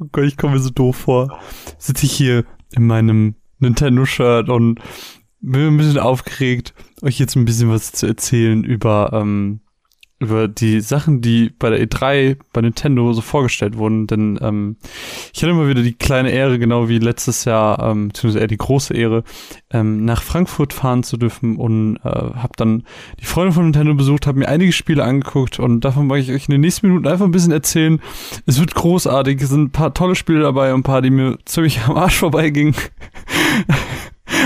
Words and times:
Oh 0.00 0.06
Gott, 0.10 0.24
ich 0.24 0.38
komme 0.38 0.54
mir 0.54 0.60
so 0.60 0.70
doof 0.70 0.96
vor. 0.96 1.38
Sitze 1.78 2.06
ich 2.06 2.12
hier 2.12 2.44
in 2.72 2.86
meinem 2.86 3.34
Nintendo-Shirt 3.58 4.48
und 4.48 4.80
bin 5.40 5.66
ein 5.66 5.76
bisschen 5.76 5.98
aufgeregt, 5.98 6.74
euch 7.02 7.18
jetzt 7.18 7.36
ein 7.36 7.44
bisschen 7.44 7.68
was 7.68 7.92
zu 7.92 8.06
erzählen 8.06 8.64
über 8.64 9.10
ähm, 9.12 9.60
über 10.20 10.48
die 10.48 10.80
Sachen, 10.82 11.22
die 11.22 11.50
bei 11.58 11.70
der 11.70 11.80
E3 11.80 12.36
bei 12.52 12.60
Nintendo 12.60 13.12
so 13.14 13.22
vorgestellt 13.22 13.78
wurden, 13.78 14.06
denn 14.06 14.38
ähm, 14.42 14.76
ich 15.32 15.42
hatte 15.42 15.50
immer 15.50 15.66
wieder 15.66 15.82
die 15.82 15.94
kleine 15.94 16.30
Ehre, 16.30 16.58
genau 16.58 16.90
wie 16.90 16.98
letztes 16.98 17.46
Jahr, 17.46 17.82
ähm, 17.82 18.08
beziehungsweise 18.08 18.40
eher 18.40 18.46
die 18.46 18.58
große 18.58 18.94
Ehre, 18.94 19.24
ähm, 19.70 20.04
nach 20.04 20.22
Frankfurt 20.22 20.74
fahren 20.74 21.02
zu 21.02 21.16
dürfen 21.16 21.56
und 21.56 21.96
äh, 22.04 22.08
habe 22.08 22.52
dann 22.56 22.84
die 23.18 23.24
Freunde 23.24 23.52
von 23.52 23.64
Nintendo 23.64 23.94
besucht, 23.94 24.26
habe 24.26 24.38
mir 24.38 24.48
einige 24.48 24.72
Spiele 24.72 25.04
angeguckt 25.04 25.58
und 25.58 25.80
davon 25.86 26.06
mag 26.06 26.18
ich 26.18 26.30
euch 26.30 26.48
in 26.48 26.52
den 26.52 26.60
nächsten 26.60 26.88
Minuten 26.88 27.08
einfach 27.08 27.24
ein 27.24 27.32
bisschen 27.32 27.52
erzählen. 27.52 27.98
Es 28.44 28.60
wird 28.60 28.74
großartig, 28.74 29.40
es 29.40 29.48
sind 29.48 29.62
ein 29.62 29.72
paar 29.72 29.94
tolle 29.94 30.16
Spiele 30.16 30.40
dabei 30.40 30.74
und 30.74 30.80
ein 30.80 30.84
paar, 30.84 31.00
die 31.00 31.10
mir 31.10 31.38
ziemlich 31.46 31.80
am 31.80 31.96
Arsch 31.96 32.16
vorbeigingen. 32.16 32.74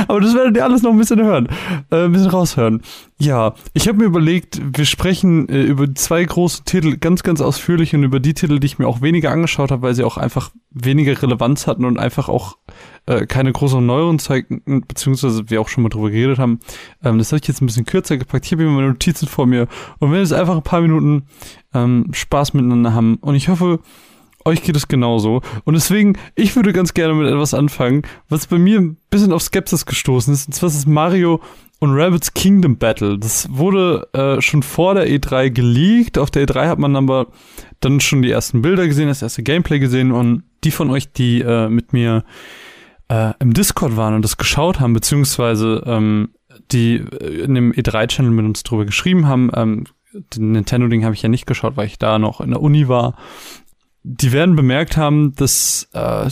Aber 0.09 0.21
das 0.21 0.35
werdet 0.35 0.57
ihr 0.57 0.65
alles 0.65 0.83
noch 0.83 0.93
ein 0.93 0.99
bisschen 0.99 1.23
hören, 1.23 1.49
äh, 1.91 2.05
ein 2.05 2.13
bisschen 2.13 2.31
raushören. 2.31 2.83
Ja, 3.19 3.55
ich 3.73 3.89
habe 3.89 3.99
mir 3.99 4.05
überlegt, 4.05 4.61
wir 4.77 4.85
sprechen 4.85 5.49
äh, 5.49 5.63
über 5.63 5.95
zwei 5.95 6.25
große 6.25 6.65
Titel 6.65 6.97
ganz, 6.97 7.23
ganz 7.23 7.41
ausführlich 7.41 7.95
und 7.95 8.03
über 8.03 8.21
die 8.21 8.35
Titel, 8.35 8.59
die 8.59 8.67
ich 8.67 8.79
mir 8.79 8.89
auch 8.89 9.03
weniger 9.03 9.31
angeschaut 9.31 9.71
habe, 9.71 9.83
weil 9.83 9.95
sie 9.95 10.05
auch 10.05 10.17
einfach 10.17 10.51
weniger 10.71 11.21
Relevanz 11.21 11.67
hatten 11.67 11.85
und 11.85 11.99
einfach 11.99 12.29
auch 12.29 12.59
äh, 13.07 13.27
keine 13.27 13.53
großen 13.53 13.85
Neueren 13.85 14.19
zeigten, 14.19 14.85
beziehungsweise 14.87 15.49
wir 15.49 15.61
auch 15.61 15.69
schon 15.69 15.83
mal 15.83 15.89
drüber 15.91 16.11
geredet 16.11 16.39
haben. 16.39 16.61
Ähm, 17.03 17.19
das 17.19 17.33
habe 17.33 17.41
ich 17.41 17.49
jetzt 17.49 17.63
ein 17.63 17.67
bisschen 17.67 17.87
kürzer 17.87 18.17
gepackt. 18.17 18.47
Ich 18.47 18.53
habe 18.53 18.63
hier 18.63 18.71
meine 18.71 18.89
Notizen 18.89 19.29
vor 19.29 19.47
mir 19.47 19.69
und 19.99 20.11
wir 20.13 20.19
jetzt 20.19 20.33
einfach 20.33 20.57
ein 20.57 20.63
paar 20.63 20.81
Minuten 20.81 21.27
ähm, 21.73 22.09
Spaß 22.13 22.55
miteinander 22.55 22.95
haben. 22.95 23.17
Und 23.17 23.35
ich 23.35 23.49
hoffe, 23.49 23.81
euch 24.45 24.63
geht 24.63 24.77
es 24.77 24.89
genauso. 24.89 25.41
Und 25.65 25.75
deswegen, 25.75 26.19
ich 26.35 26.55
würde 26.57 26.73
ganz 26.73 26.95
gerne 26.95 27.15
mit 27.15 27.27
etwas 27.27 27.55
anfangen, 27.55 28.03
was 28.29 28.47
bei 28.47 28.59
mir 28.59 28.81
ein 28.81 28.97
bisschen 29.11 29.33
auf 29.33 29.43
Skepsis 29.43 29.87
gestoßen 29.87 30.33
ist. 30.33 30.47
Und 30.47 30.53
zwar 30.53 30.69
ist 30.69 30.77
es 30.77 30.87
Mario 30.87 31.41
und 31.81 31.93
Rabbits 31.95 32.35
Kingdom 32.35 32.79
Battle. 32.79 33.19
Das 33.19 33.49
wurde 33.51 34.09
äh, 34.13 34.41
schon 34.41 34.63
vor 34.63 34.95
der 34.95 35.09
E3 35.09 35.51
geleakt. 35.51 36.19
Auf 36.19 36.31
der 36.31 36.47
E3 36.47 36.69
hat 36.69 36.79
man 36.79 36.97
aber 36.97 37.29
dann 37.81 38.01
schon 38.01 38.23
die 38.23 38.31
ersten 38.31 38.63
Bilder 38.63 38.87
gesehen, 38.87 39.09
das 39.09 39.23
erste 39.23 39.43
Gameplay 39.43 39.79
gesehen. 39.79 40.13
Und 40.13 40.45
die 40.63 40.71
von 40.71 40.91
euch, 40.91 41.13
die 41.13 41.41
äh, 41.41 41.69
mit 41.69 41.93
mir 41.93 42.25
äh, 43.09 43.33
im 43.39 43.53
Discord 43.53 43.97
waren 43.97 44.15
und 44.15 44.23
das 44.23 44.37
geschaut 44.37 44.81
haben, 44.81 44.93
beziehungsweise 44.93 45.83
ähm, 45.87 46.31
die 46.71 46.97
äh, 46.97 47.43
in 47.43 47.55
dem 47.55 47.73
E3-Channel 47.73 48.31
mit 48.31 48.45
uns 48.45 48.63
drüber 48.63 48.85
geschrieben 48.85 49.27
haben, 49.27 49.51
ähm, 49.55 49.85
den 50.15 50.53
Nintendo-Ding 50.53 51.05
habe 51.05 51.15
ich 51.15 51.23
ja 51.23 51.29
nicht 51.29 51.47
geschaut, 51.47 51.77
weil 51.77 51.87
ich 51.87 51.99
da 51.99 52.19
noch 52.19 52.41
in 52.41 52.51
der 52.51 52.63
Uni 52.63 52.89
war 52.89 53.17
die 54.05 54.33
werden 54.33 54.55
bemerkt 54.55 54.97
haben, 54.97 55.35
dass 55.35 55.89
äh, 55.95 56.29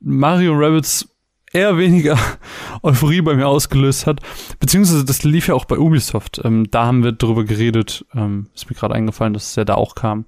Mario 0.00 0.54
Rabbits 0.54 1.08
eher 1.52 1.76
weniger 1.78 2.18
Euphorie 2.82 3.20
bei 3.20 3.34
mir 3.34 3.46
ausgelöst 3.46 4.06
hat. 4.06 4.20
Beziehungsweise 4.58 5.04
das 5.04 5.22
lief 5.22 5.48
ja 5.48 5.54
auch 5.54 5.66
bei 5.66 5.78
Ubisoft. 5.78 6.40
Ähm, 6.42 6.70
da 6.70 6.86
haben 6.86 7.04
wir 7.04 7.12
drüber 7.12 7.44
geredet. 7.44 8.04
Ähm, 8.14 8.48
ist 8.54 8.68
mir 8.70 8.76
gerade 8.76 8.94
eingefallen, 8.94 9.34
dass 9.34 9.50
es 9.50 9.56
ja 9.56 9.64
da 9.64 9.74
auch 9.74 9.94
kam. 9.94 10.24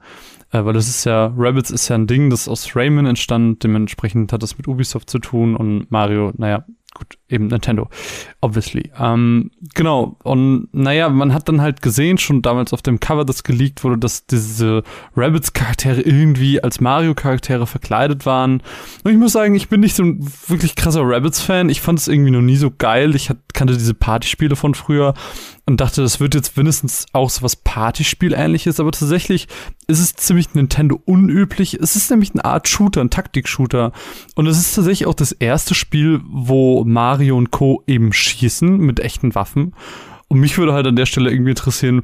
Äh, 0.51 0.65
weil 0.65 0.75
das 0.75 0.89
ist 0.89 1.05
ja, 1.05 1.33
Rabbits 1.37 1.71
ist 1.71 1.89
ja 1.89 1.97
ein 1.97 2.07
Ding, 2.07 2.29
das 2.29 2.49
aus 2.49 2.77
Rayman 2.77 3.06
entstand. 3.06 3.65
Dementsprechend 3.65 4.33
hat 4.33 4.43
das 4.43 4.59
mit 4.59 4.69
Ubisoft 4.69 5.09
zu 5.09 5.19
tun 5.19 5.56
und 5.56 5.91
Mario, 5.91 6.33
naja, 6.37 6.67
gut, 6.95 7.19
eben 7.29 7.47
Nintendo, 7.47 7.89
obviously. 8.41 8.91
Ähm, 8.98 9.51
genau, 9.75 10.17
und 10.23 10.69
naja, 10.73 11.09
man 11.09 11.33
hat 11.33 11.49
dann 11.49 11.61
halt 11.61 11.83
gesehen, 11.83 12.19
schon 12.19 12.43
damals 12.43 12.73
auf 12.73 12.83
dem 12.83 13.01
Cover, 13.01 13.25
das 13.25 13.45
geleakt 13.45 13.83
wurde, 13.84 13.99
dass 13.99 14.27
diese 14.27 14.83
Rabbits-Charaktere 15.17 16.03
irgendwie 16.03 16.62
als 16.62 16.81
Mario-Charaktere 16.81 17.67
verkleidet 17.67 18.27
waren. 18.27 18.62
Und 19.05 19.11
ich 19.11 19.17
muss 19.17 19.33
sagen, 19.33 19.55
ich 19.55 19.69
bin 19.69 19.81
nicht 19.81 19.97
so 19.97 20.03
ein 20.03 20.27
wirklich 20.49 20.77
krasser 20.77 21.03
Rabbits-Fan. 21.05 21.71
Ich 21.71 21.81
fand 21.81 21.99
es 21.99 22.09
irgendwie 22.09 22.31
noch 22.31 22.43
nie 22.43 22.57
so 22.57 22.71
geil. 22.71 23.15
Ich 23.15 23.31
kannte 23.55 23.77
diese 23.77 23.95
Partyspiele 23.95 24.56
von 24.56 24.75
früher 24.75 25.15
und 25.65 25.81
dachte, 25.81 26.03
das 26.03 26.19
wird 26.19 26.34
jetzt 26.34 26.56
mindestens 26.56 27.06
auch 27.12 27.31
so 27.31 27.43
was 27.43 27.56
Partyspiel-ähnliches, 27.56 28.81
aber 28.81 28.91
tatsächlich 28.91 29.47
ist 29.87 30.00
es 30.00 30.15
ziemlich 30.15 30.55
Nintendo 30.55 31.00
unüblich. 31.05 31.75
Es 31.75 31.95
ist 31.95 32.11
nämlich 32.11 32.33
eine 32.33 32.45
Art 32.45 32.69
Shooter, 32.69 33.00
ein 33.00 33.11
Taktik-Shooter. 33.11 33.93
Und 34.34 34.47
es 34.47 34.59
ist 34.59 34.75
tatsächlich 34.75 35.06
auch 35.06 35.15
das 35.15 35.33
erste 35.33 35.75
Spiel, 35.75 36.21
wo 36.25 36.84
Mario 36.84 37.37
und 37.37 37.53
Co. 37.53 37.84
eben 37.87 38.12
schießen 38.12 38.77
mit 38.78 39.01
echten 39.01 39.34
Waffen. 39.34 39.75
Und 40.28 40.41
mich 40.41 40.59
würde 40.59 40.72
halt 40.72 40.87
an 40.87 40.97
der 40.97 41.06
Stelle 41.06 41.31
irgendwie 41.31 41.51
interessieren, 41.51 42.03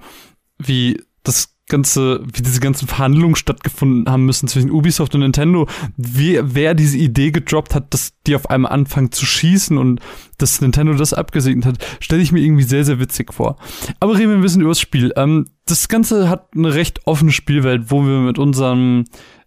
wie 0.58 1.02
das 1.24 1.57
ganze, 1.68 2.22
wie 2.24 2.42
diese 2.42 2.60
ganzen 2.60 2.88
Verhandlungen 2.88 3.36
stattgefunden 3.36 4.10
haben 4.10 4.24
müssen 4.24 4.48
zwischen 4.48 4.70
Ubisoft 4.70 5.14
und 5.14 5.20
Nintendo, 5.20 5.68
wie, 5.96 6.40
wer 6.42 6.74
diese 6.74 6.98
Idee 6.98 7.30
gedroppt 7.30 7.74
hat, 7.74 7.92
dass 7.94 8.12
die 8.26 8.34
auf 8.34 8.50
einmal 8.50 8.72
anfangen 8.72 9.12
zu 9.12 9.26
schießen 9.26 9.78
und 9.78 10.00
dass 10.38 10.60
Nintendo 10.60 10.94
das 10.94 11.14
abgesegnet 11.14 11.66
hat, 11.66 11.86
stelle 12.00 12.22
ich 12.22 12.32
mir 12.32 12.40
irgendwie 12.40 12.62
sehr, 12.62 12.84
sehr 12.84 12.98
witzig 13.00 13.32
vor. 13.32 13.56
Aber 14.00 14.16
reden 14.16 14.30
wir 14.30 14.36
ein 14.36 14.42
bisschen 14.42 14.62
über 14.62 14.70
das 14.70 14.80
Spiel. 14.80 15.12
Ähm, 15.16 15.46
das 15.66 15.88
Ganze 15.88 16.28
hat 16.28 16.48
eine 16.54 16.74
recht 16.74 17.06
offene 17.06 17.32
Spielwelt, 17.32 17.90
wo 17.90 18.02
wir 18.02 18.18
mit 18.20 18.38
unserem 18.38 19.04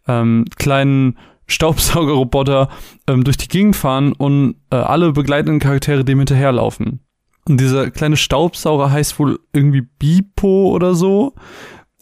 ähm, 0.08 0.46
kleinen 0.58 1.18
Staubsaugerroboter 1.48 2.70
ähm, 3.08 3.24
durch 3.24 3.38
die 3.38 3.48
Gegend 3.48 3.76
fahren 3.76 4.14
und 4.14 4.56
äh, 4.70 4.76
alle 4.76 5.12
begleitenden 5.12 5.59
Charaktere 5.59 6.06
dem 6.06 6.20
hinterherlaufen. 6.20 7.02
Und 7.48 7.59
dieser 7.59 7.90
kleine 7.90 8.18
Staubsauger 8.18 8.92
heißt 8.92 9.18
wohl 9.20 9.40
irgendwie 9.52 9.82
Bipo 9.82 10.70
oder 10.72 10.94
so 10.94 11.34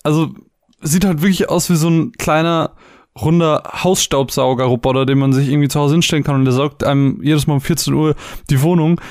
also 0.03 0.33
sieht 0.81 1.05
halt 1.05 1.21
wirklich 1.21 1.49
aus 1.49 1.69
wie 1.69 1.75
so 1.75 1.89
ein 1.89 2.11
kleiner 2.13 2.75
runder 3.19 3.63
Hausstaubsauger-Roboter, 3.83 5.05
den 5.05 5.19
man 5.19 5.33
sich 5.33 5.49
irgendwie 5.49 5.67
zu 5.67 5.79
Hause 5.79 5.95
hinstellen 5.95 6.23
kann 6.23 6.35
und 6.35 6.45
der 6.45 6.53
saugt 6.53 6.83
einem 6.83 7.19
jedes 7.21 7.47
Mal 7.47 7.55
um 7.55 7.61
14 7.61 7.93
Uhr 7.93 8.15
die 8.49 8.61
Wohnung. 8.61 9.01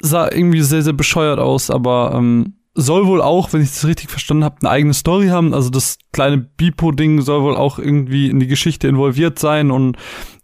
Sah 0.00 0.30
irgendwie 0.30 0.62
sehr, 0.62 0.82
sehr 0.82 0.92
bescheuert 0.92 1.38
aus, 1.38 1.70
aber 1.70 2.12
ähm, 2.14 2.56
soll 2.74 3.06
wohl 3.06 3.22
auch, 3.22 3.52
wenn 3.52 3.62
ich 3.62 3.70
das 3.70 3.86
richtig 3.86 4.10
verstanden 4.10 4.44
habe, 4.44 4.56
eine 4.60 4.70
eigene 4.70 4.94
Story 4.94 5.28
haben. 5.28 5.54
Also 5.54 5.70
das 5.70 5.98
kleine 6.12 6.38
Bipo-Ding 6.38 7.22
soll 7.22 7.42
wohl 7.42 7.56
auch 7.56 7.78
irgendwie 7.78 8.28
in 8.28 8.40
die 8.40 8.46
Geschichte 8.46 8.88
involviert 8.88 9.38
sein 9.38 9.70
und 9.70 9.96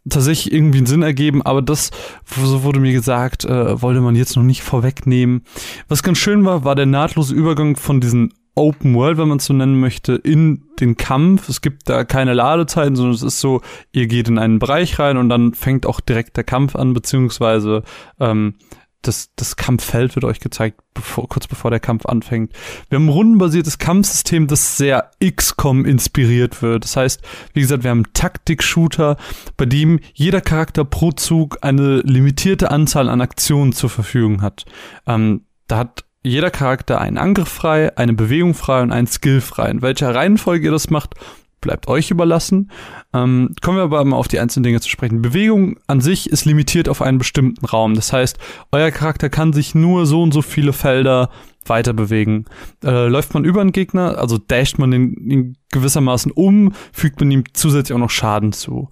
tatsächlich 0.09 0.53
irgendwie 0.53 0.79
einen 0.79 0.87
Sinn 0.87 1.03
ergeben, 1.03 1.43
aber 1.43 1.63
das, 1.63 1.91
so 2.25 2.65
wurde 2.65 2.81
mir 2.81 2.93
gesagt, 2.93 3.45
äh, 3.45 3.81
wollte 3.81 4.01
man 4.01 4.17
jetzt 4.17 4.37
noch 4.37 4.43
nicht 4.43 4.63
vorwegnehmen. 4.63 5.43
Was 5.87 6.03
ganz 6.03 6.19
schön 6.19 6.45
war, 6.45 6.65
war 6.65 6.75
der 6.75 6.87
nahtlose 6.87 7.35
Übergang 7.35 7.77
von 7.77 8.01
diesen 8.01 8.33
Open 8.55 8.95
World, 8.95 9.19
wenn 9.19 9.29
man 9.29 9.39
es 9.39 9.47
so 9.47 9.55
nennen 9.55 9.81
möchte, 9.81 10.15
in 10.15 10.65
den 10.79 10.97
Kampf. 10.97 11.49
Es 11.49 11.61
gibt 11.61 11.89
da 11.89 12.05
keine 12.05 12.35
Ladezeiten, 12.35 12.97
sondern 12.97 13.15
es 13.15 13.23
ist 13.23 13.41
so, 13.41 13.63
ihr 13.93 14.07
geht 14.07 14.29
in 14.29 14.39
einen 14.39 14.59
Bereich 14.59 14.99
rein 14.99 15.17
und 15.17 15.29
dann 15.29 15.55
fängt 15.55 15.87
auch 15.87 16.01
direkt 16.01 16.37
der 16.37 16.45
Kampf 16.45 16.77
an, 16.77 16.93
beziehungsweise 16.93 17.83
ähm, 18.21 18.55
das, 19.03 19.31
das 19.35 19.57
Kampffeld 19.57 20.15
wird 20.15 20.25
euch 20.25 20.39
gezeigt, 20.39 20.81
bevor, 20.95 21.29
kurz 21.29 21.49
bevor 21.49 21.71
der 21.71 21.81
Kampf 21.81 22.07
anfängt. 22.07 22.53
Wir 22.89 22.97
haben 22.97 23.07
ein 23.07 23.11
rundenbasiertes 23.11 23.79
Kampfsystem, 23.79 24.47
das 24.47 24.77
sehr 24.77 25.11
XCOM 25.25 25.85
inspiriert 25.85 26.63
wird. 26.63 26.85
Das 26.85 26.97
heißt, 26.97 27.21
wie 27.53 27.61
gesagt, 27.61 27.83
wir 27.83 27.91
haben 27.91 28.13
Taktik-Shooter, 28.13 29.17
bei 29.57 29.67
dem 29.67 29.99
jeder 30.15 30.41
Charakter 30.41 30.85
pro 30.85 31.11
Zug 31.13 31.59
eine 31.63 32.01
limitierte 32.01 32.71
Anzahl 32.71 33.09
an 33.09 33.21
Aktionen 33.21 33.73
zur 33.73 33.91
Verfügung 33.91 34.41
hat. 34.41 34.65
Ähm, 35.07 35.43
da 35.67 35.79
hat 35.79 36.05
jeder 36.23 36.51
Charakter 36.51 37.01
einen 37.01 37.19
Angriff 37.19 37.49
frei, 37.49 37.97
eine 37.97 38.13
Bewegung 38.13 38.55
frei 38.55 38.83
und 38.83 38.93
einen 38.93 39.07
Skill 39.07 39.41
frei. 39.41 39.71
In 39.71 39.83
welcher 39.83 40.15
Reihenfolge 40.15 40.67
ihr 40.67 40.71
das 40.71 40.91
macht, 40.91 41.15
bleibt 41.61 41.89
euch 41.89 42.11
überlassen. 42.11 42.71
Ähm, 43.15 43.55
kommen 43.63 43.79
wir 43.79 43.85
aber 43.85 44.05
mal 44.05 44.17
auf 44.17 44.29
die 44.29 44.39
einzelnen 44.39 44.65
Dinge 44.65 44.81
zu 44.81 44.91
sprechen. 44.91 45.23
Bewegung 45.23 45.79
an 45.87 46.01
sich 46.01 46.29
ist 46.31 46.45
limitiert 46.45 46.89
auf 46.89 47.01
einen 47.01 47.19
bestimmten 47.19 47.65
Raum. 47.65 47.95
Das 47.95 48.13
heißt, 48.13 48.39
euer 48.71 48.91
Charakter 48.91 49.31
kann 49.31 49.53
sich 49.53 49.75
nur 49.75 50.05
so 50.07 50.23
und 50.23 50.33
so 50.33 50.43
viele 50.43 50.73
Felder 50.73 51.31
weiter 51.65 51.93
bewegen. 51.93 52.45
Äh, 52.85 53.07
läuft 53.07 53.35
man 53.35 53.45
über 53.45 53.61
einen 53.61 53.73
Gegner, 53.73 54.19
also 54.19 54.39
dasht 54.39 54.79
man 54.79 54.93
ihn, 54.93 55.31
ihn 55.31 55.57
gewissermaßen 55.71 56.33
um, 56.33 56.73
fügt 56.93 57.21
man 57.21 57.31
ihm 57.31 57.45
zusätzlich 57.53 57.95
auch 57.95 58.01
noch 58.01 58.11
Schaden 58.11 58.53
zu. 58.53 58.91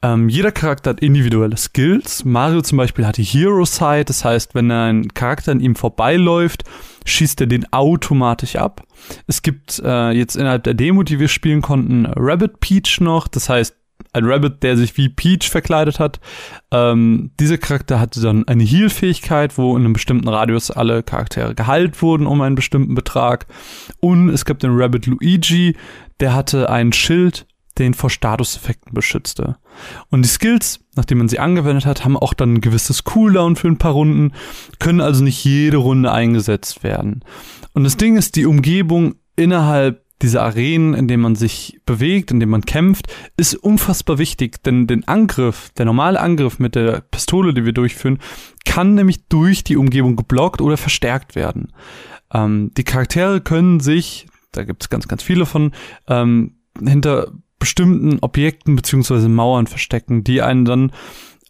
Ähm, 0.00 0.28
jeder 0.28 0.52
Charakter 0.52 0.90
hat 0.90 1.00
individuelle 1.00 1.56
Skills. 1.56 2.24
Mario 2.24 2.62
zum 2.62 2.78
Beispiel 2.78 3.04
hat 3.04 3.16
die 3.16 3.24
Hero 3.24 3.64
Sight, 3.64 4.08
das 4.08 4.24
heißt, 4.24 4.54
wenn 4.54 4.70
ein 4.70 5.08
Charakter 5.08 5.50
an 5.50 5.60
ihm 5.60 5.74
vorbeiläuft, 5.74 6.62
schießt 7.04 7.40
er 7.40 7.48
den 7.48 7.72
automatisch 7.72 8.54
ab. 8.54 8.84
Es 9.26 9.42
gibt 9.42 9.80
äh, 9.84 10.10
jetzt 10.12 10.36
innerhalb 10.36 10.62
der 10.64 10.74
Demo, 10.74 11.02
die 11.02 11.18
wir 11.18 11.28
spielen 11.28 11.62
konnten, 11.62 12.06
Rabbit 12.06 12.60
Peach 12.60 13.00
noch, 13.00 13.26
das 13.26 13.48
heißt, 13.48 13.74
ein 14.12 14.24
Rabbit, 14.24 14.62
der 14.62 14.76
sich 14.76 14.96
wie 14.96 15.08
Peach 15.08 15.50
verkleidet 15.50 15.98
hat. 15.98 16.20
Ähm, 16.70 17.32
dieser 17.38 17.58
Charakter 17.58 18.00
hatte 18.00 18.20
dann 18.20 18.46
eine 18.46 18.64
Heal-Fähigkeit, 18.64 19.58
wo 19.58 19.76
in 19.76 19.84
einem 19.84 19.92
bestimmten 19.92 20.28
Radius 20.28 20.70
alle 20.70 21.02
Charaktere 21.02 21.54
geheilt 21.54 22.00
wurden 22.00 22.26
um 22.26 22.40
einen 22.40 22.54
bestimmten 22.54 22.94
Betrag. 22.94 23.46
Und 24.00 24.30
es 24.30 24.44
gab 24.44 24.60
den 24.60 24.70
Rabbit 24.78 25.06
Luigi, 25.06 25.76
der 26.20 26.34
hatte 26.34 26.70
ein 26.70 26.92
Schild, 26.92 27.46
den 27.78 27.94
vor 27.94 28.10
Statuseffekten 28.10 28.94
beschützte. 28.94 29.56
Und 30.10 30.22
die 30.22 30.28
Skills, 30.28 30.80
nachdem 30.96 31.18
man 31.18 31.28
sie 31.28 31.38
angewendet 31.38 31.86
hat, 31.86 32.04
haben 32.04 32.16
auch 32.16 32.34
dann 32.34 32.54
ein 32.54 32.60
gewisses 32.60 33.04
Cooldown 33.04 33.56
für 33.56 33.68
ein 33.68 33.78
paar 33.78 33.92
Runden, 33.92 34.32
können 34.78 35.00
also 35.00 35.22
nicht 35.22 35.44
jede 35.44 35.78
Runde 35.78 36.12
eingesetzt 36.12 36.82
werden. 36.82 37.24
Und 37.72 37.84
das 37.84 37.96
Ding 37.96 38.16
ist, 38.16 38.36
die 38.36 38.46
Umgebung 38.46 39.14
innerhalb 39.36 40.04
diese 40.22 40.42
Arenen, 40.42 40.94
in 40.94 41.06
denen 41.06 41.22
man 41.22 41.36
sich 41.36 41.80
bewegt, 41.86 42.30
in 42.30 42.40
denen 42.40 42.50
man 42.50 42.62
kämpft, 42.62 43.06
ist 43.36 43.54
unfassbar 43.54 44.18
wichtig, 44.18 44.62
denn 44.64 44.86
den 44.86 45.06
Angriff, 45.06 45.70
der 45.76 45.84
normale 45.84 46.20
Angriff 46.20 46.58
mit 46.58 46.74
der 46.74 47.02
Pistole, 47.02 47.54
die 47.54 47.64
wir 47.64 47.72
durchführen, 47.72 48.18
kann 48.64 48.94
nämlich 48.94 49.26
durch 49.28 49.62
die 49.62 49.76
Umgebung 49.76 50.16
geblockt 50.16 50.60
oder 50.60 50.76
verstärkt 50.76 51.36
werden. 51.36 51.72
Ähm, 52.32 52.72
die 52.76 52.84
Charaktere 52.84 53.40
können 53.40 53.80
sich, 53.80 54.26
da 54.50 54.64
gibt 54.64 54.82
es 54.82 54.90
ganz, 54.90 55.06
ganz 55.06 55.22
viele 55.22 55.46
von, 55.46 55.72
ähm, 56.08 56.56
hinter 56.84 57.32
bestimmten 57.58 58.18
Objekten 58.20 58.76
beziehungsweise 58.76 59.28
Mauern 59.28 59.66
verstecken, 59.66 60.24
die 60.24 60.42
einen 60.42 60.64
dann 60.64 60.92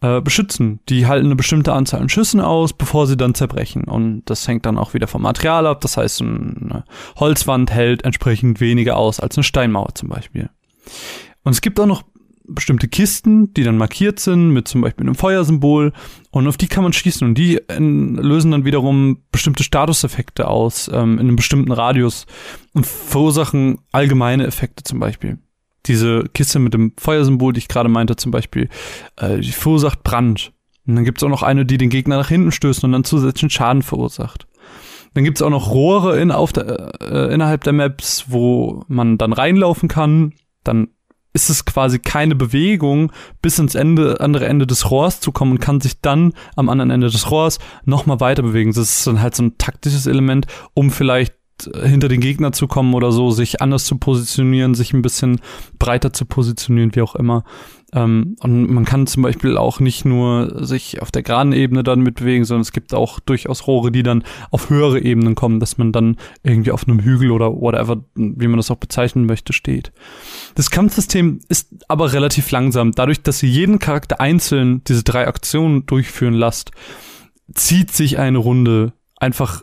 äh, 0.01 0.21
beschützen. 0.21 0.81
Die 0.89 1.07
halten 1.07 1.27
eine 1.27 1.37
bestimmte 1.37 1.73
Anzahl 1.73 2.01
an 2.01 2.09
Schüssen 2.09 2.41
aus, 2.41 2.73
bevor 2.73 3.07
sie 3.07 3.17
dann 3.17 3.35
zerbrechen. 3.35 3.85
Und 3.85 4.23
das 4.27 4.47
hängt 4.47 4.67
dann 4.67 4.79
auch 4.79 4.95
wieder 4.95 5.09
vom 5.09 5.23
Material 5.23 5.67
ab. 5.67 5.81
Das 5.81 5.97
heißt, 5.97 6.23
eine 6.23 6.85
Holzwand 7.17 7.73
hält 7.73 8.05
entsprechend 8.05 8.61
weniger 8.61 8.97
aus 8.97 9.21
als 9.21 9.37
eine 9.37 9.45
Steinmauer 9.45 9.95
zum 9.95 10.09
Beispiel. 10.09 10.51
Und 11.43 11.53
es 11.53 11.61
gibt 11.61 11.81
auch 11.81 11.87
noch 11.87 12.03
bestimmte 12.51 12.89
Kisten, 12.89 13.53
die 13.53 13.63
dann 13.63 13.77
markiert 13.77 14.21
sind, 14.21 14.51
mit 14.51 14.69
zum 14.69 14.81
Beispiel 14.81 15.05
einem 15.05 15.15
Feuersymbol. 15.15 15.93
Und 16.31 16.47
auf 16.47 16.57
die 16.57 16.69
kann 16.69 16.85
man 16.85 16.93
schießen. 16.93 17.27
Und 17.27 17.35
die 17.37 17.57
äh, 17.57 17.79
lösen 17.79 18.53
dann 18.53 18.65
wiederum 18.65 19.23
bestimmte 19.33 19.65
Statuseffekte 19.65 20.47
aus, 20.47 20.89
ähm, 20.93 21.15
in 21.15 21.27
einem 21.27 21.37
bestimmten 21.37 21.73
Radius 21.73 22.27
und 22.73 22.87
verursachen 22.87 23.81
allgemeine 23.91 24.47
Effekte 24.47 24.85
zum 24.85 25.01
Beispiel 25.01 25.39
diese 25.87 26.25
Kiste 26.35 26.59
mit 26.59 26.75
dem 26.75 26.93
Feuersymbol, 26.99 27.53
die 27.53 27.59
ich 27.59 27.69
gerade 27.69 27.89
meinte, 27.89 28.17
zum 28.17 28.33
Beispiel, 28.33 28.69
äh, 29.17 29.39
die 29.39 29.53
verursacht 29.53 30.03
Brand. 30.03 30.53
Und 30.87 30.97
dann 30.97 31.05
gibt's 31.05 31.23
auch 31.23 31.29
noch 31.29 31.43
eine, 31.43 31.67
die 31.67 31.79
den 31.79 31.91
Gegner 31.91 32.17
nach 32.17 32.29
hinten 32.29 32.53
stößt 32.53 32.85
und 32.85 32.93
dann 32.93 33.05
zusätzlichen 33.05 33.51
Schaden 33.51 33.83
verursacht. 33.83 34.47
Dann 35.15 35.25
gibt's 35.25 35.43
auch 35.43 35.51
noch 35.51 35.71
Rohre 35.71 36.21
in, 36.21 36.31
auf 36.31 36.53
der, 36.53 36.93
äh, 37.01 37.33
innerhalb 37.33 37.65
der 37.65 37.73
Maps, 37.73 38.27
wo 38.29 38.85
man 38.89 39.19
dann 39.19 39.33
reinlaufen 39.33 39.89
kann. 39.89 40.35
Dann 40.65 40.89
ist 41.33 41.51
es 41.51 41.65
quasi 41.65 41.99
keine 41.99 42.35
Bewegung, 42.35 43.13
bis 43.43 43.59
ins 43.59 43.75
Ende, 43.75 44.21
andere 44.21 44.47
Ende 44.47 44.67
des 44.67 44.91
Rohrs 44.91 45.21
zu 45.21 45.31
kommen 45.31 45.53
und 45.53 45.61
kann 45.61 45.81
sich 45.81 46.01
dann 46.01 46.33
am 46.57 46.69
anderen 46.69 46.91
Ende 46.91 47.11
des 47.11 47.31
Rohrs 47.31 47.59
nochmal 47.85 48.21
weiter 48.21 48.43
bewegen. 48.43 48.73
Das 48.73 48.99
ist 48.99 49.07
dann 49.07 49.21
halt 49.21 49.35
so 49.35 49.45
ein 49.45 49.59
taktisches 49.59 50.07
Element, 50.07 50.47
um 50.75 50.91
vielleicht 50.91 51.35
hinter 51.63 52.09
den 52.09 52.21
Gegner 52.21 52.53
zu 52.53 52.67
kommen 52.67 52.95
oder 52.95 53.13
so, 53.13 53.31
sich 53.31 53.61
anders 53.61 53.85
zu 53.85 53.97
positionieren, 53.97 54.75
sich 54.75 54.93
ein 54.93 55.03
bisschen 55.03 55.41
breiter 55.79 56.13
zu 56.13 56.25
positionieren, 56.25 56.95
wie 56.95 57.03
auch 57.03 57.15
immer. 57.15 57.45
Ähm, 57.93 58.37
und 58.41 58.71
man 58.71 58.85
kann 58.85 59.07
zum 59.07 59.23
Beispiel 59.23 59.57
auch 59.57 59.81
nicht 59.81 60.05
nur 60.05 60.65
sich 60.65 61.01
auf 61.01 61.11
der 61.11 61.23
geraden 61.23 61.53
Ebene 61.53 61.83
dann 61.83 62.01
mitbewegen, 62.01 62.45
sondern 62.45 62.63
es 62.63 62.73
gibt 62.73 62.93
auch 62.93 63.19
durchaus 63.19 63.67
Rohre, 63.67 63.91
die 63.91 64.03
dann 64.03 64.25
auf 64.51 64.69
höhere 64.69 65.01
Ebenen 65.01 65.35
kommen, 65.35 65.59
dass 65.59 65.79
man 65.79 65.93
dann 65.93 66.17
irgendwie 66.43 66.71
auf 66.71 66.87
einem 66.87 67.01
Hügel 67.01 67.31
oder 67.31 67.51
whatever, 67.53 68.05
wie 68.15 68.47
man 68.47 68.59
das 68.59 68.71
auch 68.71 68.77
bezeichnen 68.77 69.25
möchte, 69.25 69.53
steht. 69.53 69.93
Das 70.55 70.71
Kampfsystem 70.71 71.41
ist 71.49 71.69
aber 71.89 72.13
relativ 72.13 72.51
langsam. 72.51 72.93
Dadurch, 72.93 73.23
dass 73.23 73.43
ihr 73.43 73.49
jeden 73.49 73.79
Charakter 73.79 74.21
einzeln 74.21 74.83
diese 74.85 75.03
drei 75.03 75.27
Aktionen 75.27 75.87
durchführen 75.87 76.35
lasst, 76.35 76.73
zieht 77.55 77.93
sich 77.93 78.19
eine 78.19 78.39
Runde 78.39 78.93
einfach 79.17 79.63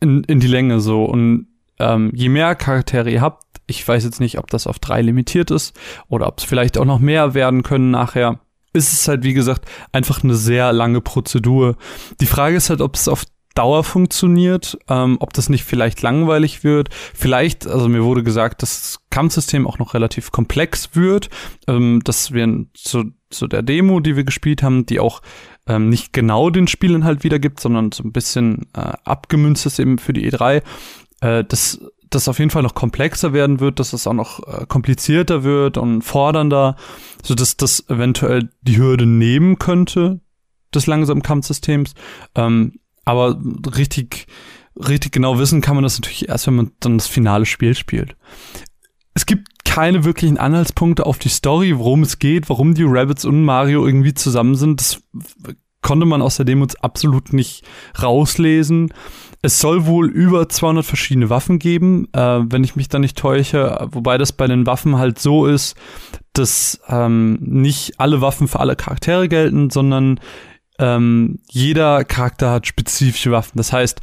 in, 0.00 0.24
in 0.24 0.40
die 0.40 0.46
Länge 0.46 0.80
so. 0.80 1.04
Und 1.04 1.48
ähm, 1.78 2.10
je 2.14 2.28
mehr 2.28 2.54
Charaktere 2.54 3.10
ihr 3.10 3.20
habt, 3.20 3.44
ich 3.66 3.86
weiß 3.86 4.04
jetzt 4.04 4.20
nicht, 4.20 4.38
ob 4.38 4.48
das 4.50 4.66
auf 4.66 4.78
drei 4.78 5.02
limitiert 5.02 5.50
ist 5.50 5.78
oder 6.08 6.28
ob 6.28 6.38
es 6.38 6.44
vielleicht 6.44 6.78
auch 6.78 6.84
noch 6.84 7.00
mehr 7.00 7.34
werden 7.34 7.62
können 7.62 7.90
nachher, 7.90 8.40
ist 8.72 8.92
es 8.92 9.08
halt, 9.08 9.24
wie 9.24 9.34
gesagt, 9.34 9.68
einfach 9.92 10.22
eine 10.22 10.34
sehr 10.34 10.72
lange 10.72 11.00
Prozedur. 11.00 11.76
Die 12.20 12.26
Frage 12.26 12.56
ist 12.56 12.70
halt, 12.70 12.80
ob 12.80 12.94
es 12.94 13.08
auf 13.08 13.24
Dauer 13.54 13.84
funktioniert, 13.84 14.78
ähm, 14.88 15.16
ob 15.18 15.32
das 15.32 15.48
nicht 15.48 15.64
vielleicht 15.64 16.02
langweilig 16.02 16.62
wird. 16.62 16.90
Vielleicht, 16.92 17.66
also 17.66 17.88
mir 17.88 18.04
wurde 18.04 18.22
gesagt, 18.22 18.62
dass 18.62 18.80
das 18.82 18.98
Kampfsystem 19.08 19.66
auch 19.66 19.78
noch 19.78 19.94
relativ 19.94 20.30
komplex 20.30 20.90
wird, 20.92 21.30
ähm, 21.66 22.00
dass 22.04 22.32
wir 22.32 22.66
zu, 22.74 23.12
zu 23.30 23.46
der 23.46 23.62
Demo, 23.62 24.00
die 24.00 24.16
wir 24.16 24.24
gespielt 24.24 24.62
haben, 24.62 24.86
die 24.86 25.00
auch 25.00 25.22
ähm, 25.66 25.88
nicht 25.88 26.12
genau 26.12 26.50
den 26.50 26.68
Spielinhalt 26.68 27.24
wiedergibt, 27.24 27.60
sondern 27.60 27.92
so 27.92 28.02
ein 28.04 28.12
bisschen 28.12 28.66
äh, 28.74 28.92
abgemünzt 29.04 29.66
ist 29.66 29.78
eben 29.78 29.98
für 29.98 30.12
die 30.12 30.30
E3, 30.30 30.62
äh, 31.20 31.44
dass 31.44 31.80
das 32.10 32.28
auf 32.28 32.38
jeden 32.38 32.50
Fall 32.50 32.62
noch 32.62 32.74
komplexer 32.74 33.32
werden 33.32 33.60
wird, 33.60 33.80
dass 33.80 33.92
es 33.92 34.06
auch 34.06 34.12
noch 34.12 34.46
äh, 34.46 34.66
komplizierter 34.66 35.42
wird 35.42 35.76
und 35.76 36.02
fordernder, 36.02 36.76
so 37.22 37.34
dass 37.34 37.56
das 37.56 37.88
eventuell 37.88 38.50
die 38.62 38.78
Hürde 38.78 39.06
nehmen 39.06 39.58
könnte 39.58 40.20
des 40.74 40.86
langsamen 40.86 41.22
Kampfsystems. 41.22 41.94
Ähm, 42.34 42.80
aber 43.04 43.40
richtig, 43.76 44.26
richtig 44.76 45.12
genau 45.12 45.38
wissen 45.38 45.60
kann 45.60 45.76
man 45.76 45.84
das 45.84 45.98
natürlich 45.98 46.28
erst, 46.28 46.46
wenn 46.46 46.56
man 46.56 46.72
dann 46.80 46.98
das 46.98 47.06
finale 47.06 47.46
Spiel 47.46 47.74
spielt. 47.74 48.16
Es 49.14 49.26
gibt 49.26 49.48
keine 49.76 50.04
wirklichen 50.04 50.38
Anhaltspunkte 50.38 51.04
auf 51.04 51.18
die 51.18 51.28
Story, 51.28 51.76
worum 51.76 52.00
es 52.00 52.18
geht, 52.18 52.48
warum 52.48 52.72
die 52.72 52.84
Rabbits 52.86 53.26
und 53.26 53.44
Mario 53.44 53.86
irgendwie 53.86 54.14
zusammen 54.14 54.54
sind. 54.54 54.80
Das 54.80 55.02
konnte 55.82 56.06
man 56.06 56.22
aus 56.22 56.36
der 56.36 56.46
Demo 56.46 56.66
absolut 56.80 57.34
nicht 57.34 57.62
rauslesen. 58.02 58.94
Es 59.42 59.60
soll 59.60 59.84
wohl 59.84 60.08
über 60.08 60.48
200 60.48 60.82
verschiedene 60.82 61.28
Waffen 61.28 61.58
geben, 61.58 62.08
äh, 62.14 62.38
wenn 62.50 62.64
ich 62.64 62.74
mich 62.74 62.88
da 62.88 62.98
nicht 62.98 63.18
täusche. 63.18 63.86
Wobei 63.92 64.16
das 64.16 64.32
bei 64.32 64.46
den 64.46 64.64
Waffen 64.64 64.96
halt 64.96 65.18
so 65.18 65.44
ist, 65.44 65.76
dass 66.32 66.80
ähm, 66.88 67.36
nicht 67.42 68.00
alle 68.00 68.22
Waffen 68.22 68.48
für 68.48 68.60
alle 68.60 68.76
Charaktere 68.76 69.28
gelten, 69.28 69.68
sondern 69.68 70.20
ähm, 70.78 71.40
jeder 71.50 72.02
Charakter 72.04 72.50
hat 72.50 72.66
spezifische 72.66 73.30
Waffen. 73.30 73.58
Das 73.58 73.74
heißt, 73.74 74.00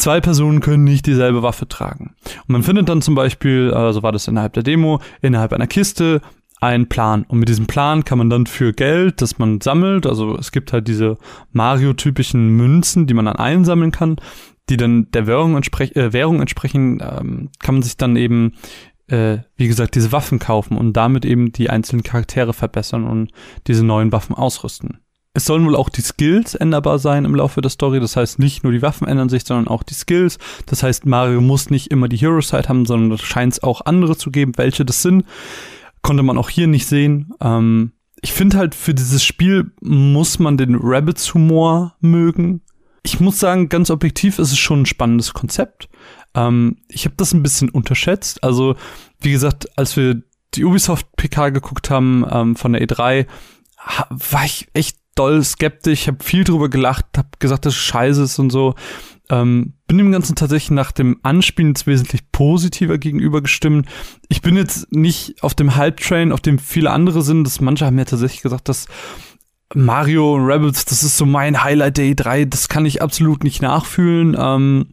zwei 0.00 0.20
Personen 0.20 0.60
können 0.60 0.84
nicht 0.84 1.06
dieselbe 1.06 1.42
Waffe 1.42 1.68
tragen. 1.68 2.14
Und 2.46 2.48
man 2.48 2.62
findet 2.62 2.88
dann 2.88 3.02
zum 3.02 3.14
Beispiel, 3.14 3.72
äh, 3.74 3.92
so 3.92 4.02
war 4.02 4.12
das 4.12 4.28
innerhalb 4.28 4.52
der 4.54 4.62
Demo, 4.62 5.00
innerhalb 5.20 5.52
einer 5.52 5.66
Kiste 5.66 6.20
einen 6.60 6.88
Plan. 6.88 7.24
Und 7.24 7.38
mit 7.38 7.48
diesem 7.48 7.66
Plan 7.66 8.04
kann 8.04 8.18
man 8.18 8.30
dann 8.30 8.46
für 8.46 8.72
Geld, 8.72 9.22
das 9.22 9.38
man 9.38 9.60
sammelt, 9.60 10.06
also 10.06 10.36
es 10.36 10.52
gibt 10.52 10.72
halt 10.72 10.88
diese 10.88 11.16
Mario-typischen 11.52 12.50
Münzen, 12.50 13.06
die 13.06 13.14
man 13.14 13.24
dann 13.24 13.36
einsammeln 13.36 13.92
kann, 13.92 14.16
die 14.68 14.76
dann 14.76 15.10
der 15.12 15.26
Währung, 15.26 15.56
entsprech 15.56 15.96
äh, 15.96 16.12
Währung 16.12 16.40
entsprechen, 16.40 17.00
ähm, 17.00 17.48
kann 17.58 17.76
man 17.76 17.82
sich 17.82 17.96
dann 17.96 18.16
eben, 18.16 18.54
äh, 19.08 19.38
wie 19.56 19.68
gesagt, 19.68 19.94
diese 19.94 20.12
Waffen 20.12 20.38
kaufen 20.38 20.76
und 20.76 20.92
damit 20.92 21.24
eben 21.24 21.50
die 21.52 21.70
einzelnen 21.70 22.02
Charaktere 22.02 22.52
verbessern 22.52 23.04
und 23.04 23.32
diese 23.66 23.84
neuen 23.84 24.12
Waffen 24.12 24.36
ausrüsten. 24.36 25.00
Es 25.32 25.44
sollen 25.44 25.64
wohl 25.64 25.76
auch 25.76 25.88
die 25.88 26.00
Skills 26.00 26.56
änderbar 26.56 26.98
sein 26.98 27.24
im 27.24 27.36
Laufe 27.36 27.60
der 27.60 27.70
Story. 27.70 28.00
Das 28.00 28.16
heißt, 28.16 28.40
nicht 28.40 28.64
nur 28.64 28.72
die 28.72 28.82
Waffen 28.82 29.06
ändern 29.06 29.28
sich, 29.28 29.44
sondern 29.44 29.68
auch 29.68 29.84
die 29.84 29.94
Skills. 29.94 30.38
Das 30.66 30.82
heißt, 30.82 31.06
Mario 31.06 31.40
muss 31.40 31.70
nicht 31.70 31.92
immer 31.92 32.08
die 32.08 32.16
Hero-Side 32.16 32.68
haben, 32.68 32.84
sondern 32.84 33.12
es 33.12 33.22
scheint 33.22 33.62
auch 33.62 33.82
andere 33.84 34.16
zu 34.16 34.32
geben. 34.32 34.52
Welche 34.56 34.84
das 34.84 35.02
sind, 35.02 35.24
konnte 36.02 36.24
man 36.24 36.36
auch 36.36 36.50
hier 36.50 36.66
nicht 36.66 36.86
sehen. 36.86 37.32
Ähm, 37.40 37.92
ich 38.22 38.32
finde 38.32 38.58
halt, 38.58 38.74
für 38.74 38.92
dieses 38.92 39.24
Spiel 39.24 39.72
muss 39.80 40.40
man 40.40 40.56
den 40.56 40.74
Rabbits-Humor 40.74 41.94
mögen. 42.00 42.62
Ich 43.02 43.20
muss 43.20 43.38
sagen, 43.38 43.68
ganz 43.68 43.90
objektiv 43.90 44.38
ist 44.38 44.52
es 44.52 44.58
schon 44.58 44.82
ein 44.82 44.86
spannendes 44.86 45.32
Konzept. 45.32 45.88
Ähm, 46.34 46.78
ich 46.88 47.04
habe 47.04 47.14
das 47.16 47.32
ein 47.32 47.42
bisschen 47.42 47.70
unterschätzt. 47.70 48.42
Also, 48.42 48.74
wie 49.20 49.30
gesagt, 49.30 49.78
als 49.78 49.96
wir 49.96 50.22
die 50.54 50.64
Ubisoft 50.64 51.06
PK 51.16 51.50
geguckt 51.50 51.88
haben 51.88 52.26
ähm, 52.30 52.56
von 52.56 52.72
der 52.72 52.82
E3, 52.82 53.26
war 54.10 54.44
ich 54.44 54.68
echt 54.74 54.99
doll 55.14 55.42
skeptisch, 55.42 56.06
habe 56.06 56.22
viel 56.22 56.44
drüber 56.44 56.68
gelacht, 56.68 57.06
habe 57.16 57.28
gesagt, 57.38 57.66
dass 57.66 57.74
es 57.74 57.80
scheiße 57.80 58.22
ist 58.22 58.38
und 58.38 58.50
so. 58.50 58.74
Ähm, 59.28 59.74
bin 59.86 59.98
dem 59.98 60.10
Ganzen 60.12 60.34
tatsächlich 60.34 60.72
nach 60.72 60.90
dem 60.92 61.20
Anspielen 61.22 61.70
jetzt 61.70 61.86
wesentlich 61.86 62.32
positiver 62.32 62.98
gegenüber 62.98 63.42
gestimmt. 63.42 63.88
Ich 64.28 64.42
bin 64.42 64.56
jetzt 64.56 64.90
nicht 64.92 65.42
auf 65.42 65.54
dem 65.54 65.76
Hype-Train, 65.76 66.32
auf 66.32 66.40
dem 66.40 66.58
viele 66.58 66.90
andere 66.90 67.22
sind. 67.22 67.44
Das 67.44 67.60
manche 67.60 67.86
haben 67.86 67.98
ja 67.98 68.04
tatsächlich 68.04 68.42
gesagt, 68.42 68.68
dass 68.68 68.86
Mario 69.74 70.34
und 70.34 70.46
Rebels, 70.46 70.84
das 70.84 71.04
ist 71.04 71.16
so 71.16 71.26
mein 71.26 71.62
Highlight 71.62 71.98
der 71.98 72.06
E3, 72.06 72.46
das 72.46 72.68
kann 72.68 72.86
ich 72.86 73.02
absolut 73.02 73.44
nicht 73.44 73.62
nachfühlen. 73.62 74.36
Ähm, 74.38 74.88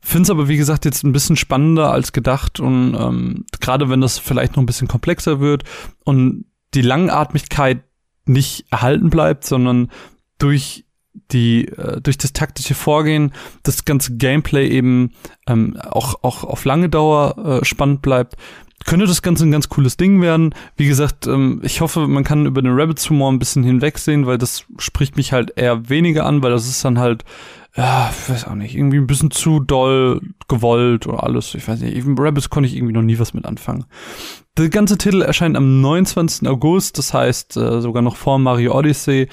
Finde 0.00 0.24
es 0.24 0.30
aber, 0.30 0.48
wie 0.48 0.56
gesagt, 0.56 0.84
jetzt 0.84 1.02
ein 1.02 1.12
bisschen 1.12 1.36
spannender 1.36 1.90
als 1.90 2.12
gedacht 2.12 2.60
und 2.60 2.94
ähm, 2.94 3.46
gerade 3.60 3.88
wenn 3.88 4.02
das 4.02 4.18
vielleicht 4.18 4.54
noch 4.54 4.62
ein 4.62 4.66
bisschen 4.66 4.88
komplexer 4.88 5.40
wird 5.40 5.64
und 6.04 6.44
die 6.74 6.82
Langatmigkeit 6.82 7.84
nicht 8.26 8.66
erhalten 8.70 9.10
bleibt, 9.10 9.44
sondern 9.44 9.90
durch 10.38 10.84
die 11.30 11.68
äh, 11.68 12.00
durch 12.00 12.18
das 12.18 12.32
taktische 12.32 12.74
Vorgehen 12.74 13.32
das 13.62 13.84
ganze 13.84 14.16
Gameplay 14.16 14.68
eben 14.68 15.12
ähm, 15.46 15.76
auch 15.76 16.16
auch 16.22 16.42
auf 16.44 16.64
lange 16.64 16.88
Dauer 16.88 17.60
äh, 17.60 17.64
spannend 17.64 18.02
bleibt 18.02 18.36
könnte 18.84 19.06
das 19.06 19.22
Ganze 19.22 19.44
ein 19.44 19.50
ganz 19.50 19.68
cooles 19.68 19.96
Ding 19.96 20.20
werden. 20.20 20.54
Wie 20.76 20.86
gesagt, 20.86 21.26
ähm, 21.26 21.60
ich 21.62 21.80
hoffe, 21.80 22.06
man 22.06 22.24
kann 22.24 22.46
über 22.46 22.62
den 22.62 22.78
Rabbits 22.78 23.08
Humor 23.08 23.32
ein 23.32 23.38
bisschen 23.38 23.64
hinwegsehen, 23.64 24.26
weil 24.26 24.38
das 24.38 24.64
spricht 24.78 25.16
mich 25.16 25.32
halt 25.32 25.52
eher 25.56 25.88
weniger 25.88 26.26
an, 26.26 26.42
weil 26.42 26.50
das 26.50 26.68
ist 26.68 26.84
dann 26.84 26.98
halt, 26.98 27.24
ja, 27.76 28.10
ich 28.10 28.30
weiß 28.30 28.46
auch 28.46 28.54
nicht, 28.54 28.76
irgendwie 28.76 28.98
ein 28.98 29.06
bisschen 29.06 29.32
zu 29.32 29.58
doll 29.58 30.20
gewollt 30.46 31.06
oder 31.08 31.24
alles. 31.24 31.54
Ich 31.54 31.66
weiß 31.66 31.80
nicht, 31.80 31.96
eben 31.96 32.16
Rabbits 32.16 32.48
konnte 32.48 32.68
ich 32.68 32.76
irgendwie 32.76 32.92
noch 32.92 33.02
nie 33.02 33.18
was 33.18 33.34
mit 33.34 33.46
anfangen. 33.46 33.86
Der 34.56 34.68
ganze 34.68 34.96
Titel 34.96 35.22
erscheint 35.22 35.56
am 35.56 35.80
29. 35.80 36.48
August, 36.48 36.98
das 36.98 37.12
heißt 37.12 37.56
äh, 37.56 37.80
sogar 37.80 38.02
noch 38.02 38.16
vor 38.16 38.38
Mario 38.38 38.78
Odyssey. 38.78 39.28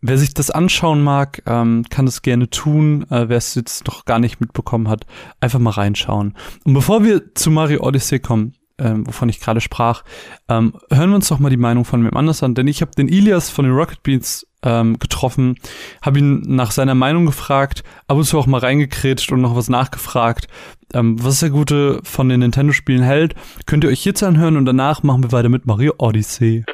Wer 0.00 0.16
sich 0.16 0.32
das 0.32 0.50
anschauen 0.50 1.02
mag, 1.02 1.42
ähm, 1.46 1.84
kann 1.90 2.06
das 2.06 2.22
gerne 2.22 2.48
tun. 2.48 3.02
Äh, 3.10 3.28
Wer 3.28 3.36
es 3.36 3.54
jetzt 3.54 3.86
noch 3.86 4.06
gar 4.06 4.18
nicht 4.18 4.40
mitbekommen 4.40 4.88
hat, 4.88 5.04
einfach 5.40 5.58
mal 5.58 5.70
reinschauen. 5.70 6.34
Und 6.64 6.72
bevor 6.72 7.04
wir 7.04 7.34
zu 7.34 7.50
Mario 7.50 7.82
Odyssey 7.82 8.20
kommen, 8.20 8.54
ähm, 8.78 9.06
wovon 9.06 9.28
ich 9.28 9.38
gerade 9.38 9.60
sprach. 9.60 10.02
Ähm, 10.48 10.72
hören 10.90 11.10
wir 11.10 11.16
uns 11.16 11.28
doch 11.28 11.38
mal 11.38 11.50
die 11.50 11.56
Meinung 11.56 11.84
von 11.84 12.04
wem 12.04 12.16
anders 12.16 12.42
an, 12.42 12.54
denn 12.54 12.66
ich 12.68 12.80
habe 12.80 12.92
den 12.92 13.08
Ilias 13.08 13.50
von 13.50 13.64
den 13.64 13.74
Rocket 13.74 14.02
Beans 14.02 14.46
ähm, 14.62 14.98
getroffen, 14.98 15.56
habe 16.00 16.18
ihn 16.18 16.42
nach 16.46 16.70
seiner 16.70 16.94
Meinung 16.94 17.26
gefragt, 17.26 17.82
ab 18.06 18.16
und 18.16 18.24
zu 18.24 18.38
auch 18.38 18.46
mal 18.46 18.58
reingekretscht 18.58 19.32
und 19.32 19.40
noch 19.40 19.56
was 19.56 19.68
nachgefragt, 19.68 20.48
ähm, 20.94 21.22
was 21.22 21.40
der 21.40 21.50
Gute 21.50 22.00
von 22.04 22.28
den 22.28 22.40
Nintendo-Spielen 22.40 23.02
hält. 23.02 23.34
Könnt 23.66 23.84
ihr 23.84 23.90
euch 23.90 24.04
jetzt 24.04 24.22
anhören 24.22 24.56
und 24.56 24.64
danach 24.64 25.02
machen 25.02 25.22
wir 25.22 25.32
weiter 25.32 25.48
mit 25.48 25.66
Mario 25.66 25.94
Odyssey. 25.98 26.64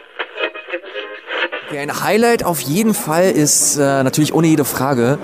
Okay, 1.69 1.81
ein 1.81 2.03
Highlight 2.03 2.45
auf 2.45 2.61
jeden 2.61 2.95
Fall 2.95 3.31
ist 3.31 3.77
äh, 3.77 4.03
natürlich 4.03 4.33
ohne 4.33 4.47
jede 4.47 4.65
Frage 4.65 5.19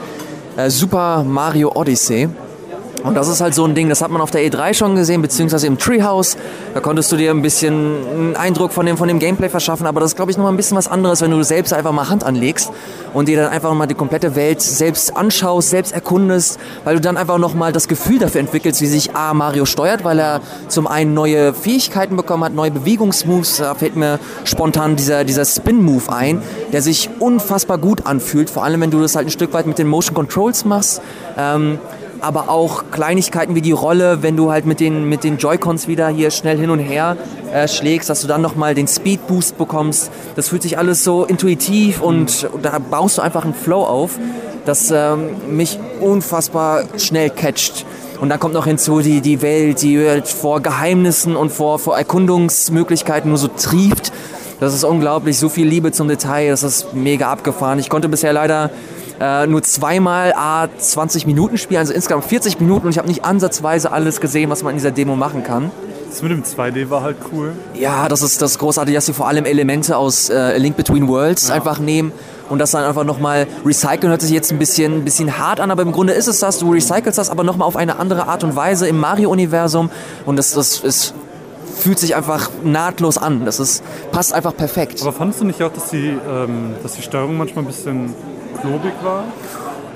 äh, 0.56 0.68
Super 0.71 1.25
Mario 1.25 1.73
Odyssey. 1.75 2.28
Und 3.04 3.14
das 3.14 3.28
ist 3.28 3.42
halt 3.42 3.54
so 3.54 3.66
ein 3.66 3.75
Ding, 3.75 3.90
das 3.90 4.00
hat 4.00 4.11
man 4.11 4.23
auf 4.23 4.30
der 4.30 4.40
E3 4.40 4.73
schon 4.73 4.96
gesehen, 4.96 5.20
beziehungsweise 5.20 5.66
im 5.66 5.76
Treehouse. 5.76 6.38
Da 6.73 6.80
konntest 6.80 7.12
du 7.12 7.16
dir 7.16 7.32
ein 7.32 7.42
bisschen 7.42 7.75
einen 8.11 8.34
Eindruck 8.34 8.73
von 8.73 8.87
dem, 8.87 8.96
von 8.96 9.08
dem 9.08 9.18
Gameplay 9.18 9.50
verschaffen, 9.50 9.87
aber 9.87 10.00
das 10.00 10.12
ist, 10.12 10.16
glaube 10.16 10.30
ich, 10.30 10.38
nochmal 10.38 10.54
ein 10.54 10.56
bisschen 10.56 10.78
was 10.78 10.88
anderes, 10.88 11.20
wenn 11.20 11.30
du 11.30 11.42
selbst 11.42 11.75
einfach 11.75 11.92
mal 11.92 12.08
Hand 12.08 12.25
anlegst 12.25 12.73
und 13.12 13.28
dir 13.28 13.37
dann 13.37 13.52
einfach 13.52 13.75
mal 13.75 13.84
die 13.87 13.94
komplette 13.94 14.34
Welt 14.37 14.62
selbst 14.62 15.14
anschaust, 15.14 15.68
selbst 15.68 15.92
erkundest, 15.92 16.58
weil 16.84 16.94
du 16.94 17.02
dann 17.02 17.18
einfach 17.18 17.37
nochmal 17.37 17.73
das 17.73 17.88
Gefühl 17.88 18.18
dafür 18.18 18.40
entwickelst, 18.40 18.80
wie 18.80 18.87
sich 18.87 19.14
A. 19.14 19.34
Mario 19.34 19.66
steuert, 19.66 20.02
weil 20.02 20.18
er 20.18 20.40
zum 20.68 20.87
einen 20.87 21.12
neue 21.12 21.52
Fähigkeiten 21.52 22.16
bekommen 22.16 22.44
hat, 22.44 22.54
neue 22.54 22.70
Bewegungsmoves. 22.70 23.58
Da 23.58 23.75
fällt 23.75 23.96
mir 23.96 24.18
spontan 24.44 24.96
dieser, 24.96 25.25
dieser 25.25 25.44
Spin-Move 25.44 26.11
ein, 26.11 26.42
der 26.73 26.80
sich 26.80 27.11
unfassbar 27.18 27.76
gut 27.76 28.06
anfühlt, 28.06 28.49
vor 28.49 28.64
allem 28.64 28.80
wenn 28.80 28.90
du 28.90 29.02
das 29.02 29.14
halt 29.14 29.26
ein 29.26 29.30
Stück 29.30 29.52
weit 29.52 29.66
mit 29.66 29.76
den 29.76 29.88
Motion 29.88 30.14
Controls 30.14 30.64
machst. 30.64 31.02
Ähm, 31.37 31.78
aber 32.25 32.49
auch 32.49 32.85
Kleinigkeiten 32.90 33.54
wie 33.54 33.61
die 33.61 33.73
Rolle, 33.73 34.23
wenn 34.23 34.37
du 34.37 34.50
halt 34.50 34.64
mit 34.64 34.81
den, 34.81 35.09
mit 35.09 35.25
den 35.25 35.37
Joy-Cons 35.37 35.88
wieder 35.88 36.09
hier 36.09 36.31
schnell 36.31 36.59
hin 36.59 36.71
und 36.71 36.78
her 36.78 37.19
äh, 37.52 37.69
schlägst, 37.69 38.09
dass 38.09 38.23
du 38.23 38.26
dann 38.26 38.40
nochmal 38.40 38.75
den 38.75 38.88
Speed 38.88 39.26
Boost 39.26 39.59
bekommst. 39.59 40.11
Das 40.35 40.49
fühlt 40.49 40.62
sich 40.62 40.78
alles 40.78 41.04
so 41.04 41.25
intuitiv 41.25 42.00
und, 42.00 42.49
und 42.50 42.64
da 42.64 42.78
baust 42.78 43.19
du 43.19 43.23
einfach 43.23 43.45
einen 43.45 43.54
Flow 43.54 43.85
auf, 43.85 44.19
das 44.64 44.90
ähm, 44.90 45.37
mich 45.50 45.78
unfassbar 46.00 46.85
schnell 46.97 47.28
catcht. 47.28 47.85
Und 48.21 48.31
dann 48.31 48.40
kommt 48.40 48.54
noch 48.54 48.64
hinzu 48.64 49.00
die, 49.00 49.21
die 49.21 49.43
Welt, 49.43 49.83
die 49.83 49.99
halt 49.99 50.26
vor 50.26 50.62
Geheimnissen 50.62 51.37
und 51.37 51.50
vor, 51.50 51.78
vor 51.78 51.99
Erkundungsmöglichkeiten 51.99 53.28
nur 53.28 53.38
so 53.38 53.49
trieft. 53.49 54.12
Das 54.61 54.73
ist 54.73 54.85
unglaublich, 54.85 55.38
so 55.38 55.50
viel 55.50 55.66
Liebe 55.66 55.93
zum 55.93 56.09
Detail, 56.09 56.49
das 56.49 56.62
ist 56.62 56.95
mega 56.95 57.31
abgefahren. 57.31 57.78
Ich 57.78 57.90
konnte 57.90 58.09
bisher 58.09 58.33
leider 58.33 58.71
äh, 59.21 59.47
nur 59.47 59.62
zweimal 59.62 60.33
a 60.37 60.68
20 60.76 61.26
Minuten 61.26 61.59
spielen, 61.59 61.80
also 61.80 61.92
insgesamt 61.92 62.25
40 62.25 62.61
Minuten 62.61 62.87
und 62.87 62.92
ich 62.92 62.99
habe 62.99 63.09
nicht 63.09 63.25
ansatzweise 63.25 63.92
alles 63.92 64.21
gesehen, 64.21 64.50
was 64.50 64.62
man 64.62 64.73
in 64.73 64.76
dieser 64.78 64.90
Demo 64.90 65.16
machen 65.16 65.44
kann. 65.44 65.71
Das 66.11 66.23
mit 66.23 66.30
dem 66.30 66.44
2D 66.44 66.90
war 66.90 67.02
halt 67.02 67.16
cool. 67.33 67.52
Ja, 67.75 68.09
das 68.09 68.23
ist 68.23 68.40
das 68.40 68.59
großartige, 68.59 68.97
dass 68.97 69.06
sie 69.06 69.12
vor 69.12 69.26
allem 69.26 69.44
Elemente 69.44 69.97
aus 69.97 70.30
äh, 70.30 70.56
Link 70.59 70.76
Between 70.76 71.09
Worlds 71.09 71.49
ja. 71.49 71.54
einfach 71.54 71.80
nehmen 71.80 72.12
und 72.49 72.61
das 72.61 72.71
dann 72.71 72.85
einfach 72.85 73.02
nochmal 73.02 73.49
recyceln. 73.66 74.11
Hört 74.11 74.21
sich 74.21 74.30
jetzt 74.30 74.52
ein 74.52 74.61
bisschen, 74.61 74.99
ein 74.99 75.04
bisschen 75.04 75.38
hart 75.38 75.59
an, 75.59 75.73
aber 75.73 75.83
im 75.83 75.90
Grunde 75.90 76.12
ist 76.12 76.28
es 76.28 76.38
das. 76.38 76.61
Du 76.61 76.71
recycelst 76.71 77.18
das 77.18 77.30
aber 77.30 77.42
nochmal 77.42 77.66
auf 77.66 77.75
eine 77.75 77.99
andere 77.99 78.28
Art 78.28 78.44
und 78.44 78.54
Weise 78.54 78.87
im 78.87 78.99
Mario-Universum 78.99 79.90
und 80.25 80.37
das, 80.37 80.52
das 80.52 80.78
ist 80.78 81.14
fühlt 81.75 81.99
sich 81.99 82.14
einfach 82.14 82.50
nahtlos 82.62 83.18
an. 83.18 83.44
Das 83.44 83.59
ist, 83.59 83.83
passt 84.12 84.33
einfach 84.33 84.56
perfekt. 84.56 85.02
Aber 85.02 85.12
fandest 85.12 85.40
du 85.40 85.44
nicht 85.44 85.61
auch, 85.62 85.73
dass 85.73 85.90
die, 85.90 86.16
ähm, 86.28 86.75
dass 86.83 86.94
die 86.94 87.02
Steuerung 87.02 87.37
manchmal 87.37 87.64
ein 87.64 87.66
bisschen 87.66 88.14
klobig 88.61 88.92
war? 89.02 89.25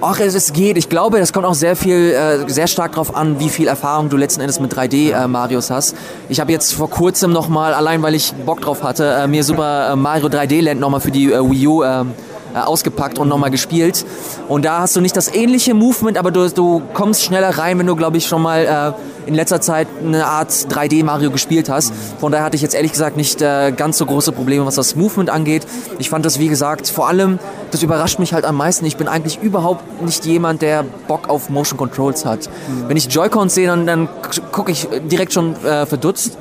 Ach, 0.00 0.20
es, 0.20 0.52
geht. 0.52 0.76
Ich 0.76 0.88
glaube, 0.88 1.18
das 1.18 1.32
kommt 1.32 1.44
auch 1.44 1.54
sehr 1.54 1.74
viel, 1.74 2.12
äh, 2.12 2.48
sehr 2.48 2.68
stark 2.68 2.92
darauf 2.92 3.16
an, 3.16 3.40
wie 3.40 3.48
viel 3.48 3.66
Erfahrung 3.66 4.08
du 4.08 4.16
letzten 4.16 4.40
Endes 4.40 4.60
mit 4.60 4.72
3D-Marios 4.72 5.70
äh, 5.70 5.74
hast. 5.74 5.96
Ich 6.28 6.38
habe 6.38 6.52
jetzt 6.52 6.72
vor 6.74 6.88
kurzem 6.88 7.32
nochmal, 7.32 7.74
allein 7.74 8.00
weil 8.02 8.14
ich 8.14 8.32
Bock 8.46 8.60
drauf 8.60 8.84
hatte, 8.84 9.04
äh, 9.04 9.26
mir 9.26 9.42
Super 9.42 9.90
äh, 9.92 9.96
Mario 9.96 10.28
3D 10.28 10.62
Land 10.62 10.78
nochmal 10.78 11.00
für 11.00 11.10
die 11.10 11.32
äh, 11.32 11.50
Wii 11.50 11.66
U 11.66 11.82
ähm, 11.82 12.12
äh, 12.54 12.58
ausgepackt 12.58 13.18
und 13.18 13.28
nochmal 13.28 13.50
gespielt. 13.50 14.04
Und 14.48 14.64
da 14.64 14.80
hast 14.80 14.96
du 14.96 15.00
nicht 15.00 15.16
das 15.16 15.32
ähnliche 15.32 15.74
Movement, 15.74 16.18
aber 16.18 16.30
du, 16.30 16.48
du 16.48 16.82
kommst 16.94 17.22
schneller 17.22 17.58
rein, 17.58 17.78
wenn 17.78 17.86
du, 17.86 17.96
glaube 17.96 18.16
ich, 18.16 18.26
schon 18.26 18.42
mal 18.42 18.94
äh, 18.96 19.28
in 19.28 19.34
letzter 19.34 19.60
Zeit 19.60 19.86
eine 20.02 20.26
Art 20.26 20.50
3D-Mario 20.50 21.30
gespielt 21.30 21.68
hast. 21.68 21.92
Von 22.18 22.32
daher 22.32 22.46
hatte 22.46 22.56
ich 22.56 22.62
jetzt 22.62 22.74
ehrlich 22.74 22.92
gesagt 22.92 23.16
nicht 23.16 23.42
äh, 23.42 23.72
ganz 23.72 23.98
so 23.98 24.06
große 24.06 24.32
Probleme, 24.32 24.64
was 24.64 24.76
das 24.76 24.96
Movement 24.96 25.28
angeht. 25.28 25.66
Ich 25.98 26.08
fand 26.08 26.24
das, 26.24 26.38
wie 26.38 26.48
gesagt, 26.48 26.88
vor 26.88 27.08
allem, 27.08 27.38
das 27.70 27.82
überrascht 27.82 28.18
mich 28.18 28.32
halt 28.32 28.46
am 28.46 28.56
meisten. 28.56 28.86
Ich 28.86 28.96
bin 28.96 29.06
eigentlich 29.06 29.38
überhaupt 29.42 30.02
nicht 30.02 30.24
jemand, 30.24 30.62
der 30.62 30.82
Bock 31.06 31.28
auf 31.28 31.50
Motion 31.50 31.76
Controls 31.76 32.24
hat. 32.24 32.46
Mhm. 32.46 32.88
Wenn 32.88 32.96
ich 32.96 33.12
Joy-Cons 33.12 33.54
sehe, 33.54 33.66
dann, 33.66 33.86
dann 33.86 34.08
gucke 34.50 34.72
ich 34.72 34.88
direkt 35.10 35.34
schon 35.34 35.54
äh, 35.64 35.84
verdutzt. 35.84 36.38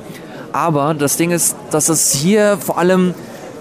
Aber 0.52 0.94
das 0.94 1.18
Ding 1.18 1.30
ist, 1.30 1.56
dass 1.70 1.90
es 1.90 2.12
hier 2.12 2.56
vor 2.56 2.78
allem 2.78 3.14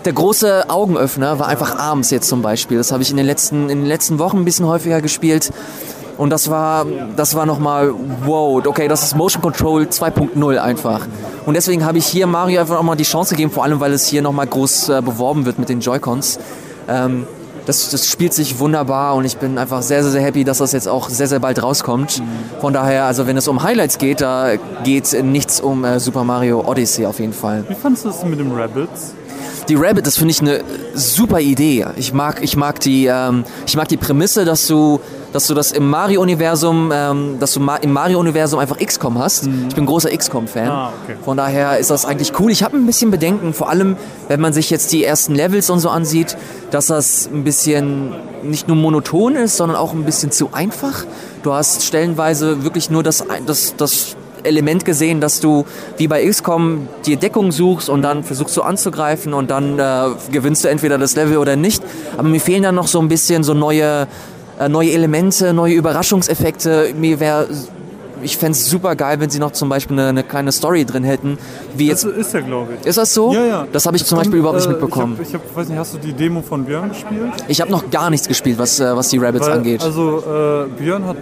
der 0.08 0.14
große 0.14 0.70
Augenöffner 0.70 1.38
war 1.38 1.48
einfach 1.50 1.78
abends 1.78 2.12
jetzt 2.12 2.30
zum 2.30 2.42
Beispiel. 2.42 2.78
Das 2.78 2.94
habe 2.94 3.04
ich 3.04 3.12
in 3.12 3.18
den 3.18 3.26
letzten, 3.26 3.70
in 3.70 3.80
den 3.80 3.86
letzten 3.86 4.20
Wochen 4.20 4.38
ein 4.38 4.46
bisschen 4.46 4.66
häufiger 4.66 5.02
gespielt. 5.02 5.52
Und 6.18 6.30
das 6.30 6.50
war, 6.50 6.86
das 7.18 7.36
war 7.36 7.46
nochmal, 7.46 7.94
wow, 8.24 8.66
okay, 8.66 8.88
das 8.88 9.04
ist 9.04 9.18
Motion 9.18 9.42
Control 9.42 9.84
2.0 9.84 10.58
einfach. 10.60 11.06
Und 11.46 11.56
deswegen 11.56 11.84
habe 11.84 11.98
ich 11.98 12.06
hier 12.06 12.26
Mario 12.26 12.62
einfach 12.62 12.76
nochmal 12.76 12.96
die 12.96 13.04
Chance 13.04 13.36
gegeben, 13.36 13.52
vor 13.52 13.66
allem 13.66 13.82
weil 13.82 13.92
es 13.92 14.08
hier 14.08 14.22
nochmal 14.22 14.48
groß 14.48 14.88
äh, 14.88 15.02
beworben 15.02 15.46
wird 15.46 15.60
mit 15.60 15.68
den 15.68 15.82
Joy-Cons. 15.82 16.40
Ähm, 16.88 17.28
das, 17.66 17.90
das 17.90 18.10
spielt 18.10 18.34
sich 18.34 18.60
wunderbar 18.60 19.14
und 19.16 19.26
ich 19.26 19.36
bin 19.36 19.58
einfach 19.58 19.82
sehr, 19.82 20.04
sehr, 20.04 20.14
sehr 20.14 20.22
happy, 20.22 20.46
dass 20.46 20.60
das 20.60 20.72
jetzt 20.72 20.88
auch 20.88 21.10
sehr, 21.10 21.28
sehr 21.28 21.40
bald 21.40 21.62
rauskommt. 21.62 22.24
Von 22.62 22.72
daher, 22.72 23.04
also 23.04 23.28
wenn 23.28 23.36
es 23.36 23.50
um 23.50 23.62
Highlights 23.62 23.98
geht, 23.98 24.22
da 24.22 24.52
geht 24.86 25.22
nichts 25.22 25.60
um 25.60 25.84
äh, 25.84 26.00
Super 26.00 26.24
Mario 26.24 26.62
Odyssey 26.66 27.06
auf 27.06 27.20
jeden 27.20 27.34
Fall. 27.34 27.66
Wie 27.68 27.76
fandest 27.76 28.06
du 28.06 28.10
es 28.10 28.24
mit 28.24 28.40
dem 28.40 28.54
Rabbits? 28.54 29.17
Die 29.70 29.76
Rabbit, 29.76 30.08
das 30.08 30.18
finde 30.18 30.32
ich 30.32 30.42
eine 30.42 30.62
super 30.94 31.40
Idee. 31.40 31.86
Ich 31.98 32.14
mag, 32.14 32.42
ich 32.42 32.56
mag 32.56 32.80
die, 32.80 33.06
ähm, 33.06 33.44
ich 33.66 33.76
mag 33.76 33.88
die 33.88 33.98
Prämisse, 33.98 34.46
dass 34.46 34.68
du, 34.68 35.00
dass 35.34 35.48
du 35.48 35.54
das 35.54 35.72
im 35.72 35.90
Mario-Universum, 35.90 36.92
ähm, 36.94 37.38
dass 37.40 37.54
du 37.54 37.60
ma 37.60 37.76
im 37.78 37.92
Mario-Universum 37.92 38.60
einfach 38.60 38.78
XCOM 38.78 39.20
hast. 39.20 39.48
Mhm. 39.48 39.66
Ich 39.70 39.76
bin 39.76 39.86
großer 39.86 40.10
XCOM-Fan. 40.16 40.70
Ah, 40.70 40.94
okay. 41.04 41.18
Von 41.24 41.38
daher 41.38 41.78
ist 41.78 41.90
das 41.90 42.06
eigentlich 42.06 42.40
cool. 42.40 42.52
Ich 42.52 42.64
habe 42.64 42.78
ein 42.78 42.86
bisschen 42.86 43.12
Bedenken, 43.12 43.54
vor 43.54 43.70
allem, 43.70 43.98
wenn 44.28 44.40
man 44.40 44.54
sich 44.54 44.70
jetzt 44.70 44.92
die 44.94 45.04
ersten 45.04 45.36
Levels 45.36 45.70
und 45.70 45.80
so 45.80 45.90
ansieht, 45.90 46.38
dass 46.72 46.88
das 46.88 47.30
ein 47.32 47.44
bisschen 47.44 48.14
nicht 48.44 48.68
nur 48.68 48.78
monoton 48.78 49.36
ist, 49.36 49.58
sondern 49.58 49.78
auch 49.78 49.94
ein 49.94 50.04
bisschen 50.04 50.32
zu 50.32 50.54
einfach. 50.54 51.06
Du 51.44 51.54
hast 51.54 51.84
stellenweise 51.84 52.64
wirklich 52.64 52.90
nur 52.90 53.04
das, 53.04 53.24
das, 53.46 53.76
das 53.78 54.16
Element 54.48 54.86
gesehen, 54.86 55.22
dass 55.22 55.40
du 55.40 55.66
wie 55.98 56.08
bei 56.08 56.26
XCOM 56.26 56.88
die 57.06 57.18
Deckung 57.18 57.52
suchst 57.52 57.90
und 57.90 58.02
dann 58.02 58.24
versuchst 58.24 58.56
du 58.58 58.62
anzugreifen 58.62 59.34
und 59.34 59.50
dann 59.50 59.78
äh, 59.80 60.10
gewinnst 60.32 60.64
du 60.64 60.70
entweder 60.70 60.98
das 60.98 61.16
Level 61.16 61.38
oder 61.38 61.56
nicht. 61.56 61.84
Aber 62.18 62.28
mir 62.28 62.42
fehlen 62.42 62.64
dann 62.64 62.76
noch 62.76 62.88
so 62.88 63.00
ein 63.00 63.08
bisschen 63.08 63.44
so 63.44 63.54
neue, 63.54 64.08
äh, 64.60 64.70
neue 64.70 64.92
Elemente, 64.92 65.54
neue 65.54 65.74
Überraschungseffekte. 65.74 66.94
Mir 66.96 67.20
wäre 67.20 67.48
ich 68.22 68.38
fände 68.38 68.54
es 68.54 68.70
super 68.70 68.96
geil, 68.96 69.20
wenn 69.20 69.30
sie 69.30 69.40
noch 69.40 69.52
zum 69.52 69.70
Beispiel 69.70 70.00
eine, 70.00 70.10
eine 70.10 70.24
kleine 70.24 70.52
Story 70.52 70.86
drin 70.86 71.04
hätten. 71.04 71.38
Wie 71.76 71.88
jetzt, 71.88 72.06
das 72.06 72.14
ist 72.14 72.34
ja, 72.34 72.42
glaube 72.42 72.74
ich. 72.80 72.88
Ist 72.88 72.98
das 72.98 73.14
so? 73.14 73.34
Ja, 73.34 73.46
ja. 73.46 73.68
Das 73.72 73.86
habe 73.86 73.96
ich 73.96 74.04
das 74.04 74.10
zum 74.10 74.18
Beispiel 74.18 74.40
überhaupt 74.40 74.58
nicht 74.58 74.68
äh, 74.68 74.72
mitbekommen. 74.72 75.18
Ich, 75.22 75.34
hab, 75.34 75.44
ich 75.44 75.50
hab, 75.50 75.56
weiß 75.56 75.70
nicht, 75.70 75.78
hast 75.78 75.94
du 75.94 75.98
die 76.00 76.14
Demo 76.14 76.42
von 76.42 76.66
Björn 76.66 76.90
gespielt? 76.90 77.32
Ich 77.48 77.62
habe 77.62 77.72
noch 77.72 77.90
gar 77.90 78.10
nichts 78.10 78.28
gespielt, 78.28 78.58
was, 78.58 78.80
äh, 78.80 78.96
was 78.96 79.10
die 79.10 79.18
Rabbits 79.18 79.48
Weil, 79.48 79.54
angeht. 79.54 79.84
Also 79.84 80.20
äh, 80.20 80.82
Björn 80.82 81.06
hat 81.06 81.18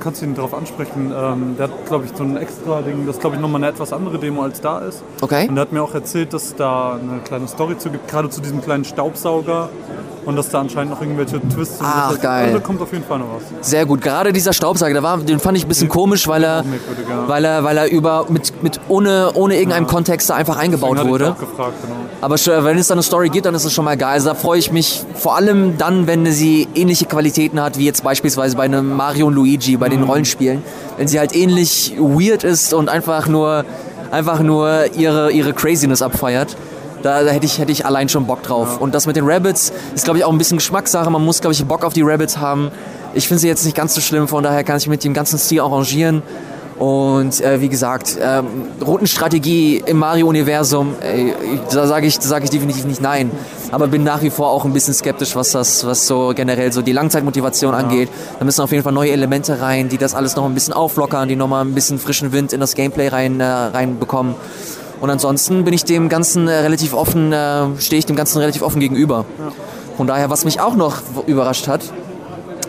kannst 0.00 0.22
du 0.22 0.26
ihn 0.26 0.34
darauf 0.34 0.54
ansprechen. 0.54 1.12
Ähm, 1.16 1.56
der 1.58 1.68
hat, 1.68 1.86
glaube 1.86 2.04
ich, 2.04 2.12
so 2.16 2.24
ein 2.24 2.36
extra 2.36 2.82
Ding, 2.82 3.06
das 3.06 3.18
glaube 3.18 3.36
ich 3.36 3.42
nochmal 3.42 3.62
eine 3.62 3.70
etwas 3.70 3.92
andere 3.92 4.18
Demo 4.18 4.42
als 4.42 4.60
da 4.60 4.78
ist. 4.80 5.02
Okay. 5.20 5.48
Und 5.48 5.56
er 5.56 5.62
hat 5.62 5.72
mir 5.72 5.82
auch 5.82 5.94
erzählt, 5.94 6.32
dass 6.32 6.54
da 6.54 6.94
eine 6.94 7.20
kleine 7.20 7.48
Story 7.48 7.78
zu 7.78 7.90
gibt, 7.90 8.08
gerade 8.08 8.30
zu 8.30 8.40
diesem 8.40 8.62
kleinen 8.62 8.84
Staubsauger. 8.84 9.68
Und 10.24 10.34
dass 10.34 10.48
da 10.48 10.60
anscheinend 10.60 10.90
noch 10.90 11.00
irgendwelche 11.00 11.40
Twists 11.40 11.78
sind. 11.78 11.86
Ach, 11.88 12.20
geil. 12.20 12.48
Also 12.48 12.58
kommt 12.58 12.82
auf 12.82 12.92
jeden 12.92 13.04
Fall 13.04 13.20
noch 13.20 13.26
was. 13.36 13.68
Sehr 13.68 13.86
gut. 13.86 14.00
Gerade 14.00 14.32
dieser 14.32 14.52
Staubsauger, 14.52 14.92
der 14.92 15.02
war, 15.04 15.18
den 15.18 15.38
fand 15.38 15.56
ich 15.56 15.64
ein 15.64 15.68
bisschen 15.68 15.88
komisch, 15.88 16.26
weil 16.26 16.42
er, 16.42 16.64
weil 17.28 17.44
er, 17.44 17.62
weil 17.62 17.76
er 17.76 17.88
über, 17.88 18.26
mit, 18.28 18.60
mit 18.60 18.80
ohne, 18.88 19.30
ohne 19.34 19.54
irgendeinem 19.54 19.84
ja. 19.84 19.88
Kontext 19.88 20.28
da 20.28 20.34
einfach 20.34 20.56
eingebaut 20.56 21.06
wurde. 21.06 21.36
Gefragt, 21.38 21.74
genau. 21.80 21.94
Aber 22.20 22.34
wenn 22.64 22.76
es 22.76 22.88
da 22.88 22.94
eine 22.94 23.04
Story 23.04 23.28
gibt, 23.28 23.46
dann 23.46 23.54
ist 23.54 23.64
es 23.64 23.72
schon 23.72 23.84
mal 23.84 23.96
geil. 23.96 24.14
Also 24.14 24.30
da 24.30 24.34
freue 24.34 24.58
ich 24.58 24.72
mich 24.72 25.04
vor 25.14 25.36
allem 25.36 25.78
dann, 25.78 26.08
wenn 26.08 26.26
sie 26.26 26.66
ähnliche 26.74 27.04
Qualitäten 27.04 27.60
hat, 27.60 27.78
wie 27.78 27.84
jetzt 27.84 28.02
beispielsweise 28.02 28.56
bei 28.56 28.64
einem 28.64 28.96
Mario 28.96 29.28
und 29.28 29.34
Luigi, 29.34 29.65
bei 29.74 29.88
den 29.88 30.02
mhm. 30.02 30.10
Rollenspielen. 30.10 30.62
Wenn 30.96 31.08
sie 31.08 31.18
halt 31.18 31.34
ähnlich 31.34 31.94
weird 31.98 32.44
ist 32.44 32.72
und 32.72 32.88
einfach 32.88 33.26
nur, 33.26 33.64
einfach 34.12 34.40
nur 34.40 34.94
ihre, 34.94 35.32
ihre 35.32 35.52
Craziness 35.52 36.02
abfeiert. 36.02 36.56
Da, 37.02 37.24
da, 37.24 37.30
hätte, 37.30 37.46
ich, 37.46 37.58
hätte 37.58 37.72
ich 37.72 37.84
allein 37.84 38.08
schon 38.08 38.26
Bock 38.26 38.42
drauf. 38.42 38.80
Und 38.80 38.94
das 38.94 39.06
mit 39.06 39.16
den 39.16 39.26
Rabbits 39.26 39.72
ist, 39.94 40.04
glaube 40.04 40.18
ich, 40.18 40.24
auch 40.24 40.32
ein 40.32 40.38
bisschen 40.38 40.58
Geschmackssache. 40.58 41.10
Man 41.10 41.24
muss, 41.24 41.40
glaube 41.40 41.54
ich, 41.54 41.64
Bock 41.64 41.84
auf 41.84 41.92
die 41.92 42.02
Rabbits 42.02 42.38
haben. 42.38 42.70
Ich 43.14 43.28
finde 43.28 43.40
sie 43.40 43.48
jetzt 43.48 43.64
nicht 43.64 43.76
ganz 43.76 43.94
so 43.94 44.00
schlimm, 44.00 44.28
von 44.28 44.44
daher 44.44 44.62
kann 44.62 44.76
ich 44.76 44.88
mit 44.88 45.02
dem 45.02 45.14
ganzen 45.14 45.38
Stil 45.38 45.60
arrangieren. 45.60 46.22
Und 46.78 47.40
äh, 47.40 47.60
wie 47.62 47.70
gesagt, 47.70 48.18
ähm, 48.20 48.46
Routenstrategie 48.84 49.82
im 49.86 49.98
Mario-Universum, 49.98 50.94
äh, 51.00 51.32
da 51.72 51.86
sage 51.86 52.06
ich, 52.06 52.18
sag 52.20 52.44
ich 52.44 52.50
definitiv 52.50 52.84
nicht 52.84 53.00
nein. 53.00 53.30
Aber 53.72 53.86
bin 53.86 54.04
nach 54.04 54.22
wie 54.22 54.28
vor 54.28 54.50
auch 54.50 54.66
ein 54.66 54.74
bisschen 54.74 54.92
skeptisch, 54.92 55.34
was 55.36 55.52
das, 55.52 55.86
was 55.86 56.06
so 56.06 56.32
generell 56.36 56.72
so 56.72 56.82
die 56.82 56.92
Langzeitmotivation 56.92 57.72
ja. 57.72 57.78
angeht. 57.78 58.10
Da 58.38 58.44
müssen 58.44 58.60
auf 58.60 58.72
jeden 58.72 58.84
Fall 58.84 58.92
neue 58.92 59.10
Elemente 59.10 59.60
rein, 59.62 59.88
die 59.88 59.96
das 59.96 60.14
alles 60.14 60.36
noch 60.36 60.44
ein 60.44 60.52
bisschen 60.52 60.74
auflockern, 60.74 61.28
die 61.28 61.36
nochmal 61.36 61.64
ein 61.64 61.74
bisschen 61.74 61.98
frischen 61.98 62.32
Wind 62.32 62.52
in 62.52 62.60
das 62.60 62.74
Gameplay 62.74 63.08
rein, 63.08 63.40
äh, 63.40 63.44
reinbekommen. 63.44 64.34
Und 65.00 65.10
ansonsten 65.10 65.64
bin 65.64 65.72
ich 65.72 65.84
dem 65.84 66.10
Ganzen 66.10 66.46
äh, 66.46 66.52
relativ 66.52 66.92
offen, 66.92 67.32
äh, 67.32 67.64
stehe 67.78 67.98
ich 67.98 68.06
dem 68.06 68.16
Ganzen 68.16 68.38
relativ 68.38 68.62
offen 68.62 68.80
gegenüber. 68.80 69.24
Ja. 69.38 69.52
Von 69.96 70.06
daher, 70.06 70.28
was 70.28 70.44
mich 70.44 70.60
auch 70.60 70.76
noch 70.76 70.98
überrascht 71.26 71.68
hat, 71.68 71.80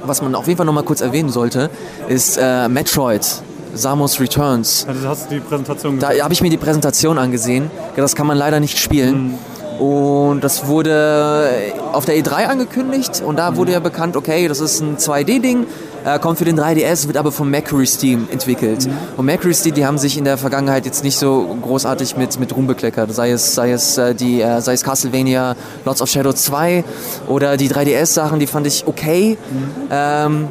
was 0.06 0.22
man 0.22 0.34
auf 0.34 0.48
jeden 0.48 0.56
Fall 0.56 0.66
noch 0.66 0.74
mal 0.74 0.84
kurz 0.84 1.02
erwähnen 1.02 1.30
sollte, 1.30 1.70
ist 2.08 2.38
äh, 2.42 2.70
Metroid. 2.70 3.44
Samus 3.78 4.20
Returns. 4.20 4.86
Also 4.88 5.08
hast 5.08 5.30
du 5.30 5.36
die 5.36 5.40
Präsentation 5.40 5.96
gesehen? 5.96 6.18
Da 6.18 6.24
habe 6.24 6.34
ich 6.34 6.42
mir 6.42 6.50
die 6.50 6.58
Präsentation 6.58 7.18
angesehen. 7.18 7.72
Das 7.96 8.16
kann 8.16 8.28
man 8.28 8.38
leider 8.38 8.60
nicht 8.60 8.78
spielen. 8.78 9.28
Mhm. 9.28 9.40
Und 9.80 10.44
das 10.44 10.68
wurde 10.68 11.50
auf 11.94 12.06
der 12.06 12.16
E3 12.16 12.46
angekündigt 12.46 13.22
und 13.24 13.38
da 13.38 13.56
wurde 13.56 13.74
ja 13.74 13.80
bekannt, 13.80 14.18
okay, 14.18 14.48
das 14.48 14.60
ist 14.60 14.82
ein 14.82 14.98
2D-Ding, 14.98 15.68
äh, 16.04 16.18
kommt 16.20 16.40
für 16.40 16.46
den 16.46 16.60
3DS, 16.60 17.06
wird 17.06 17.18
aber 17.18 17.32
vom 17.32 17.50
Mercury 17.50 17.86
Steam 17.86 18.28
entwickelt. 18.32 18.88
Mhm. 18.88 18.94
Und 19.18 19.26
Mercury 19.26 19.54
Steam, 19.54 19.76
die 19.76 19.86
haben 19.86 20.00
sich 20.00 20.18
in 20.18 20.24
der 20.24 20.38
Vergangenheit 20.38 20.86
jetzt 20.86 21.04
nicht 21.04 21.18
so 21.18 21.56
großartig 21.62 22.18
mit, 22.18 22.40
mit 22.40 22.56
Ruhm 22.56 22.66
bekleckert. 22.66 23.14
Sei 23.14 23.32
es, 23.32 23.54
sei 23.54 23.72
es, 23.72 23.98
äh, 23.98 24.16
die, 24.16 24.42
äh, 24.42 24.62
sei 24.62 24.74
es 24.74 24.84
Castlevania 24.84 25.56
Lords 25.86 26.02
of 26.02 26.10
Shadow 26.10 26.34
2 26.34 26.84
oder 27.28 27.56
die 27.58 27.70
3DS-Sachen, 27.70 28.40
die 28.40 28.48
fand 28.48 28.66
ich 28.66 28.88
okay. 28.88 29.38
Mhm. 29.52 29.88
Ähm, 29.92 30.48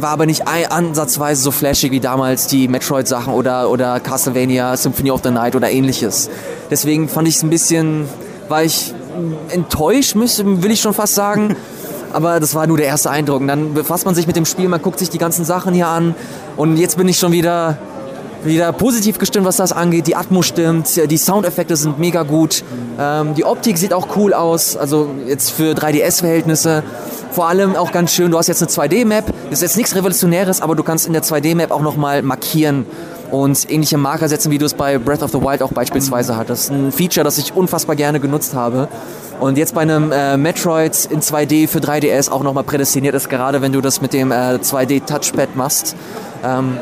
war 0.00 0.10
aber 0.10 0.26
nicht 0.26 0.46
ansatzweise 0.46 1.42
so 1.42 1.50
flashig 1.50 1.90
wie 1.90 2.00
damals 2.00 2.46
die 2.46 2.68
Metroid-Sachen 2.68 3.32
oder, 3.32 3.70
oder 3.70 4.00
Castlevania 4.00 4.76
Symphony 4.76 5.10
of 5.10 5.20
the 5.22 5.30
Night 5.30 5.56
oder 5.56 5.70
ähnliches. 5.70 6.30
Deswegen 6.70 7.08
fand 7.08 7.28
ich 7.28 7.36
es 7.36 7.42
ein 7.42 7.50
bisschen, 7.50 8.08
war 8.48 8.62
ich 8.62 8.94
enttäuscht, 9.50 10.16
will 10.16 10.70
ich 10.70 10.80
schon 10.80 10.94
fast 10.94 11.14
sagen. 11.14 11.56
aber 12.14 12.38
das 12.38 12.54
war 12.54 12.66
nur 12.66 12.76
der 12.76 12.86
erste 12.86 13.10
Eindruck. 13.10 13.40
Und 13.40 13.48
dann 13.48 13.74
befasst 13.74 14.06
man 14.06 14.14
sich 14.14 14.26
mit 14.26 14.36
dem 14.36 14.44
Spiel, 14.44 14.68
man 14.68 14.80
guckt 14.80 14.98
sich 14.98 15.10
die 15.10 15.18
ganzen 15.18 15.44
Sachen 15.44 15.74
hier 15.74 15.88
an 15.88 16.14
und 16.56 16.76
jetzt 16.76 16.96
bin 16.96 17.08
ich 17.08 17.18
schon 17.18 17.32
wieder 17.32 17.76
wieder 18.44 18.72
positiv 18.72 19.18
gestimmt, 19.18 19.46
was 19.46 19.56
das 19.56 19.72
angeht. 19.72 20.06
Die 20.06 20.16
Atmo 20.16 20.42
stimmt, 20.42 20.88
die 21.10 21.16
Soundeffekte 21.16 21.76
sind 21.76 21.98
mega 21.98 22.22
gut. 22.22 22.62
Ähm, 22.98 23.34
die 23.34 23.44
Optik 23.44 23.78
sieht 23.78 23.92
auch 23.92 24.16
cool 24.16 24.34
aus, 24.34 24.76
also 24.76 25.08
jetzt 25.26 25.50
für 25.50 25.72
3DS-Verhältnisse. 25.72 26.82
Vor 27.30 27.48
allem 27.48 27.74
auch 27.74 27.90
ganz 27.90 28.12
schön, 28.12 28.30
du 28.30 28.38
hast 28.38 28.46
jetzt 28.46 28.62
eine 28.62 28.88
2D-Map. 28.88 29.26
Das 29.50 29.58
ist 29.58 29.62
jetzt 29.62 29.76
nichts 29.76 29.96
Revolutionäres, 29.96 30.60
aber 30.60 30.76
du 30.76 30.82
kannst 30.82 31.06
in 31.06 31.12
der 31.12 31.22
2D-Map 31.22 31.70
auch 31.70 31.82
nochmal 31.82 32.22
markieren 32.22 32.86
und 33.30 33.70
ähnliche 33.70 33.98
Marker 33.98 34.28
setzen, 34.28 34.52
wie 34.52 34.58
du 34.58 34.66
es 34.66 34.74
bei 34.74 34.98
Breath 34.98 35.22
of 35.22 35.32
the 35.32 35.40
Wild 35.40 35.62
auch 35.62 35.72
beispielsweise 35.72 36.36
hattest. 36.36 36.70
Ein 36.70 36.92
Feature, 36.92 37.24
das 37.24 37.38
ich 37.38 37.54
unfassbar 37.54 37.96
gerne 37.96 38.20
genutzt 38.20 38.54
habe. 38.54 38.88
Und 39.40 39.58
jetzt 39.58 39.74
bei 39.74 39.80
einem 39.80 40.12
äh, 40.12 40.36
Metroid 40.36 41.08
in 41.10 41.20
2D 41.20 41.66
für 41.66 41.80
3DS 41.80 42.30
auch 42.30 42.42
nochmal 42.42 42.64
prädestiniert 42.64 43.14
ist, 43.14 43.28
gerade 43.28 43.60
wenn 43.60 43.72
du 43.72 43.80
das 43.80 44.00
mit 44.00 44.12
dem 44.12 44.30
äh, 44.30 44.56
2D-Touchpad 44.56 45.48
machst. 45.56 45.96
Ähm, 46.44 46.78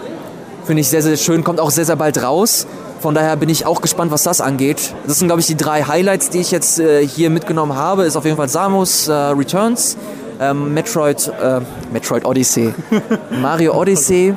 Finde 0.64 0.81
ich 0.81 0.88
sehr, 0.88 1.02
sehr 1.02 1.16
schön, 1.16 1.42
kommt 1.42 1.61
auch 1.61 1.71
sehr, 1.71 1.85
sehr 1.85 1.97
bald 1.97 2.23
raus. 2.23 2.66
Von 3.00 3.16
daher 3.16 3.37
bin 3.37 3.49
ich 3.49 3.66
auch 3.66 3.81
gespannt, 3.81 4.12
was 4.12 4.23
das 4.23 4.40
angeht. 4.40 4.95
Das 5.07 5.19
sind, 5.19 5.26
glaube 5.26 5.40
ich, 5.40 5.47
die 5.49 5.57
drei 5.57 5.83
Highlights, 5.83 6.31
die 6.31 6.38
ich 6.38 6.52
jetzt 6.52 6.78
äh, 6.78 7.04
hier 7.04 7.31
mitgenommen 7.31 7.75
habe. 7.75 8.04
Ist 8.04 8.14
auf 8.14 8.25
jeden 8.25 8.37
Fall 8.37 8.49
Samus 8.49 9.09
äh, 9.09 9.12
Returns, 9.12 9.97
ähm, 10.40 10.73
Metroid, 10.73 11.33
äh, 11.42 11.61
Metroid 11.92 12.25
Odyssey, 12.25 12.73
Mario 13.42 13.75
Odyssey 13.75 14.35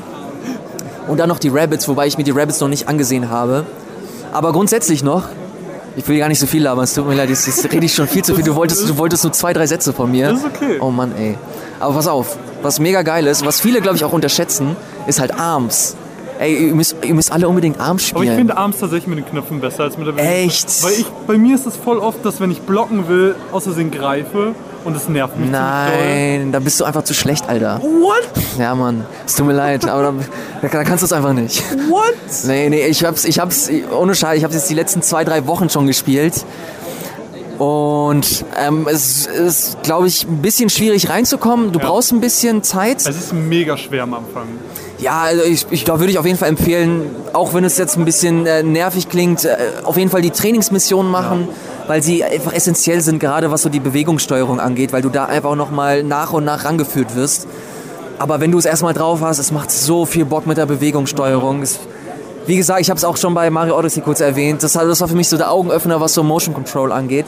und 1.08 1.20
dann 1.20 1.29
noch 1.29 1.38
die 1.38 1.50
Rabbits, 1.50 1.88
wobei 1.88 2.08
ich 2.08 2.17
mir 2.17 2.24
die 2.24 2.32
Rabbits 2.32 2.60
noch 2.60 2.67
nicht 2.67 2.88
angesehen 2.88 3.29
habe. 3.29 3.65
Aber 4.34 4.51
grundsätzlich 4.51 5.03
noch, 5.03 5.25
ich 5.96 6.08
will 6.08 6.17
gar 6.17 6.27
nicht 6.27 6.39
so 6.39 6.48
viel 6.48 6.63
labern, 6.63 6.84
es 6.84 6.94
tut 6.96 7.08
mir 7.08 7.15
leid, 7.15 7.29
jetzt, 7.29 7.46
jetzt 7.46 7.72
rede 7.72 7.86
ich 7.86 7.94
schon 7.94 8.08
viel 8.08 8.24
zu 8.24 8.34
viel. 8.34 8.44
Du 8.44 8.55
wolltest, 8.55 8.89
du 8.89 8.98
wolltest 8.98 9.24
nur 9.24 9.34
zwei, 9.34 9.53
drei 9.53 9.67
Sätze 9.67 9.94
von 9.94 10.10
mir. 10.10 10.29
Das 10.29 10.39
ist 10.39 10.46
okay. 10.46 10.77
Oh 10.79 10.89
Mann, 10.89 11.13
ey. 11.17 11.38
Aber 11.79 11.94
pass 11.94 12.08
auf, 12.08 12.38
was 12.63 12.79
mega 12.79 13.03
geil 13.03 13.27
ist, 13.27 13.46
was 13.46 13.62
viele, 13.62 13.79
glaube 13.82 13.98
ich, 13.98 14.03
auch 14.03 14.13
unterschätzen, 14.13 14.75
ist 15.08 15.20
halt 15.20 15.39
Arms. 15.39 15.96
Ey, 16.39 16.68
ihr 16.68 16.75
müsst, 16.75 16.98
ihr 17.04 17.13
müsst 17.13 17.32
alle 17.32 17.48
unbedingt 17.48 17.80
Arms 17.80 18.08
spielen. 18.08 18.24
Aber 18.24 18.32
ich 18.32 18.38
finde 18.38 18.58
Arms 18.58 18.80
tatsächlich 18.80 19.08
mit 19.08 19.20
den 19.20 19.25
Knöpfen 19.25 19.62
besser 19.62 19.84
als 19.84 19.98
mit 19.98 20.08
der 20.08 20.12
Bewegung. 20.12 20.32
Echt? 20.32 20.84
Weil 20.84 20.94
ich, 20.94 21.06
bei 21.27 21.38
mir 21.38 21.56
ist 21.56 21.65
es 21.65 21.75
voll 21.77 21.98
oft, 21.98 22.25
dass 22.25 22.39
wenn 22.42 22.51
ich 22.51 22.62
blocken 22.62 23.08
will, 23.08 23.36
außersehen 23.51 23.92
greife 23.92 24.54
und 24.84 24.96
es 24.96 25.08
nervt 25.08 25.38
mich 25.39 25.50
Nein, 25.50 26.52
da 26.52 26.60
bist 26.60 26.80
du 26.80 26.84
einfach 26.84 27.04
zu 27.04 27.13
schlecht, 27.13 27.48
Alter. 27.50 27.82
What? 27.82 28.30
Ja, 28.60 28.76
Mann. 28.76 29.06
Es 29.26 29.36
tut 29.36 29.48
mir 29.48 29.54
leid, 29.54 29.88
aber 29.88 30.13
da, 30.62 30.67
da 30.67 30.84
kannst 30.84 31.04
du 31.04 31.06
es 31.06 31.13
einfach 31.13 31.34
nicht. 31.34 31.63
What? 31.89 32.15
Nee, 32.45 32.69
nee, 32.69 32.86
ich 32.86 33.04
hab's, 33.04 33.26
ich 33.26 33.39
hab's, 33.39 33.69
ohne 33.98 34.13
Scheiß, 34.13 34.38
ich 34.38 34.43
hab's 34.43 34.56
jetzt 34.56 34.69
die 34.69 34.76
letzten 34.76 35.02
zwei, 35.02 35.24
drei 35.24 35.48
Wochen 35.48 35.69
schon 35.69 35.88
gespielt. 35.88 36.45
Und 37.58 38.43
ähm, 38.58 38.88
es 38.91 39.26
ist, 39.28 39.82
glaube 39.84 40.08
ich, 40.08 40.26
ein 40.26 40.41
bisschen 40.41 40.69
schwierig 40.69 41.10
reinzukommen. 41.10 41.71
Du 41.71 41.80
ja. 41.80 41.86
brauchst 41.86 42.12
ein 42.12 42.19
bisschen 42.19 42.63
Zeit. 42.63 42.98
Es 42.98 43.08
ist 43.08 43.34
mega 43.34 43.78
schwer 43.78 44.04
am 44.04 44.13
Anfang. 44.13 44.48
Ja, 44.97 45.23
also 45.23 45.43
ich, 45.43 45.65
ich 45.71 45.84
glaube, 45.84 45.99
würde 45.99 46.12
ich 46.12 46.19
auf 46.19 46.25
jeden 46.25 46.38
Fall 46.38 46.47
empfehlen, 46.49 47.10
auch 47.34 47.53
wenn 47.53 47.65
es 47.65 47.77
jetzt 47.77 47.97
ein 47.97 48.05
bisschen 48.05 48.45
äh, 48.45 48.63
nervig 48.63 49.10
klingt, 49.10 49.43
äh, 49.43 49.58
auf 49.84 49.97
jeden 49.97 50.10
Fall 50.10 50.21
die 50.21 50.29
Trainingsmissionen 50.29 51.12
machen, 51.12 51.49
ja. 51.49 51.89
weil 51.89 52.01
sie 52.01 52.23
einfach 52.23 52.53
essentiell 52.53 53.01
sind, 53.01 53.19
gerade 53.19 53.51
was 53.51 53.62
so 53.62 53.69
die 53.69 53.81
Bewegungssteuerung 53.81 54.60
angeht, 54.60 54.93
weil 54.93 55.01
du 55.01 55.10
da 55.10 55.25
einfach 55.25 55.49
auch 55.49 55.55
nochmal 55.55 56.03
nach 56.03 56.31
und 56.31 56.45
nach 56.45 56.63
rangeführt 56.63 57.15
wirst. 57.15 57.47
Aber 58.19 58.39
wenn 58.39 58.51
du 58.51 58.58
es 58.58 58.65
erstmal 58.65 58.93
drauf 58.93 59.19
hast, 59.21 59.39
es 59.39 59.51
macht 59.51 59.69
so 59.69 60.05
viel 60.05 60.23
Bock 60.23 60.47
mit 60.47 60.58
der 60.58 60.65
Bewegungssteuerung. 60.65 61.62
Es, 61.62 61.79
wie 62.45 62.55
gesagt, 62.55 62.79
ich 62.79 62.89
habe 62.89 62.97
es 62.97 63.03
auch 63.03 63.17
schon 63.17 63.34
bei 63.34 63.49
Mario 63.49 63.77
Odyssey 63.77 64.01
kurz 64.01 64.21
erwähnt. 64.21 64.63
Das, 64.63 64.73
das 64.73 65.01
war 65.01 65.08
für 65.10 65.15
mich 65.15 65.27
so 65.27 65.36
der 65.36 65.51
Augenöffner, 65.51 65.99
was 65.99 66.13
so 66.13 66.23
Motion 66.23 66.53
Control 66.53 66.93
angeht. 66.93 67.25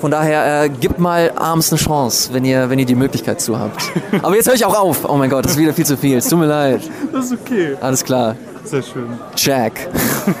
Von 0.00 0.10
daher 0.12 0.64
äh, 0.64 0.68
gebt 0.68 0.98
mal 0.98 1.32
Arms 1.36 1.72
eine 1.72 1.80
Chance, 1.80 2.32
wenn 2.32 2.44
ihr, 2.44 2.70
wenn 2.70 2.78
ihr 2.78 2.86
die 2.86 2.94
Möglichkeit 2.94 3.40
zu 3.40 3.58
habt. 3.58 3.82
Aber 4.22 4.36
jetzt 4.36 4.46
höre 4.46 4.54
ich 4.54 4.64
auch 4.64 4.78
auf. 4.78 5.04
Oh 5.08 5.16
mein 5.16 5.28
Gott, 5.28 5.44
das 5.44 5.52
ist 5.52 5.58
wieder 5.58 5.74
viel 5.74 5.86
zu 5.86 5.96
viel. 5.96 6.18
Es 6.18 6.28
tut 6.28 6.38
mir 6.38 6.46
leid. 6.46 6.82
Das 7.12 7.26
ist 7.26 7.40
okay. 7.40 7.76
Alles 7.80 8.04
klar. 8.04 8.36
Sehr 8.64 8.82
schön. 8.82 9.08
Jack. 9.36 9.88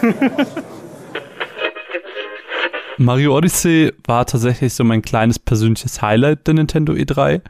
Mario 2.98 3.36
Odyssey 3.36 3.92
war 4.06 4.26
tatsächlich 4.26 4.74
so 4.74 4.84
mein 4.84 5.02
kleines 5.02 5.38
persönliches 5.38 6.02
Highlight 6.02 6.46
der 6.46 6.54
Nintendo 6.54 6.92
E3. 6.92 7.42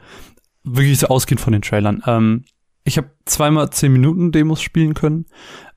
Wirklich 0.63 0.99
so 0.99 1.07
ausgehend 1.07 1.41
von 1.41 1.53
den 1.53 1.61
Trailern. 1.61 2.01
Ähm, 2.07 2.45
ich 2.83 2.97
habe 2.97 3.09
zweimal 3.25 3.69
10 3.69 3.91
Minuten 3.91 4.31
Demos 4.31 4.61
spielen 4.61 4.93
können. 4.93 5.25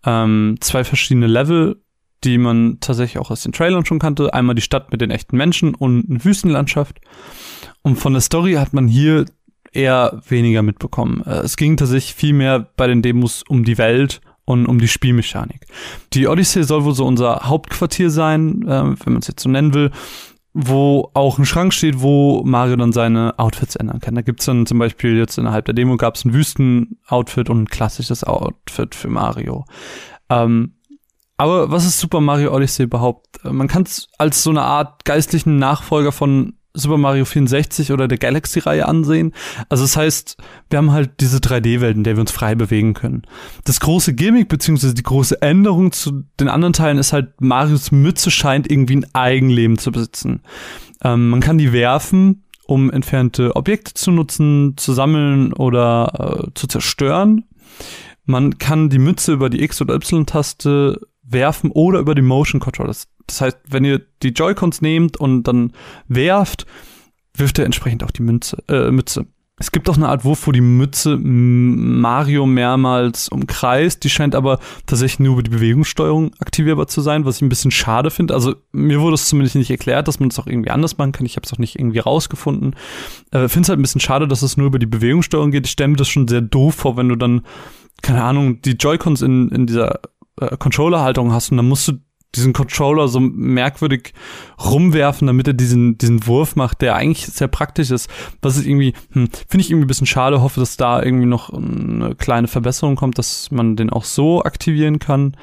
Ähm, 0.05 0.57
zwei 0.61 0.85
verschiedene 0.85 1.27
Level 1.27 1.82
die 2.25 2.39
man 2.39 2.79
tatsächlich 2.81 3.19
auch 3.19 3.31
aus 3.31 3.43
den 3.43 3.53
Trailern 3.53 3.85
schon 3.85 3.99
kannte. 3.99 4.33
Einmal 4.35 4.55
die 4.55 4.63
Stadt 4.63 4.93
mit 4.93 5.01
den 5.01 5.11
echten 5.11 5.37
Menschen 5.37 5.75
und 5.75 6.09
eine 6.09 6.25
Wüstenlandschaft. 6.25 7.01
Und 7.83 7.97
von 7.97 8.13
der 8.13 8.23
Story 8.23 8.55
hat 8.55 8.73
man 8.73 8.89
hier 8.89 9.27
eher 9.73 10.21
weniger 10.29 10.63
mitbekommen. 10.63 11.23
Äh, 11.25 11.41
es 11.41 11.57
ging 11.57 11.77
tatsächlich 11.77 12.15
viel 12.15 12.35
mehr 12.35 12.61
bei 12.77 12.87
den 12.87 13.03
Demos 13.03 13.43
um 13.49 13.65
die 13.65 13.79
Welt 13.79 14.21
und 14.45 14.67
um 14.67 14.79
die 14.79 14.89
Spielmechanik. 14.89 15.67
Die 16.13 16.27
Odyssey 16.27 16.65
soll 16.65 16.85
wohl 16.85 16.95
so 16.95 17.07
unser 17.07 17.41
Hauptquartier 17.45 18.11
sein, 18.11 18.63
äh, 18.63 18.85
wenn 18.85 19.13
man 19.15 19.19
es 19.19 19.29
jetzt 19.29 19.43
so 19.43 19.49
nennen 19.49 19.75
will, 19.75 19.91
wo 20.55 21.11
auch 21.15 21.39
ein 21.39 21.47
Schrank 21.47 21.73
steht, 21.73 22.03
wo 22.03 22.43
Mario 22.45 22.77
dann 22.77 22.93
seine 22.93 23.39
Outfits 23.39 23.77
ändern 23.77 24.01
kann. 24.01 24.15
Da 24.15 24.23
gibt's 24.23 24.45
dann 24.45 24.67
zum 24.67 24.79
Beispiel 24.79 25.17
jetzt 25.17 25.39
innerhalb 25.39 25.65
der 25.65 25.75
Demo 25.75 25.97
gab 25.97 26.17
es 26.17 26.25
ein 26.25 26.35
Wüsten-Outfit 26.35 27.49
und 27.49 27.63
ein 27.63 27.69
klassisches 27.69 28.25
Outfit 28.25 28.95
für 28.95 29.09
Mario. 29.09 29.65
Ähm, 30.29 30.75
aber 31.43 31.73
was 31.73 31.85
ist 31.85 31.99
Super 31.99 32.21
Mario 32.21 32.55
Odyssey 32.55 32.85
überhaupt? 32.85 33.41
Man 33.43 33.67
kann 33.67 33.83
es 33.83 34.07
als 34.17 34.45
so 34.45 34.51
eine 34.51 34.63
Art 34.63 35.05
geistlichen 35.05 35.59
Nachfolger 35.59 36.13
von 36.13 36.55
Super 36.73 36.99
Mario 36.99 37.25
64 37.25 37.91
oder 37.91 38.07
der 38.07 38.17
Galaxy-Reihe 38.17 38.87
ansehen. 38.87 39.33
Also 39.69 39.83
das 39.83 39.97
heißt, 39.97 40.37
wir 40.71 40.79
haben 40.79 40.93
halt 40.93 41.19
diese 41.19 41.39
3D-Welt, 41.39 41.97
in 41.97 42.05
der 42.05 42.15
wir 42.17 42.21
uns 42.21 42.31
frei 42.31 42.55
bewegen 42.55 42.95
können. 42.95 43.23
Das 43.65 43.81
große 43.81 44.15
Gimmick 44.15 44.49
beziehungsweise 44.49 44.95
die 44.95 45.03
große 45.03 45.43
Änderung 45.43 45.91
zu 45.91 46.23
den 46.39 46.49
anderen 46.49 46.75
Teilen 46.75 46.99
ist 46.99 47.13
halt, 47.13 47.41
Marios 47.41 47.91
Mütze 47.91 48.31
scheint 48.31 48.71
irgendwie 48.71 48.99
ein 48.99 49.07
Eigenleben 49.13 49.79
zu 49.79 49.91
besitzen. 49.91 50.43
Ähm, 51.03 51.29
man 51.29 51.41
kann 51.41 51.59
die 51.59 51.73
werfen, 51.73 52.45
um 52.69 52.89
entfernte 52.89 53.57
Objekte 53.57 53.95
zu 53.95 54.13
nutzen, 54.13 54.75
zu 54.77 54.93
sammeln 54.93 55.53
oder 55.53 56.45
äh, 56.47 56.51
zu 56.55 56.69
zerstören. 56.69 57.47
Man 58.27 58.59
kann 58.59 58.89
die 58.89 59.01
Mütze 59.01 59.33
über 59.33 59.51
die 59.51 59.63
X- 59.65 59.83
oder 59.83 59.97
Y-Taste 59.97 61.01
werfen 61.23 61.71
oder 61.71 62.01
über 62.01 62.15
die 62.15 62.23
Motion 62.23 62.61
Controllers. 62.61 63.09
Das 63.27 63.41
heißt, 63.41 63.59
wenn 63.69 63.85
ihr 63.85 64.01
die 64.23 64.31
Joy-Cons 64.31 64.83
nehmt 64.83 65.17
und 65.17 65.45
dann 65.45 65.73
werft, 66.09 66.67
wirft 67.35 67.59
er 67.59 67.65
entsprechend 67.65 68.05
auch 68.05 68.11
die 68.11 68.23
Münze, 68.23 68.63
äh, 68.69 68.91
Mütze. 68.91 69.27
Es 69.59 69.71
gibt 69.71 69.89
auch 69.89 69.97
eine 69.97 70.09
Art 70.09 70.25
Wurf, 70.25 70.47
wo 70.49 70.53
die 70.53 70.61
Mütze 70.61 71.17
Mario 71.17 72.47
mehrmals 72.47 73.29
umkreist. 73.29 74.03
Die 74.03 74.11
scheint 74.11 74.35
aber 74.35 74.59
tatsächlich 74.87 75.21
nur 75.21 75.35
über 75.35 75.43
die 75.45 75.51
Bewegungssteuerung 75.51 76.33
aktivierbar 76.41 76.89
zu 76.89 77.01
sein, 77.01 77.25
was 77.25 77.37
ich 77.37 77.43
ein 77.43 77.49
bisschen 77.49 77.71
schade 77.71 78.11
finde. 78.11 78.35
Also 78.35 78.57
mir 78.73 79.01
wurde 79.01 79.15
es 79.15 79.29
zumindest 79.29 79.55
nicht 79.55 79.71
erklärt, 79.71 80.09
dass 80.09 80.19
man 80.19 80.31
es 80.31 80.39
auch 80.41 80.49
irgendwie 80.49 80.71
anders 80.71 80.99
machen 80.99 81.13
kann. 81.13 81.27
Ich 81.27 81.37
habe 81.37 81.47
es 81.47 81.53
auch 81.53 81.59
nicht 81.59 81.79
irgendwie 81.79 82.01
rausgefunden. 82.01 82.75
Äh, 83.31 83.47
finde 83.49 83.61
es 83.61 83.69
halt 83.69 83.79
ein 83.79 83.83
bisschen 83.83 84.01
schade, 84.01 84.27
dass 84.27 84.43
es 84.43 84.57
nur 84.57 84.67
über 84.67 84.81
die 84.81 84.87
Bewegungssteuerung 84.87 85.53
geht. 85.53 85.67
Ich 85.67 85.73
stelle 85.73 85.89
mir 85.89 85.97
das 85.97 86.09
schon 86.09 86.27
sehr 86.27 86.41
doof 86.41 86.75
vor, 86.75 86.97
wenn 86.97 87.09
du 87.09 87.15
dann, 87.15 87.43
keine 88.03 88.25
Ahnung, 88.25 88.63
die 88.63 88.73
Joy-Cons 88.73 89.23
in, 89.23 89.51
in 89.51 89.67
dieser 89.67 90.01
äh, 90.41 90.57
Controller-Haltung 90.57 91.33
hast 91.33 91.51
und 91.51 91.57
dann 91.59 91.69
musst 91.69 91.89
du 91.89 91.93
diesen 92.35 92.53
Controller 92.53 93.09
so 93.09 93.21
merkwürdig 93.21 94.15
rumwerfen, 94.65 95.27
damit 95.27 95.47
er 95.49 95.53
diesen, 95.53 95.99
diesen 95.99 96.27
Wurf 96.27 96.57
macht, 96.57 96.81
der 96.81 96.97
eigentlich 96.97 97.27
sehr 97.27 97.49
praktisch 97.49 97.91
ist. 97.91 98.09
Was 98.41 98.57
ist 98.57 98.67
irgendwie, 98.67 98.95
hm, 99.13 99.29
finde 99.49 99.63
ich 99.63 99.71
irgendwie 99.71 99.85
ein 99.85 99.89
bisschen 99.89 100.07
schade, 100.07 100.41
hoffe, 100.41 100.61
dass 100.61 100.77
da 100.77 101.03
irgendwie 101.03 101.27
noch 101.27 101.51
eine 101.51 102.15
kleine 102.15 102.49
Verbesserung 102.49 102.97
kommt, 102.97 103.19
dass 103.19 103.51
man 103.51 103.77
den 103.77 103.91
auch 103.91 104.05
so 104.05 104.43
aktivieren 104.45 104.99
kann. 104.99 105.37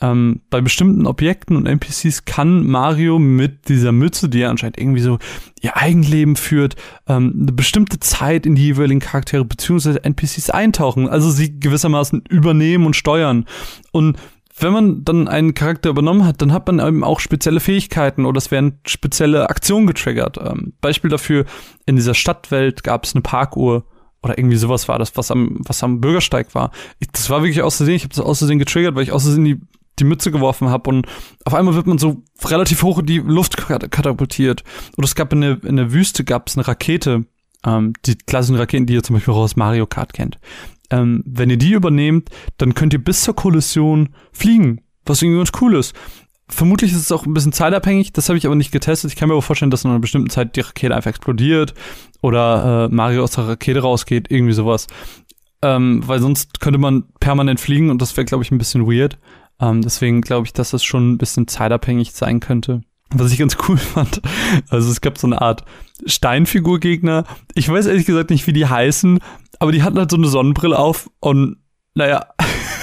Ähm, 0.00 0.40
bei 0.50 0.60
bestimmten 0.60 1.06
Objekten 1.06 1.56
und 1.56 1.66
NPCs 1.66 2.24
kann 2.24 2.66
Mario 2.66 3.20
mit 3.20 3.68
dieser 3.68 3.92
Mütze, 3.92 4.28
die 4.28 4.40
ja 4.40 4.50
anscheinend 4.50 4.78
irgendwie 4.78 5.00
so 5.00 5.18
ihr 5.60 5.76
Eigenleben 5.76 6.34
führt, 6.34 6.74
ähm, 7.06 7.34
eine 7.40 7.52
bestimmte 7.52 8.00
Zeit 8.00 8.44
in 8.44 8.56
die 8.56 8.64
jeweiligen 8.64 9.00
Charaktere 9.00 9.44
bzw. 9.44 10.00
NPCs 10.02 10.50
eintauchen, 10.50 11.08
also 11.08 11.30
sie 11.30 11.60
gewissermaßen 11.60 12.24
übernehmen 12.28 12.86
und 12.86 12.96
steuern. 12.96 13.46
Und 13.92 14.16
wenn 14.58 14.72
man 14.72 15.04
dann 15.04 15.28
einen 15.28 15.54
Charakter 15.54 15.90
übernommen 15.90 16.24
hat, 16.24 16.40
dann 16.40 16.52
hat 16.52 16.66
man 16.66 16.80
eben 16.80 17.02
auch 17.02 17.20
spezielle 17.20 17.60
Fähigkeiten 17.60 18.24
oder 18.24 18.38
es 18.38 18.50
werden 18.50 18.80
spezielle 18.86 19.48
Aktionen 19.48 19.86
getriggert. 19.86 20.38
Ähm, 20.38 20.74
Beispiel 20.80 21.10
dafür, 21.10 21.44
in 21.86 21.96
dieser 21.96 22.14
Stadtwelt 22.14 22.84
gab 22.84 23.04
es 23.04 23.14
eine 23.14 23.22
Parkuhr 23.22 23.84
oder 24.22 24.38
irgendwie 24.38 24.56
sowas 24.56 24.88
war 24.88 24.98
das, 24.98 25.16
was 25.16 25.30
am, 25.30 25.58
was 25.60 25.82
am 25.82 26.00
Bürgersteig 26.00 26.54
war. 26.54 26.70
Ich, 26.98 27.08
das 27.12 27.28
war 27.30 27.42
wirklich 27.42 27.62
aus 27.62 27.76
Versehen, 27.76 27.96
ich 27.96 28.04
habe 28.04 28.14
das 28.14 28.24
aus 28.24 28.38
Versehen 28.38 28.58
getriggert, 28.58 28.94
weil 28.94 29.02
ich 29.02 29.12
aus 29.12 29.24
Versehen 29.24 29.44
die, 29.44 29.60
die 29.98 30.04
Mütze 30.04 30.30
geworfen 30.30 30.68
habe 30.68 30.90
und 30.90 31.06
auf 31.44 31.54
einmal 31.54 31.74
wird 31.74 31.86
man 31.86 31.98
so 31.98 32.22
relativ 32.44 32.82
hoch 32.82 32.98
in 32.98 33.06
die 33.06 33.18
Luft 33.18 33.56
katapultiert. 33.56 34.64
Oder 34.96 35.04
es 35.04 35.14
gab 35.14 35.32
in 35.32 35.40
der, 35.40 35.64
in 35.64 35.76
der 35.76 35.92
Wüste 35.92 36.24
gab 36.24 36.48
es 36.48 36.56
eine 36.56 36.66
Rakete, 36.66 37.26
ähm, 37.64 37.92
die 38.04 38.16
klassischen 38.16 38.56
Raketen, 38.56 38.86
die 38.86 38.94
ihr 38.94 39.02
zum 39.02 39.14
Beispiel 39.14 39.34
auch 39.34 39.38
aus 39.38 39.56
Mario 39.56 39.86
Kart 39.86 40.12
kennt 40.12 40.38
ähm, 40.90 41.22
wenn 41.26 41.50
ihr 41.50 41.56
die 41.56 41.72
übernehmt, 41.72 42.30
dann 42.58 42.74
könnt 42.74 42.92
ihr 42.92 43.02
bis 43.02 43.22
zur 43.22 43.34
Kollision 43.34 44.10
fliegen, 44.32 44.80
was 45.04 45.22
irgendwie 45.22 45.38
ganz 45.38 45.52
cool 45.60 45.74
ist. 45.76 45.94
Vermutlich 46.48 46.92
ist 46.92 46.98
es 46.98 47.12
auch 47.12 47.24
ein 47.24 47.32
bisschen 47.32 47.52
zeitabhängig, 47.52 48.12
das 48.12 48.28
habe 48.28 48.36
ich 48.36 48.46
aber 48.46 48.54
nicht 48.54 48.70
getestet. 48.70 49.10
Ich 49.10 49.16
kann 49.16 49.28
mir 49.28 49.34
aber 49.34 49.42
vorstellen, 49.42 49.70
dass 49.70 49.84
in 49.84 49.90
einer 49.90 50.00
bestimmten 50.00 50.30
Zeit 50.30 50.56
die 50.56 50.60
Rakete 50.60 50.94
einfach 50.94 51.10
explodiert 51.10 51.74
oder 52.20 52.88
äh, 52.90 52.94
Mario 52.94 53.24
aus 53.24 53.32
der 53.32 53.48
Rakete 53.48 53.80
rausgeht, 53.80 54.30
irgendwie 54.30 54.52
sowas. 54.52 54.86
Ähm, 55.62 56.06
weil 56.06 56.20
sonst 56.20 56.60
könnte 56.60 56.78
man 56.78 57.04
permanent 57.18 57.60
fliegen 57.60 57.90
und 57.90 58.02
das 58.02 58.14
wäre, 58.16 58.26
glaube 58.26 58.44
ich, 58.44 58.50
ein 58.50 58.58
bisschen 58.58 58.86
weird. 58.86 59.18
Ähm, 59.60 59.82
deswegen 59.82 60.20
glaube 60.20 60.46
ich, 60.46 60.52
dass 60.52 60.70
das 60.70 60.84
schon 60.84 61.12
ein 61.12 61.18
bisschen 61.18 61.46
zeitabhängig 61.48 62.12
sein 62.12 62.40
könnte. 62.40 62.82
Was 63.10 63.32
ich 63.32 63.38
ganz 63.38 63.56
cool 63.68 63.76
fand, 63.76 64.20
also 64.70 64.90
es 64.90 65.00
gab 65.00 65.18
so 65.18 65.26
eine 65.26 65.40
Art 65.40 65.64
Steinfigurgegner. 66.06 67.24
Ich 67.54 67.68
weiß 67.68 67.86
ehrlich 67.86 68.06
gesagt 68.06 68.30
nicht, 68.30 68.46
wie 68.46 68.52
die 68.52 68.66
heißen, 68.66 69.20
aber 69.58 69.72
die 69.72 69.82
hatten 69.82 69.98
halt 69.98 70.10
so 70.10 70.16
eine 70.16 70.28
Sonnenbrille 70.28 70.78
auf 70.78 71.10
und 71.20 71.56
naja, 71.94 72.26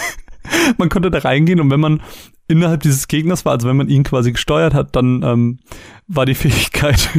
man 0.77 0.89
konnte 0.89 1.11
da 1.11 1.19
reingehen 1.19 1.59
und 1.59 1.69
wenn 1.69 1.79
man 1.79 2.01
innerhalb 2.47 2.81
dieses 2.81 3.07
Gegners 3.07 3.45
war, 3.45 3.53
also 3.53 3.67
wenn 3.67 3.77
man 3.77 3.89
ihn 3.89 4.03
quasi 4.03 4.31
gesteuert 4.31 4.73
hat, 4.73 4.95
dann 4.95 5.23
ähm, 5.23 5.59
war 6.07 6.25
die 6.25 6.35
Fähigkeit, 6.35 7.09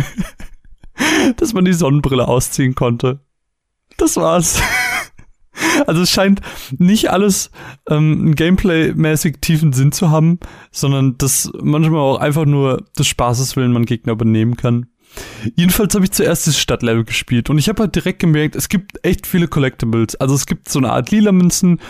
dass 1.37 1.53
man 1.53 1.65
die 1.65 1.73
Sonnenbrille 1.73 2.27
ausziehen 2.27 2.75
konnte. 2.75 3.21
Das 3.99 4.17
war's. 4.17 4.63
Also 5.87 6.03
es 6.03 6.11
scheint 6.11 6.41
nicht 6.79 7.11
alles 7.11 7.51
ähm, 7.89 8.35
Gameplay-mäßig 8.35 9.39
tiefen 9.41 9.73
Sinn 9.73 9.93
zu 9.93 10.11
haben, 10.11 10.39
sondern 10.71 11.19
dass 11.19 11.51
manchmal 11.61 12.01
auch 12.01 12.19
einfach 12.19 12.45
nur 12.45 12.85
des 12.99 13.07
Spaßes 13.07 13.57
willen 13.57 13.73
man 13.73 13.85
Gegner 13.85 14.13
übernehmen 14.13 14.57
kann. 14.57 14.87
Jedenfalls 15.57 15.95
habe 15.95 16.05
ich 16.05 16.13
zuerst 16.13 16.47
das 16.47 16.59
Stadtlevel 16.59 17.05
gespielt 17.05 17.51
und 17.51 17.59
ich 17.59 17.69
habe 17.69 17.83
halt 17.83 17.95
direkt 17.95 18.21
gemerkt, 18.21 18.57
es 18.57 18.69
gibt 18.69 19.05
echt 19.05 19.27
viele 19.27 19.49
Collectibles. 19.49 20.17
Also 20.17 20.35
es 20.35 20.47
gibt 20.47 20.69
so 20.69 20.79
eine 20.79 20.93
Art 20.93 21.11
lila 21.11 21.33
Münzen, 21.33 21.81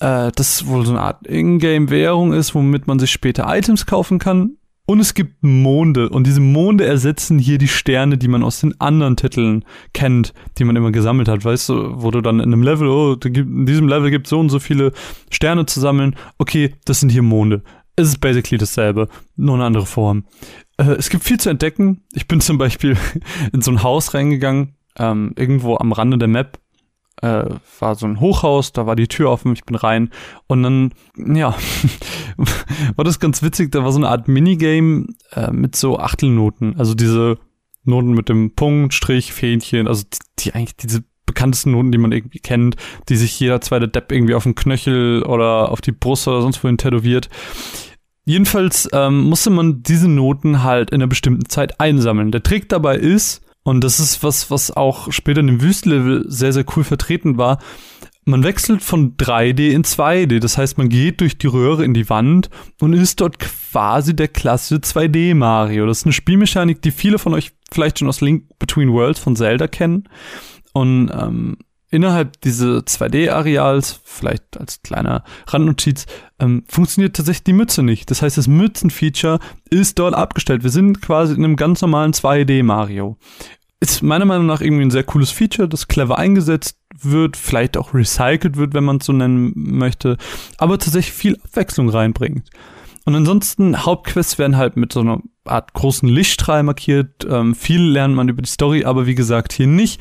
äh, 0.00 0.30
das 0.34 0.66
wohl 0.66 0.86
so 0.86 0.92
eine 0.92 1.02
Art 1.02 1.26
Ingame-Währung 1.26 2.32
ist, 2.32 2.54
womit 2.54 2.86
man 2.86 2.98
sich 2.98 3.10
später 3.10 3.46
Items 3.48 3.86
kaufen 3.86 4.18
kann. 4.18 4.56
Und 4.90 4.98
es 4.98 5.14
gibt 5.14 5.44
Monde 5.44 6.08
und 6.08 6.26
diese 6.26 6.40
Monde 6.40 6.84
ersetzen 6.84 7.38
hier 7.38 7.58
die 7.58 7.68
Sterne, 7.68 8.18
die 8.18 8.26
man 8.26 8.42
aus 8.42 8.58
den 8.58 8.80
anderen 8.80 9.14
Titeln 9.14 9.64
kennt, 9.94 10.34
die 10.58 10.64
man 10.64 10.74
immer 10.74 10.90
gesammelt 10.90 11.28
hat. 11.28 11.44
Weißt 11.44 11.68
du, 11.68 12.02
wo 12.02 12.10
du 12.10 12.20
dann 12.20 12.40
in 12.40 12.52
einem 12.52 12.64
Level, 12.64 12.88
oh, 12.88 13.16
in 13.24 13.66
diesem 13.66 13.86
Level 13.86 14.10
gibt 14.10 14.26
es 14.26 14.30
so 14.30 14.40
und 14.40 14.48
so 14.48 14.58
viele 14.58 14.90
Sterne 15.30 15.64
zu 15.64 15.78
sammeln. 15.78 16.16
Okay, 16.38 16.74
das 16.86 16.98
sind 16.98 17.10
hier 17.10 17.22
Monde. 17.22 17.62
Es 17.94 18.08
ist 18.08 18.18
basically 18.18 18.58
dasselbe, 18.58 19.06
nur 19.36 19.54
eine 19.54 19.64
andere 19.64 19.86
Form. 19.86 20.24
Äh, 20.76 20.94
es 20.98 21.08
gibt 21.08 21.22
viel 21.22 21.38
zu 21.38 21.50
entdecken. 21.50 22.02
Ich 22.12 22.26
bin 22.26 22.40
zum 22.40 22.58
Beispiel 22.58 22.96
in 23.52 23.62
so 23.62 23.70
ein 23.70 23.84
Haus 23.84 24.12
reingegangen, 24.12 24.74
ähm, 24.98 25.34
irgendwo 25.36 25.76
am 25.76 25.92
Rande 25.92 26.18
der 26.18 26.26
Map. 26.26 26.58
Äh, 27.22 27.44
war 27.78 27.94
so 27.96 28.06
ein 28.06 28.20
Hochhaus, 28.20 28.72
da 28.72 28.86
war 28.86 28.96
die 28.96 29.08
Tür 29.08 29.30
offen, 29.30 29.52
ich 29.52 29.64
bin 29.64 29.76
rein 29.76 30.10
und 30.46 30.62
dann, 30.62 30.92
ja, 31.16 31.54
war 32.96 33.04
das 33.04 33.20
ganz 33.20 33.42
witzig, 33.42 33.70
da 33.72 33.84
war 33.84 33.92
so 33.92 33.98
eine 33.98 34.08
Art 34.08 34.26
Minigame 34.26 35.06
äh, 35.32 35.50
mit 35.50 35.76
so 35.76 35.98
Achtelnoten, 35.98 36.78
also 36.78 36.94
diese 36.94 37.36
Noten 37.84 38.12
mit 38.12 38.28
dem 38.30 38.54
Punkt, 38.54 38.94
Strich, 38.94 39.34
Fähnchen, 39.34 39.86
also 39.86 40.04
die, 40.04 40.18
die 40.38 40.54
eigentlich 40.54 40.76
diese 40.76 41.04
bekanntesten 41.26 41.72
Noten, 41.72 41.92
die 41.92 41.98
man 41.98 42.12
irgendwie 42.12 42.40
kennt, 42.40 42.76
die 43.08 43.16
sich 43.16 43.38
jeder 43.38 43.60
zweite 43.60 43.88
Depp 43.88 44.10
irgendwie 44.12 44.34
auf 44.34 44.42
den 44.42 44.54
Knöchel 44.54 45.22
oder 45.22 45.70
auf 45.70 45.80
die 45.80 45.92
Brust 45.92 46.26
oder 46.26 46.42
sonst 46.42 46.62
wohin 46.64 46.78
tätowiert. 46.78 47.28
Jedenfalls 48.24 48.88
ähm, 48.92 49.24
musste 49.24 49.50
man 49.50 49.82
diese 49.82 50.08
Noten 50.08 50.62
halt 50.62 50.90
in 50.90 50.96
einer 50.96 51.06
bestimmten 51.06 51.48
Zeit 51.48 51.80
einsammeln. 51.80 52.32
Der 52.32 52.42
Trick 52.42 52.68
dabei 52.68 52.96
ist, 52.96 53.42
und 53.62 53.84
das 53.84 54.00
ist 54.00 54.22
was, 54.22 54.50
was 54.50 54.70
auch 54.70 55.12
später 55.12 55.40
in 55.40 55.46
dem 55.46 55.62
Wüstlevel 55.62 56.24
sehr, 56.26 56.52
sehr 56.52 56.64
cool 56.76 56.84
vertreten 56.84 57.36
war, 57.36 57.58
man 58.24 58.44
wechselt 58.44 58.82
von 58.82 59.16
3D 59.16 59.70
in 59.70 59.82
2D. 59.82 60.40
Das 60.40 60.56
heißt, 60.56 60.78
man 60.78 60.88
geht 60.88 61.20
durch 61.20 61.38
die 61.38 61.46
Röhre 61.46 61.84
in 61.84 61.94
die 61.94 62.08
Wand 62.08 62.50
und 62.80 62.92
ist 62.92 63.20
dort 63.20 63.38
quasi 63.38 64.14
der 64.14 64.28
klassische 64.28 64.80
2D 64.80 65.34
Mario. 65.34 65.86
Das 65.86 65.98
ist 65.98 66.06
eine 66.06 66.12
Spielmechanik, 66.12 66.82
die 66.82 66.90
viele 66.90 67.18
von 67.18 67.34
euch 67.34 67.52
vielleicht 67.70 67.98
schon 67.98 68.08
aus 68.08 68.20
Link 68.20 68.44
Between 68.58 68.92
Worlds 68.92 69.20
von 69.20 69.36
Zelda 69.36 69.66
kennen. 69.68 70.08
Und 70.72 71.10
ähm, 71.10 71.56
innerhalb 71.90 72.40
dieses 72.42 72.84
2D-Areals, 72.84 74.00
vielleicht 74.04 74.58
als 74.58 74.82
kleiner 74.82 75.24
Randnotiz, 75.46 76.06
ähm, 76.38 76.64
funktioniert 76.68 77.16
tatsächlich 77.16 77.44
die 77.44 77.52
Mütze 77.52 77.82
nicht. 77.82 78.10
Das 78.10 78.22
heißt, 78.22 78.38
das 78.38 78.48
Mützen-Feature 78.48 79.40
ist 79.70 79.98
dort 79.98 80.14
abgestellt. 80.14 80.62
Wir 80.62 80.70
sind 80.70 81.02
quasi 81.02 81.34
in 81.34 81.44
einem 81.44 81.56
ganz 81.56 81.82
normalen 81.82 82.12
2D-Mario. 82.12 83.16
Ist 83.80 84.02
meiner 84.02 84.26
Meinung 84.26 84.46
nach 84.46 84.60
irgendwie 84.60 84.84
ein 84.84 84.90
sehr 84.90 85.04
cooles 85.04 85.30
Feature, 85.30 85.68
das 85.68 85.88
clever 85.88 86.18
eingesetzt 86.18 86.76
wird, 87.02 87.36
vielleicht 87.36 87.76
auch 87.76 87.94
recycelt 87.94 88.56
wird, 88.56 88.74
wenn 88.74 88.84
man 88.84 88.98
es 88.98 89.06
so 89.06 89.12
nennen 89.12 89.52
möchte, 89.54 90.18
aber 90.58 90.78
tatsächlich 90.78 91.14
viel 91.14 91.38
Abwechslung 91.44 91.88
reinbringt. 91.88 92.50
Und 93.06 93.14
ansonsten, 93.14 93.84
Hauptquests 93.86 94.38
werden 94.38 94.56
halt 94.56 94.76
mit 94.76 94.92
so 94.92 95.00
einer 95.00 95.22
Art 95.44 95.72
großen 95.72 96.08
Lichtstrahl 96.08 96.62
markiert. 96.62 97.26
Ähm, 97.28 97.54
viel 97.54 97.82
lernt 97.82 98.14
man 98.14 98.28
über 98.28 98.42
die 98.42 98.50
Story, 98.50 98.84
aber 98.84 99.06
wie 99.06 99.14
gesagt, 99.14 99.52
hier 99.52 99.66
nicht. 99.66 100.00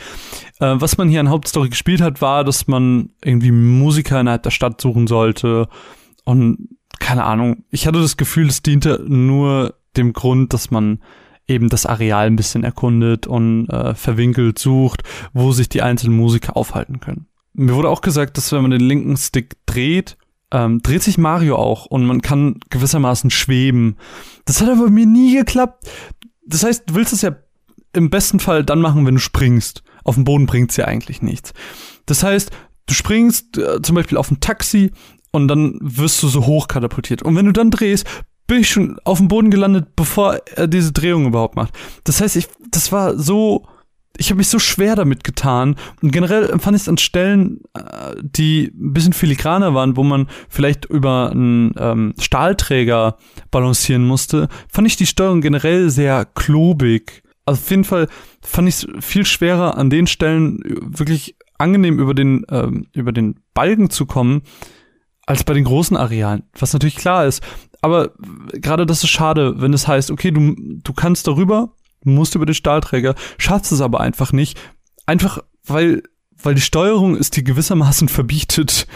Äh, 0.59 0.75
was 0.77 0.97
man 0.97 1.09
hier 1.09 1.19
an 1.19 1.29
Hauptstory 1.29 1.69
gespielt 1.69 2.01
hat, 2.01 2.21
war, 2.21 2.43
dass 2.43 2.67
man 2.67 3.09
irgendwie 3.23 3.51
Musiker 3.51 4.19
innerhalb 4.19 4.43
der 4.43 4.51
Stadt 4.51 4.81
suchen 4.81 5.07
sollte. 5.07 5.67
Und 6.25 6.69
keine 6.99 7.23
Ahnung, 7.23 7.63
ich 7.71 7.87
hatte 7.87 8.01
das 8.01 8.17
Gefühl, 8.17 8.47
es 8.47 8.61
diente 8.61 9.03
nur 9.07 9.75
dem 9.95 10.13
Grund, 10.13 10.53
dass 10.53 10.71
man 10.71 10.99
eben 11.47 11.69
das 11.69 11.85
Areal 11.85 12.27
ein 12.27 12.35
bisschen 12.35 12.63
erkundet 12.63 13.25
und 13.25 13.67
äh, 13.69 13.95
verwinkelt 13.95 14.59
sucht, 14.59 15.03
wo 15.33 15.51
sich 15.51 15.69
die 15.69 15.81
einzelnen 15.81 16.15
Musiker 16.15 16.55
aufhalten 16.55 16.99
können. 16.99 17.27
Mir 17.53 17.73
wurde 17.75 17.89
auch 17.89 18.01
gesagt, 18.01 18.37
dass 18.37 18.51
wenn 18.51 18.61
man 18.61 18.71
den 18.71 18.81
linken 18.81 19.17
Stick 19.17 19.57
dreht, 19.65 20.17
ähm, 20.51 20.81
dreht 20.81 21.03
sich 21.03 21.17
Mario 21.17 21.55
auch 21.55 21.85
und 21.85 22.05
man 22.05 22.21
kann 22.21 22.59
gewissermaßen 22.69 23.29
schweben. 23.29 23.97
Das 24.45 24.61
hat 24.61 24.69
aber 24.69 24.85
bei 24.85 24.91
mir 24.91 25.05
nie 25.05 25.35
geklappt. 25.35 25.89
Das 26.45 26.63
heißt, 26.63 26.89
du 26.89 26.95
willst 26.95 27.13
es 27.13 27.21
ja 27.21 27.35
im 27.93 28.09
besten 28.09 28.39
Fall 28.39 28.63
dann 28.63 28.81
machen, 28.81 29.05
wenn 29.05 29.15
du 29.15 29.21
springst. 29.21 29.83
Auf 30.03 30.15
dem 30.15 30.23
Boden 30.23 30.45
bringt's 30.45 30.77
ja 30.77 30.85
eigentlich 30.85 31.21
nichts. 31.21 31.53
Das 32.05 32.23
heißt, 32.23 32.51
du 32.87 32.93
springst 32.93 33.57
äh, 33.57 33.81
zum 33.81 33.95
Beispiel 33.95 34.17
auf 34.17 34.31
ein 34.31 34.39
Taxi 34.39 34.91
und 35.31 35.47
dann 35.47 35.77
wirst 35.81 36.23
du 36.23 36.27
so 36.27 36.45
hoch 36.45 36.67
katapultiert. 36.67 37.21
Und 37.21 37.35
wenn 37.35 37.45
du 37.45 37.51
dann 37.51 37.71
drehst, 37.71 38.05
bin 38.47 38.61
ich 38.61 38.69
schon 38.69 38.97
auf 39.03 39.19
dem 39.19 39.27
Boden 39.27 39.51
gelandet, 39.51 39.95
bevor 39.95 40.39
er 40.55 40.67
diese 40.67 40.91
Drehung 40.91 41.27
überhaupt 41.27 41.55
macht. 41.55 41.73
Das 42.03 42.19
heißt, 42.19 42.35
ich, 42.35 42.47
das 42.71 42.91
war 42.91 43.17
so 43.17 43.67
ich 44.17 44.29
habe 44.29 44.37
mich 44.37 44.49
so 44.49 44.59
schwer 44.59 44.95
damit 44.95 45.23
getan. 45.23 45.75
Und 46.01 46.11
generell 46.11 46.49
empfand 46.49 46.75
ich 46.75 46.83
es 46.83 46.89
an 46.89 46.97
Stellen, 46.97 47.61
äh, 47.73 48.15
die 48.21 48.71
ein 48.73 48.93
bisschen 48.93 49.13
filigraner 49.13 49.73
waren, 49.73 49.95
wo 49.95 50.03
man 50.03 50.27
vielleicht 50.49 50.85
über 50.85 51.31
einen 51.31 51.73
ähm, 51.77 52.13
Stahlträger 52.19 53.17
balancieren 53.51 54.05
musste, 54.05 54.49
fand 54.69 54.87
ich 54.87 54.97
die 54.97 55.05
Steuerung 55.05 55.41
generell 55.41 55.89
sehr 55.89 56.25
klobig. 56.25 57.23
Also 57.45 57.61
auf 57.61 57.69
jeden 57.69 57.85
Fall 57.85 58.07
fand 58.41 58.67
ich 58.67 58.75
es 58.75 58.87
viel 58.99 59.25
schwerer, 59.25 59.77
an 59.77 59.89
den 59.89 60.05
Stellen 60.05 60.59
wirklich 60.65 61.35
angenehm 61.57 61.99
über 61.99 62.13
den, 62.13 62.45
ähm, 62.49 62.87
über 62.93 63.11
den 63.11 63.39
Balken 63.53 63.89
zu 63.89 64.05
kommen, 64.05 64.41
als 65.25 65.43
bei 65.43 65.53
den 65.53 65.63
großen 65.63 65.95
Arealen. 65.95 66.43
Was 66.57 66.73
natürlich 66.73 66.95
klar 66.95 67.25
ist. 67.25 67.43
Aber 67.81 68.11
gerade 68.53 68.85
das 68.85 69.03
ist 69.03 69.09
schade, 69.09 69.61
wenn 69.61 69.73
es 69.73 69.87
heißt, 69.87 70.11
okay, 70.11 70.31
du, 70.31 70.55
du 70.57 70.93
kannst 70.93 71.27
darüber, 71.27 71.75
musst 72.03 72.35
über 72.35 72.45
den 72.45 72.55
Stahlträger, 72.55 73.15
schaffst 73.37 73.71
es 73.71 73.81
aber 73.81 73.99
einfach 73.99 74.31
nicht. 74.31 74.59
Einfach, 75.05 75.39
weil, 75.65 76.03
weil 76.41 76.55
die 76.55 76.61
Steuerung 76.61 77.15
ist 77.15 77.35
die 77.35 77.43
gewissermaßen 77.43 78.09
verbietet. 78.09 78.87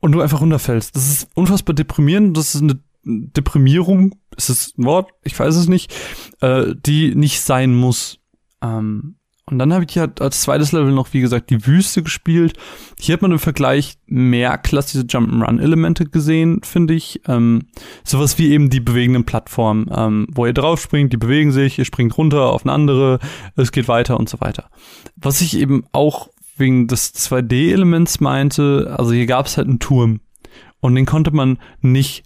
und 0.00 0.12
du 0.12 0.20
einfach 0.20 0.40
runterfällst. 0.40 0.94
Das 0.96 1.08
ist 1.08 1.28
unfassbar 1.34 1.74
deprimierend. 1.74 2.36
Das 2.36 2.54
ist 2.54 2.62
eine 2.62 2.80
Deprimierung, 3.04 4.16
ist 4.36 4.50
es 4.50 4.76
ein 4.76 4.84
Wort? 4.84 5.10
Ich 5.22 5.38
weiß 5.38 5.56
es 5.56 5.68
nicht, 5.68 5.94
äh, 6.40 6.74
die 6.74 7.14
nicht 7.14 7.40
sein 7.40 7.74
muss. 7.74 8.18
Ähm, 8.60 9.16
und 9.46 9.58
dann 9.58 9.72
habe 9.72 9.84
ich 9.88 9.98
halt 9.98 10.20
als 10.20 10.42
zweites 10.42 10.70
Level 10.70 10.92
noch, 10.92 11.12
wie 11.12 11.20
gesagt, 11.20 11.50
die 11.50 11.66
Wüste 11.66 12.02
gespielt. 12.02 12.56
Hier 13.00 13.14
hat 13.14 13.22
man 13.22 13.32
im 13.32 13.40
Vergleich 13.40 13.98
mehr 14.06 14.56
klassische 14.56 15.04
Jump'n'Run-Elemente 15.04 16.04
gesehen, 16.04 16.60
finde 16.62 16.94
ich. 16.94 17.20
Ähm, 17.26 17.66
sowas 18.04 18.38
wie 18.38 18.52
eben 18.52 18.70
die 18.70 18.78
bewegenden 18.78 19.24
Plattformen, 19.24 19.90
ähm, 19.92 20.28
wo 20.32 20.46
ihr 20.46 20.52
drauf 20.52 20.80
springt, 20.80 21.12
die 21.12 21.16
bewegen 21.16 21.50
sich, 21.50 21.78
ihr 21.78 21.84
springt 21.84 22.16
runter 22.16 22.52
auf 22.52 22.64
eine 22.64 22.72
andere, 22.72 23.18
es 23.56 23.72
geht 23.72 23.88
weiter 23.88 24.18
und 24.18 24.28
so 24.28 24.40
weiter. 24.40 24.70
Was 25.16 25.40
ich 25.40 25.58
eben 25.58 25.84
auch 25.90 26.28
wegen 26.56 26.86
des 26.86 27.12
2D-Elements 27.12 28.20
meinte, 28.20 28.94
also 28.96 29.12
hier 29.12 29.26
gab 29.26 29.46
es 29.46 29.56
halt 29.56 29.66
einen 29.66 29.80
Turm. 29.80 30.20
Und 30.78 30.94
den 30.94 31.06
konnte 31.06 31.32
man 31.32 31.58
nicht 31.80 32.24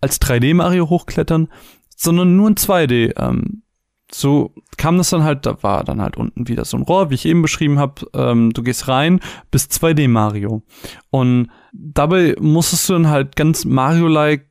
als 0.00 0.20
3D-Mario 0.20 0.88
hochklettern, 0.88 1.48
sondern 1.96 2.36
nur 2.36 2.48
in 2.48 2.56
2D. 2.56 3.14
Ähm, 3.16 3.62
so 4.12 4.54
kam 4.76 4.98
das 4.98 5.10
dann 5.10 5.24
halt, 5.24 5.46
da 5.46 5.62
war 5.62 5.84
dann 5.84 6.00
halt 6.00 6.16
unten 6.16 6.48
wieder 6.48 6.64
so 6.64 6.76
ein 6.76 6.82
Rohr, 6.82 7.10
wie 7.10 7.14
ich 7.14 7.26
eben 7.26 7.42
beschrieben 7.42 7.78
habe. 7.78 8.06
Ähm, 8.14 8.52
du 8.52 8.62
gehst 8.62 8.88
rein, 8.88 9.20
bis 9.50 9.66
2D 9.66 10.08
Mario. 10.08 10.62
Und 11.10 11.48
dabei 11.72 12.34
musstest 12.40 12.88
du 12.88 12.94
dann 12.94 13.08
halt 13.08 13.36
ganz 13.36 13.64
Mario-like 13.64 14.46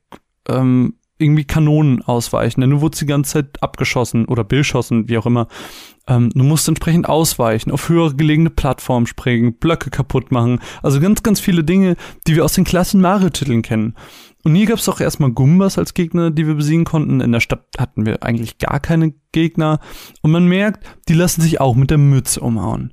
ähm, 0.47 0.95
irgendwie 1.19 1.43
Kanonen 1.43 2.01
ausweichen, 2.01 2.61
denn 2.61 2.69
du 2.69 2.81
wurdest 2.81 3.01
die 3.01 3.05
ganze 3.05 3.33
Zeit 3.33 3.61
abgeschossen 3.61 4.25
oder 4.25 4.45
beschossen, 4.45 5.09
wie 5.09 5.17
auch 5.17 5.25
immer. 5.25 5.47
Ähm, 6.07 6.29
du 6.33 6.43
musst 6.43 6.67
entsprechend 6.67 7.09
ausweichen, 7.09 7.71
auf 7.71 7.89
höhere 7.89 8.15
gelegene 8.15 8.49
Plattformen 8.49 9.05
springen, 9.05 9.53
Blöcke 9.53 9.89
kaputt 9.89 10.31
machen. 10.31 10.59
Also 10.81 11.01
ganz, 11.01 11.21
ganz 11.21 11.41
viele 11.41 11.63
Dinge, 11.65 11.97
die 12.25 12.35
wir 12.35 12.45
aus 12.45 12.53
den 12.53 12.63
klassen 12.63 13.01
Mario-Titeln 13.01 13.61
kennen. 13.61 13.95
Und 14.49 14.55
hier 14.55 14.65
gab 14.65 14.79
es 14.79 14.89
auch 14.89 14.99
erstmal 14.99 15.29
Gumbas 15.29 15.77
als 15.77 15.93
Gegner, 15.93 16.31
die 16.31 16.47
wir 16.47 16.55
besiegen 16.55 16.83
konnten. 16.83 17.21
In 17.21 17.31
der 17.31 17.39
Stadt 17.39 17.67
hatten 17.77 18.07
wir 18.07 18.23
eigentlich 18.23 18.57
gar 18.57 18.79
keine 18.79 19.13
Gegner. 19.31 19.79
Und 20.23 20.31
man 20.31 20.47
merkt, 20.47 20.83
die 21.07 21.13
lassen 21.13 21.41
sich 21.41 21.61
auch 21.61 21.75
mit 21.75 21.91
der 21.91 21.99
Mütze 21.99 22.39
umhauen. 22.39 22.91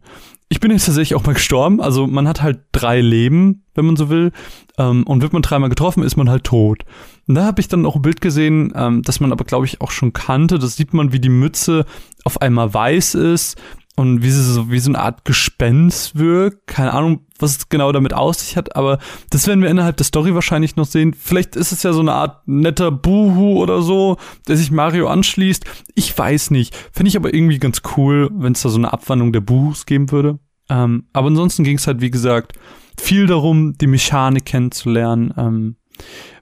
Ich 0.50 0.60
bin 0.60 0.70
jetzt 0.70 0.84
tatsächlich 0.84 1.14
auch 1.14 1.24
mal 1.24 1.32
gestorben. 1.32 1.80
Also 1.80 2.06
man 2.06 2.28
hat 2.28 2.42
halt 2.42 2.60
drei 2.72 3.00
Leben, 3.00 3.64
wenn 3.74 3.86
man 3.86 3.96
so 3.96 4.10
will. 4.10 4.32
Ähm, 4.76 5.04
und 5.04 5.22
wird 5.22 5.32
man 5.32 5.40
dreimal 5.40 5.70
getroffen, 5.70 6.02
ist 6.02 6.18
man 6.18 6.28
halt 6.28 6.44
tot. 6.44 6.84
Und 7.26 7.36
da 7.36 7.46
habe 7.46 7.62
ich 7.62 7.68
dann 7.68 7.86
auch 7.86 7.96
ein 7.96 8.02
Bild 8.02 8.20
gesehen, 8.20 8.74
ähm, 8.76 9.00
das 9.00 9.20
man 9.20 9.32
aber, 9.32 9.46
glaube 9.46 9.64
ich, 9.64 9.80
auch 9.80 9.92
schon 9.92 10.12
kannte. 10.12 10.58
Das 10.58 10.76
sieht 10.76 10.92
man, 10.92 11.14
wie 11.14 11.20
die 11.20 11.30
Mütze 11.30 11.86
auf 12.24 12.42
einmal 12.42 12.74
weiß 12.74 13.14
ist 13.14 13.56
und 13.96 14.22
wie 14.22 14.30
sie 14.30 14.42
so 14.42 14.70
wie 14.70 14.78
so 14.78 14.90
eine 14.90 15.00
Art 15.00 15.24
Gespenst 15.24 16.18
wirkt. 16.18 16.66
Keine 16.66 16.92
Ahnung, 16.92 17.20
was 17.38 17.56
es 17.56 17.68
genau 17.68 17.90
damit 17.92 18.14
aus 18.14 18.40
sich 18.40 18.56
hat, 18.56 18.76
aber 18.76 18.98
das 19.30 19.46
werden 19.46 19.62
wir 19.62 19.70
innerhalb 19.70 19.96
der 19.96 20.04
Story 20.04 20.34
wahrscheinlich 20.34 20.76
noch 20.76 20.86
sehen. 20.86 21.14
Vielleicht 21.14 21.56
ist 21.56 21.72
es 21.72 21.82
ja 21.82 21.92
so 21.92 22.00
eine 22.00 22.12
Art 22.12 22.46
netter 22.46 22.92
Buhu 22.92 23.58
oder 23.60 23.82
so, 23.82 24.18
der 24.48 24.56
sich 24.56 24.70
Mario 24.70 25.08
anschließt. 25.08 25.64
Ich 25.94 26.16
weiß 26.16 26.50
nicht. 26.50 26.76
Finde 26.92 27.08
ich 27.08 27.16
aber 27.16 27.32
irgendwie 27.34 27.58
ganz 27.58 27.82
cool, 27.96 28.30
wenn 28.34 28.52
es 28.52 28.62
da 28.62 28.68
so 28.68 28.78
eine 28.78 28.92
Abwandlung 28.92 29.32
der 29.32 29.40
Buhus 29.40 29.86
geben 29.86 30.12
würde. 30.12 30.38
Ähm, 30.68 31.06
aber 31.12 31.28
ansonsten 31.28 31.64
ging 31.64 31.78
es 31.78 31.86
halt, 31.86 32.00
wie 32.00 32.10
gesagt, 32.10 32.52
viel 32.98 33.26
darum, 33.26 33.78
die 33.78 33.86
Mechanik 33.86 34.44
kennenzulernen. 34.44 35.32
Ähm, 35.36 35.76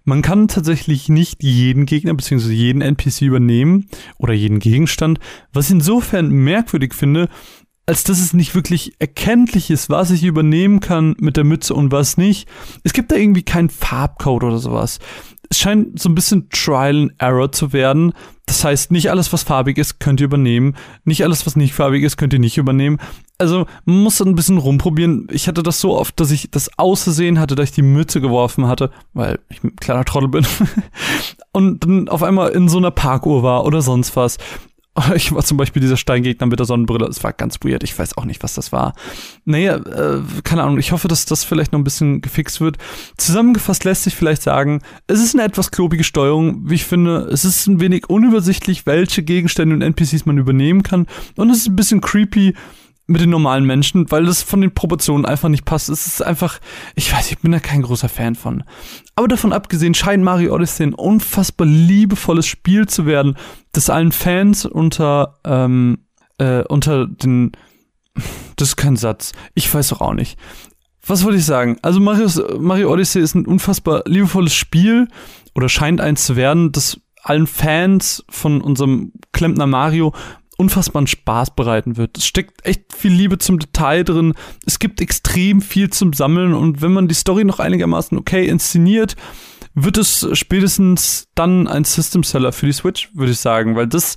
man 0.05 0.23
kann 0.23 0.49
tatsächlich 0.49 1.09
nicht 1.09 1.43
jeden 1.43 1.87
Gegner 1.87 2.15
bzw. 2.15 2.53
jeden 2.53 2.83
NPC 2.83 3.23
übernehmen 3.23 3.89
oder 4.19 4.35
jeden 4.35 4.59
Gegenstand, 4.59 5.19
was 5.53 5.67
ich 5.67 5.73
insofern 5.73 6.29
merkwürdig 6.29 6.95
finde, 6.95 7.29
als 7.87 8.05
dass 8.05 8.21
es 8.21 8.33
nicht 8.33 8.55
wirklich 8.55 8.95
erkenntlich 8.99 9.71
ist, 9.71 9.91
was 9.91 10.11
ich 10.11 10.25
übernehmen 10.25 10.81
kann 10.81 11.17
mit 11.19 11.37
der 11.37 11.45
Mütze 11.45 11.75
und 11.75 11.93
was 11.93 12.17
nicht. 12.17 12.49
Es 12.83 12.93
gibt 12.93 13.13
da 13.13 13.17
irgendwie 13.17 13.43
keinen 13.43 13.69
Farbcode 13.69 14.45
oder 14.45 14.59
sowas. 14.59 15.01
Es 15.51 15.59
scheint 15.59 16.01
so 16.01 16.09
ein 16.09 16.15
bisschen 16.15 16.49
Trial 16.49 17.03
and 17.03 17.13
Error 17.19 17.53
zu 17.53 17.73
werden. 17.73 18.13
Das 18.47 18.65
heißt, 18.65 18.91
nicht 18.91 19.11
alles, 19.11 19.33
was 19.33 19.43
farbig 19.43 19.77
ist, 19.77 20.01
könnt 20.01 20.21
ihr 20.21 20.27
übernehmen. 20.27 20.77
Nicht 21.05 21.25
alles, 21.25 21.47
was 21.47 21.57
nicht 21.57 21.75
farbig 21.75 22.03
ist, 22.03 22.17
könnt 22.17 22.33
ihr 22.33 22.39
nicht 22.39 22.57
übernehmen 22.57 22.99
also 23.39 23.67
man 23.85 24.03
muss 24.03 24.21
ein 24.21 24.35
bisschen 24.35 24.59
rumprobieren. 24.59 25.27
Ich 25.31 25.49
hatte 25.49 25.63
das 25.63 25.81
so 25.81 25.97
oft, 25.97 26.19
dass 26.21 26.31
ich 26.31 26.51
das 26.51 26.79
Aussehen 26.79 27.41
hatte, 27.41 27.55
dass 27.55 27.71
ich 27.71 27.75
die 27.75 27.83
Mütze 27.83 28.21
geworfen 28.21 28.69
hatte, 28.69 28.91
weil 29.13 29.39
ich 29.49 29.63
ein 29.65 29.77
kleiner 29.77 30.05
Trottel 30.05 30.29
bin. 30.29 30.47
und 31.53 31.85
dann 31.85 32.09
auf 32.09 32.23
einmal 32.23 32.51
in 32.51 32.69
so 32.69 32.79
einer 32.79 32.91
Parkuhr 32.91 33.43
war 33.43 33.65
oder 33.65 33.83
sonst 33.83 34.17
was. 34.17 34.39
Ich 35.17 35.35
war 35.35 35.43
zum 35.43 35.57
Beispiel 35.57 35.83
dieser 35.83 35.97
Steingegner 35.97 36.47
mit 36.47 36.61
der 36.61 36.67
Sonnenbrille. 36.67 37.07
Es 37.07 37.25
war 37.25 37.33
ganz 37.33 37.59
weird. 37.65 37.83
Ich 37.83 37.99
weiß 37.99 38.17
auch 38.17 38.25
nicht, 38.25 38.45
was 38.45 38.55
das 38.55 38.71
war. 38.71 38.95
Naja, 39.45 39.75
äh, 39.77 40.21
keine 40.45 40.63
Ahnung. 40.63 40.79
Ich 40.79 40.93
hoffe, 40.93 41.09
dass 41.09 41.27
das 41.27 41.43
vielleicht 41.43 41.73
noch 41.73 41.81
ein 41.81 41.85
bisschen 41.85 42.21
gefixt 42.21 42.61
wird. 42.61 42.79
Zusammengefasst 43.17 43.83
lässt 43.83 44.05
sich 44.05 44.15
vielleicht 44.15 44.43
sagen, 44.43 44.83
es 45.09 45.21
ist 45.21 45.35
eine 45.35 45.43
etwas 45.43 45.73
klobige 45.73 46.05
Steuerung. 46.05 46.69
Wie 46.71 46.77
ich 46.77 46.85
finde, 46.85 47.29
es 47.33 47.45
ist 47.45 47.67
ein 47.67 47.81
wenig 47.81 48.09
unübersichtlich, 48.09 48.87
welche 48.87 49.25
Gegenstände 49.25 49.75
und 49.75 49.83
NPCs 49.83 50.27
man 50.27 50.39
übernehmen 50.39 50.85
kann. 50.85 51.07
Und 51.35 51.51
es 51.51 51.59
ist 51.59 51.69
ein 51.69 51.77
bisschen 51.77 52.01
creepy, 52.01 52.55
mit 53.07 53.21
den 53.21 53.31
normalen 53.31 53.65
Menschen, 53.65 54.11
weil 54.11 54.25
das 54.25 54.43
von 54.43 54.61
den 54.61 54.73
Proportionen 54.73 55.27
einfach 55.27 55.49
nicht 55.49 55.65
passt. 55.65 55.89
Es 55.89 56.07
ist 56.07 56.23
einfach, 56.23 56.59
ich 56.95 57.13
weiß, 57.13 57.31
ich 57.31 57.39
bin 57.39 57.53
da 57.53 57.59
kein 57.59 57.83
großer 57.83 58.09
Fan 58.09 58.35
von. 58.35 58.65
Aber 59.15 59.29
davon 59.29 59.53
abgesehen 59.53 59.95
scheint 59.95 60.25
Mario 60.25 60.55
Odyssey 60.55 60.87
ein 60.87 60.95
unfassbar 60.95 61.67
liebevolles 61.67 62.47
Spiel 62.47 62.87
zu 62.87 63.05
werden, 63.05 63.37
das 63.73 63.91
allen 63.91 64.13
Fans 64.13 64.65
unter, 64.65 65.39
ähm, 65.45 65.99
äh, 66.39 66.63
unter 66.65 67.07
den, 67.07 67.53
das 68.57 68.69
ist 68.69 68.77
kein 68.77 68.97
Satz. 68.97 69.33
Ich 69.55 69.73
weiß 69.73 69.89
doch 69.89 70.01
auch 70.01 70.15
nicht. 70.15 70.39
Was 71.07 71.25
wollte 71.25 71.39
ich 71.39 71.45
sagen? 71.45 71.77
Also 71.83 72.01
Mario, 72.01 72.29
Mario 72.59 72.91
Odyssey 72.91 73.21
ist 73.21 73.35
ein 73.35 73.45
unfassbar 73.45 74.05
liebevolles 74.07 74.55
Spiel 74.55 75.09
oder 75.55 75.69
scheint 75.69 76.01
eins 76.01 76.25
zu 76.25 76.37
werden, 76.37 76.73
das 76.73 76.99
allen 77.23 77.47
Fans 77.47 78.25
von 78.29 78.63
unserem 78.63 79.13
Klempner 79.33 79.67
Mario 79.67 80.15
unfassbaren 80.57 81.07
Spaß 81.07 81.55
bereiten 81.55 81.97
wird. 81.97 82.19
Es 82.19 82.27
steckt 82.27 82.65
echt 82.65 82.93
viel 82.95 83.13
Liebe 83.13 83.39
zum 83.39 83.59
Detail 83.59 84.05
drin. 84.05 84.35
Es 84.67 84.79
gibt 84.79 85.01
extrem 85.01 85.61
viel 85.61 85.91
zum 85.91 86.13
Sammeln 86.13 86.55
und 86.55 86.83
wenn 86.83 86.93
man 86.93 87.09
die 87.09 87.15
Story 87.15 87.45
noch 87.45 87.61
einigermaßen 87.61 88.17
okay 88.17 88.47
inszeniert, 88.47 89.17
wird 89.75 89.99
es 89.99 90.27
spätestens 90.33 91.29
dann 91.35 91.67
ein 91.67 91.85
System 91.85 92.23
Seller 92.23 92.53
für 92.53 92.67
die 92.67 92.73
Switch, 92.73 93.11
würde 93.15 93.33
ich 93.33 93.41
sagen, 93.41 93.75
weil 93.75 93.89
das 93.89 94.17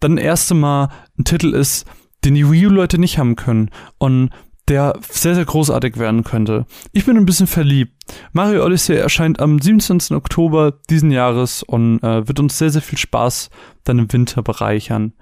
dann 0.00 0.18
erste 0.18 0.54
Mal 0.54 0.90
ein 1.18 1.24
Titel 1.24 1.54
ist, 1.54 1.86
den 2.24 2.34
die 2.34 2.50
Wii 2.50 2.66
U-Leute 2.66 2.98
nicht 2.98 3.18
haben 3.18 3.36
können 3.36 3.70
und 3.96 4.30
der 4.68 4.98
sehr, 5.08 5.34
sehr 5.34 5.44
großartig 5.44 5.98
werden 5.98 6.24
könnte. 6.24 6.66
Ich 6.92 7.06
bin 7.06 7.16
ein 7.16 7.24
bisschen 7.24 7.46
verliebt. 7.46 7.92
Mario 8.32 8.64
Odyssey 8.64 8.96
erscheint 8.96 9.40
am 9.40 9.58
27. 9.60 10.14
Oktober 10.14 10.74
diesen 10.90 11.10
Jahres 11.10 11.62
und 11.62 12.02
äh, 12.02 12.28
wird 12.28 12.38
uns 12.38 12.58
sehr, 12.58 12.70
sehr 12.70 12.82
viel 12.82 12.98
Spaß 12.98 13.48
dann 13.84 13.98
im 13.98 14.12
Winter 14.12 14.42
bereichern. 14.42 15.14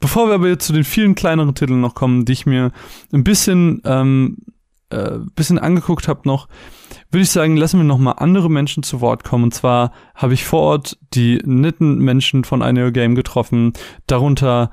Bevor 0.00 0.28
wir 0.28 0.34
aber 0.34 0.48
jetzt 0.48 0.66
zu 0.66 0.72
den 0.72 0.84
vielen 0.84 1.14
kleineren 1.14 1.54
Titeln 1.54 1.80
noch 1.80 1.94
kommen, 1.94 2.24
die 2.24 2.32
ich 2.32 2.46
mir 2.46 2.72
ein 3.12 3.24
bisschen, 3.24 3.82
ähm, 3.84 4.38
äh, 4.90 5.18
bisschen 5.34 5.58
angeguckt 5.58 6.08
habe 6.08 6.20
noch, 6.24 6.48
würde 7.10 7.22
ich 7.22 7.30
sagen, 7.30 7.56
lassen 7.56 7.78
wir 7.78 7.84
noch 7.84 7.98
mal 7.98 8.12
andere 8.12 8.50
Menschen 8.50 8.82
zu 8.82 9.00
Wort 9.00 9.24
kommen. 9.24 9.44
Und 9.44 9.54
zwar 9.54 9.92
habe 10.14 10.34
ich 10.34 10.44
vor 10.44 10.60
Ort 10.60 10.98
die 11.14 11.40
netten 11.44 11.98
Menschen 11.98 12.44
von 12.44 12.62
Aneo 12.62 12.92
Game 12.92 13.14
getroffen, 13.14 13.72
darunter 14.06 14.70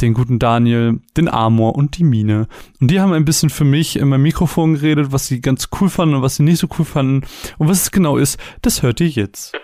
den 0.00 0.14
guten 0.14 0.38
Daniel, 0.38 1.00
den 1.16 1.28
Amor 1.28 1.74
und 1.74 1.98
die 1.98 2.04
Mine. 2.04 2.46
Und 2.80 2.90
die 2.90 3.00
haben 3.00 3.12
ein 3.12 3.24
bisschen 3.24 3.50
für 3.50 3.64
mich 3.64 3.96
in 3.96 4.08
meinem 4.08 4.22
Mikrofon 4.22 4.74
geredet, 4.74 5.12
was 5.12 5.26
sie 5.26 5.40
ganz 5.40 5.68
cool 5.80 5.88
fanden 5.88 6.16
und 6.16 6.22
was 6.22 6.36
sie 6.36 6.42
nicht 6.42 6.58
so 6.58 6.68
cool 6.78 6.84
fanden. 6.84 7.26
Und 7.58 7.68
was 7.68 7.82
es 7.82 7.90
genau 7.90 8.16
ist, 8.16 8.38
das 8.62 8.82
hört 8.82 9.00
ihr 9.00 9.08
jetzt. 9.08 9.54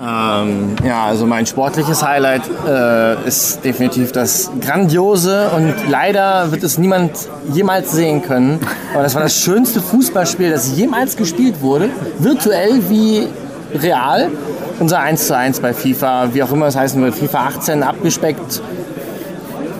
Ähm, 0.00 0.76
ja, 0.82 1.04
also 1.04 1.26
mein 1.26 1.44
sportliches 1.44 2.02
Highlight 2.02 2.42
äh, 2.66 3.28
ist 3.28 3.62
definitiv 3.62 4.12
das 4.12 4.50
Grandiose 4.58 5.50
und 5.54 5.74
leider 5.90 6.50
wird 6.50 6.62
es 6.62 6.78
niemand 6.78 7.10
jemals 7.52 7.92
sehen 7.92 8.22
können. 8.22 8.60
Aber 8.94 9.02
das 9.02 9.14
war 9.14 9.22
das 9.22 9.36
schönste 9.36 9.82
Fußballspiel, 9.82 10.50
das 10.50 10.74
jemals 10.74 11.16
gespielt 11.16 11.60
wurde, 11.60 11.90
virtuell 12.18 12.80
wie 12.88 13.28
real. 13.74 14.30
Unser 14.78 15.00
1 15.00 15.26
zu 15.26 15.36
1 15.36 15.60
bei 15.60 15.74
FIFA, 15.74 16.32
wie 16.32 16.42
auch 16.42 16.52
immer 16.52 16.68
es 16.68 16.76
heißen 16.76 17.02
wird, 17.02 17.14
FIFA 17.14 17.48
18 17.48 17.82
abgespeckt. 17.82 18.62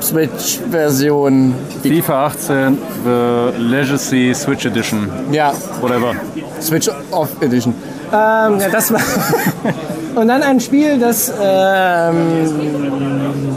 Switch-Version. 0.03 1.55
FIFA 1.83 2.27
18, 2.27 2.79
The 3.05 3.59
Legacy 3.59 4.35
Switch 4.35 4.67
Edition. 4.67 5.09
Ja. 5.33 5.55
Whatever. 5.81 6.15
Switch 6.61 6.91
Off 7.11 7.31
Edition. 7.41 7.75
Ähm, 8.13 8.61
ja, 8.61 8.69
das 8.71 8.93
war. 8.93 9.01
Und 10.15 10.29
dann 10.29 10.43
ein 10.43 10.61
Spiel, 10.61 10.99
das 10.99 11.33
ähm, 11.41 12.17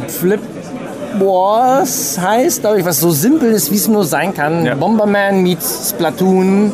Flip 0.08 0.40
Wars 1.20 2.20
heißt, 2.20 2.62
glaube 2.62 2.80
ich, 2.80 2.86
was 2.86 3.00
so 3.00 3.12
simpel 3.12 3.52
ist, 3.52 3.72
wie 3.72 3.76
es 3.76 3.88
nur 3.88 4.04
sein 4.04 4.34
kann. 4.34 4.66
Ja. 4.66 4.76
Bomberman 4.76 5.42
meets 5.42 5.90
Splatoon 5.90 6.72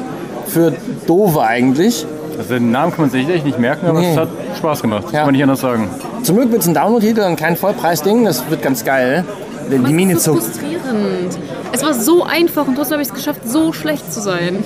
für 0.47 0.73
Dove 1.07 1.41
eigentlich. 1.41 2.05
Also 2.37 2.53
den 2.53 2.71
Namen 2.71 2.91
kann 2.91 3.01
man 3.01 3.09
sich 3.09 3.27
echt 3.27 3.45
nicht 3.45 3.59
merken, 3.59 3.87
aber 3.87 3.99
nee. 3.99 4.11
es 4.11 4.17
hat 4.17 4.29
Spaß 4.57 4.81
gemacht. 4.81 5.05
Das 5.05 5.11
ja. 5.11 5.19
kann 5.19 5.27
man 5.27 5.33
nicht 5.33 5.43
anders 5.43 5.59
sagen. 5.59 5.89
Zum 6.23 6.37
Glück 6.37 6.51
wird 6.51 6.61
es 6.61 6.67
ein 6.67 6.73
Download-Titel 6.73 7.21
und 7.21 7.35
kein 7.35 7.57
Vollpreis-Ding. 7.57 8.25
Das 8.25 8.49
wird 8.49 8.61
ganz 8.61 8.85
geil. 8.85 9.25
die 9.69 9.75
Aber 9.75 9.89
Mine 9.89 10.17
so 10.17 10.35
frustrierend. 10.35 11.37
Es 11.71 11.83
war 11.83 11.93
so 11.93 12.23
einfach 12.23 12.67
und 12.67 12.75
trotzdem 12.75 12.93
habe 12.93 13.03
ich 13.03 13.09
es 13.09 13.13
geschafft, 13.13 13.41
so 13.45 13.73
schlecht 13.73 14.11
zu 14.11 14.21
sein. 14.21 14.63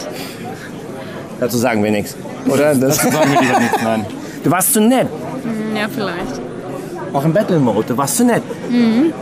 Dazu 1.39 1.57
sagen 1.57 1.83
wir 1.83 1.91
nichts. 1.91 2.15
Oder? 2.47 2.75
Das, 2.75 2.97
Sagen 2.97 3.13
wir 3.31 3.41
lieber 3.41 3.59
nichts, 3.59 3.77
nein. 3.83 4.05
du 4.43 4.51
warst 4.51 4.73
zu 4.73 4.81
nett. 4.81 5.07
Hm, 5.43 5.75
Ja, 5.75 5.87
vielleicht. 5.93 6.41
Auch 7.13 7.25
im 7.25 7.33
Battle 7.33 7.59
Mode, 7.59 7.85
du 7.89 7.97
warst 7.97 8.17
zu 8.17 8.25
nett. 8.25 8.41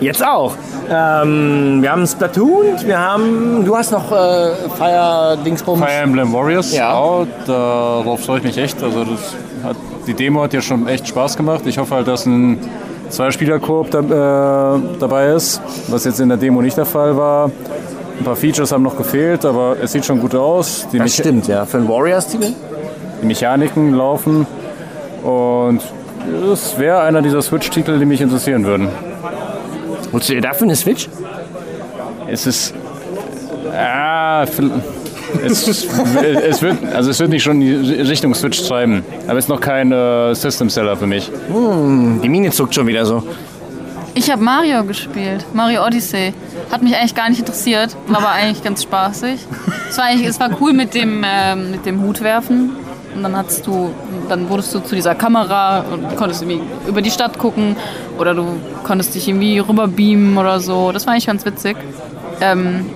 Jetzt 0.00 0.24
auch. 0.24 0.54
Ähm, 0.88 1.78
wir 1.82 1.92
haben 1.92 2.06
Splatoon, 2.06 2.66
wir 2.84 2.98
haben. 2.98 3.64
Du 3.64 3.76
hast 3.76 3.92
noch 3.92 4.10
äh, 4.12 4.50
Fire 4.76 5.36
Dingsbums. 5.44 5.80
Fire 5.80 5.90
Emblem 6.02 6.32
Warriors, 6.32 6.72
Ja. 6.72 6.94
auch, 6.94 7.26
darauf 7.46 8.20
freue 8.24 8.38
ich 8.38 8.44
mich 8.44 8.58
echt. 8.58 8.82
Also 8.82 9.04
das 9.04 9.34
hat, 9.64 9.76
die 10.06 10.14
Demo 10.14 10.42
hat 10.42 10.52
ja 10.52 10.60
schon 10.60 10.86
echt 10.88 11.08
Spaß 11.08 11.36
gemacht. 11.36 11.62
Ich 11.66 11.78
hoffe 11.78 11.94
halt, 11.96 12.08
dass 12.08 12.26
ein 12.26 12.58
Zwei-Spieler-Koop 13.08 13.90
da, 13.90 14.76
äh, 14.76 14.80
dabei 15.00 15.26
ist, 15.28 15.60
was 15.88 16.04
jetzt 16.04 16.20
in 16.20 16.28
der 16.28 16.38
Demo 16.38 16.62
nicht 16.62 16.76
der 16.76 16.86
Fall 16.86 17.16
war. 17.16 17.50
Ein 18.20 18.24
paar 18.24 18.36
Features 18.36 18.70
haben 18.70 18.82
noch 18.82 18.98
gefehlt, 18.98 19.46
aber 19.46 19.76
es 19.82 19.92
sieht 19.92 20.04
schon 20.04 20.20
gut 20.20 20.34
aus. 20.34 20.86
Die, 20.92 20.98
Das 20.98 21.06
Mecha 21.06 21.22
stimmt, 21.22 21.48
ja. 21.48 21.64
Für 21.64 21.78
einen 21.78 21.88
Warriors-Titel? 21.88 22.52
die 23.22 23.26
Mechaniken 23.26 23.94
laufen 23.94 24.46
und 25.22 25.80
es 26.52 26.78
wäre 26.78 27.00
einer 27.00 27.22
dieser 27.22 27.42
Switch-Titel, 27.42 27.98
die 27.98 28.04
mich 28.04 28.20
interessieren 28.20 28.64
würden. 28.64 28.88
Holst 30.12 30.28
du 30.28 30.34
dir 30.34 30.40
dafür 30.40 30.66
eine 30.66 30.76
Switch? 30.76 31.08
Es 32.28 32.46
ist. 32.46 32.74
Ah, 33.74 34.42
es, 34.42 35.66
es, 35.68 36.62
wird, 36.62 36.76
also 36.92 37.10
es 37.10 37.20
wird 37.20 37.30
nicht 37.30 37.42
schon 37.42 37.62
in 37.62 37.82
die 37.84 37.92
Richtung 38.02 38.34
Switch 38.34 38.66
treiben. 38.66 39.04
Aber 39.26 39.38
es 39.38 39.44
ist 39.44 39.48
noch 39.48 39.60
kein 39.60 39.92
äh, 39.92 40.34
System-Seller 40.34 40.96
für 40.96 41.06
mich. 41.06 41.30
Die 41.48 42.28
Mine 42.28 42.50
zuckt 42.50 42.74
schon 42.74 42.86
wieder 42.86 43.06
so. 43.06 43.22
Ich 44.14 44.30
habe 44.30 44.42
Mario 44.42 44.84
gespielt, 44.84 45.46
Mario 45.54 45.86
Odyssey. 45.86 46.34
Hat 46.70 46.82
mich 46.82 46.96
eigentlich 46.96 47.14
gar 47.14 47.28
nicht 47.28 47.38
interessiert, 47.38 47.96
war 48.08 48.18
aber 48.18 48.30
eigentlich 48.30 48.62
ganz 48.62 48.82
spaßig. 48.82 49.46
Es 49.88 49.98
war, 49.98 50.04
eigentlich, 50.04 50.28
es 50.28 50.40
war 50.40 50.50
cool 50.60 50.72
mit 50.72 50.94
dem, 50.94 51.24
ähm, 51.24 51.70
mit 51.70 51.86
dem 51.86 52.02
Hut 52.02 52.20
werfen. 52.20 52.70
Und 53.14 53.22
dann 53.22 53.36
hattest 53.36 53.66
du, 53.66 53.90
dann 54.28 54.48
wurdest 54.48 54.74
du 54.74 54.80
zu 54.80 54.94
dieser 54.94 55.14
Kamera 55.14 55.80
und 55.80 56.16
konntest 56.16 56.42
irgendwie 56.42 56.60
über 56.88 57.02
die 57.02 57.10
Stadt 57.10 57.38
gucken 57.38 57.76
oder 58.18 58.34
du 58.34 58.46
konntest 58.84 59.14
dich 59.14 59.26
irgendwie 59.28 59.58
rüber 59.58 59.88
beamen 59.88 60.38
oder 60.38 60.60
so. 60.60 60.92
Das 60.92 61.06
war 61.06 61.12
eigentlich 61.12 61.26
ganz 61.26 61.44
witzig. 61.44 61.76
Ähm, 62.40 62.86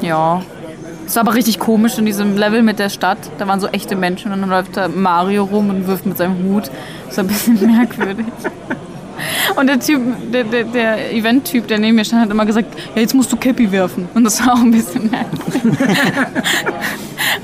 ja. 0.00 0.42
Es 1.06 1.16
war 1.16 1.22
aber 1.22 1.34
richtig 1.34 1.58
komisch 1.58 1.98
in 1.98 2.06
diesem 2.06 2.36
Level 2.36 2.62
mit 2.62 2.78
der 2.78 2.88
Stadt. 2.88 3.18
Da 3.38 3.46
waren 3.48 3.60
so 3.60 3.68
echte 3.68 3.96
Menschen 3.96 4.32
und 4.32 4.40
dann 4.40 4.50
läuft 4.50 4.76
da 4.76 4.88
Mario 4.88 5.44
rum 5.44 5.70
und 5.70 5.86
wirft 5.86 6.06
mit 6.06 6.16
seinem 6.16 6.42
Hut. 6.44 6.70
Das 7.06 7.16
war 7.16 7.24
ein 7.24 7.28
bisschen 7.28 7.60
merkwürdig. 7.66 8.26
Und 9.56 9.66
der 9.66 9.80
Typ, 9.80 10.00
der, 10.32 10.44
der, 10.44 10.64
der 10.64 11.12
Event-Typ, 11.12 11.66
der 11.68 11.78
neben 11.78 11.96
mir 11.96 12.04
stand, 12.04 12.22
hat 12.22 12.30
immer 12.30 12.46
gesagt, 12.46 12.74
ja, 12.94 13.00
jetzt 13.00 13.14
musst 13.14 13.32
du 13.32 13.36
Cappy 13.36 13.70
werfen. 13.70 14.08
Und 14.14 14.24
das 14.24 14.44
war 14.44 14.54
auch 14.54 14.60
ein 14.60 14.70
bisschen 14.70 15.10
merkwürdig. 15.10 15.78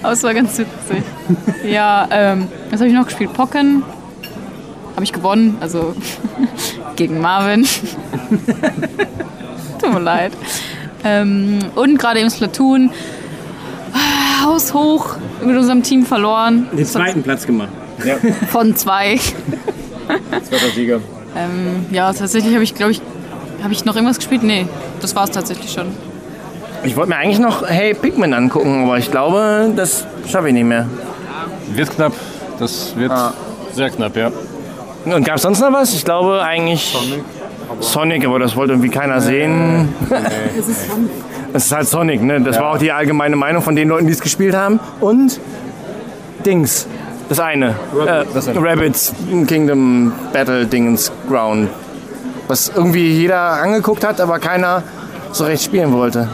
Aber 0.03 0.13
es 0.13 0.23
war 0.23 0.35
ganz 0.35 0.59
witzig. 0.59 1.03
Ja, 1.65 2.09
ähm, 2.11 2.49
was 2.71 2.81
habe 2.81 2.89
ich 2.89 2.95
noch 2.95 3.05
gespielt? 3.05 3.33
Pocken. 3.33 3.83
Habe 4.95 5.05
ich 5.05 5.13
gewonnen, 5.13 5.57
also 5.61 5.95
gegen 6.97 7.21
Marvin. 7.21 7.65
Tut 9.81 9.93
mir 9.93 10.01
leid. 10.01 10.33
Ähm, 11.05 11.59
und 11.75 11.99
gerade 11.99 12.21
im 12.21 12.31
Splatoon. 12.31 12.91
Haus 14.45 14.73
hoch 14.73 15.17
mit 15.45 15.57
unserem 15.57 15.83
Team 15.83 16.07
verloren. 16.07 16.69
Den 16.73 16.87
zweiten 16.87 17.23
Platz 17.23 17.47
gemacht. 17.47 17.71
Von 18.51 18.77
zwei. 18.77 19.19
Zweiter 20.43 20.71
Sieger. 20.75 21.01
Ähm, 21.39 21.87
ja, 21.91 22.13
tatsächlich 22.13 22.53
habe 22.55 22.65
ich, 22.65 22.75
glaube 22.75 22.93
ich, 22.93 23.01
habe 23.63 23.73
ich 23.73 23.85
noch 23.85 23.95
irgendwas 23.95 24.17
gespielt? 24.17 24.43
Nee, 24.43 24.67
das 25.01 25.15
war 25.15 25.25
es 25.25 25.31
tatsächlich 25.31 25.73
schon. 25.73 25.87
Ich 26.83 26.97
wollte 26.97 27.11
mir 27.11 27.17
eigentlich 27.17 27.39
noch 27.39 27.69
Hey 27.69 27.95
Pikmin 27.95 28.35
angucken, 28.35 28.85
aber 28.85 28.99
ich 28.99 29.11
glaube, 29.11 29.73
das 29.75 30.07
schaffe 30.29 30.49
ich 30.49 30.55
nicht 30.55 30.65
mehr. 30.65 30.87
Wird 31.69 31.91
knapp. 31.91 32.13
Das 32.59 32.97
wird 32.97 33.13
sehr 33.73 33.91
knapp, 33.91 34.17
ja. 34.17 34.31
Und 35.05 35.25
gab 35.25 35.37
es 35.37 35.43
sonst 35.43 35.61
noch 35.61 35.73
was? 35.73 35.95
Ich 35.95 36.05
glaube 36.05 36.43
eigentlich 36.43 36.97
Sonic, 37.81 38.27
aber, 38.27 38.39
das 38.39 38.57
wollte 38.57 38.73
irgendwie 38.73 38.91
keiner 38.91 39.21
sehen. 39.21 39.89
Es 41.55 41.65
ist 41.65 41.73
halt 41.73 41.89
Sonic, 41.89 42.23
ne? 42.23 42.43
Das 42.43 42.59
war 42.59 42.73
auch 42.73 42.79
die 42.79 42.93
allgemeine 42.93 43.35
Meinung 43.35 43.63
von 43.63 43.75
den 43.75 43.89
Leuten, 43.89 44.07
die 44.07 44.13
es 44.13 44.21
gespielt 44.21 44.55
haben. 44.55 44.79
Und 45.01 45.41
Dings, 46.45 46.87
das 47.29 47.41
eine. 47.41 47.75
Äh, 48.07 48.25
Rabbits 48.57 49.13
Kingdom 49.47 50.13
Battle 50.33 50.67
Dingens 50.67 51.13
Ground. 51.29 51.69
Was 52.47 52.73
irgendwie 52.75 53.13
jeder 53.13 53.63
angeguckt 53.63 54.05
hat, 54.05 54.21
aber 54.21 54.39
keiner 54.39 54.83
so 55.33 55.45
recht 55.45 55.63
spielen 55.63 55.93
wollte. 55.93 56.29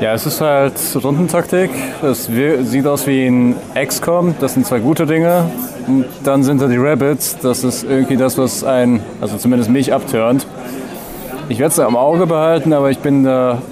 Ja, 0.00 0.12
es 0.12 0.26
ist 0.26 0.40
halt 0.40 0.74
Rundentaktik. 1.02 1.70
Es 2.02 2.26
sieht 2.26 2.86
aus 2.86 3.06
wie 3.06 3.26
ein 3.26 3.56
XCOM. 3.74 4.34
Das 4.40 4.54
sind 4.54 4.66
zwei 4.66 4.80
gute 4.80 5.06
Dinge. 5.06 5.50
Und 5.86 6.06
dann 6.24 6.42
sind 6.42 6.60
da 6.60 6.66
die 6.66 6.76
Rabbits. 6.76 7.38
Das 7.38 7.64
ist 7.64 7.84
irgendwie 7.84 8.16
das, 8.16 8.36
was 8.36 8.64
ein, 8.64 9.00
also 9.20 9.36
zumindest 9.36 9.70
mich 9.70 9.92
abturnt. 9.92 10.46
Ich 11.48 11.58
werde 11.58 11.72
es 11.72 11.78
am 11.78 11.96
Auge 11.96 12.26
behalten, 12.26 12.72
aber 12.72 12.90
ich 12.90 12.98
bin 12.98 13.24
da 13.24 13.62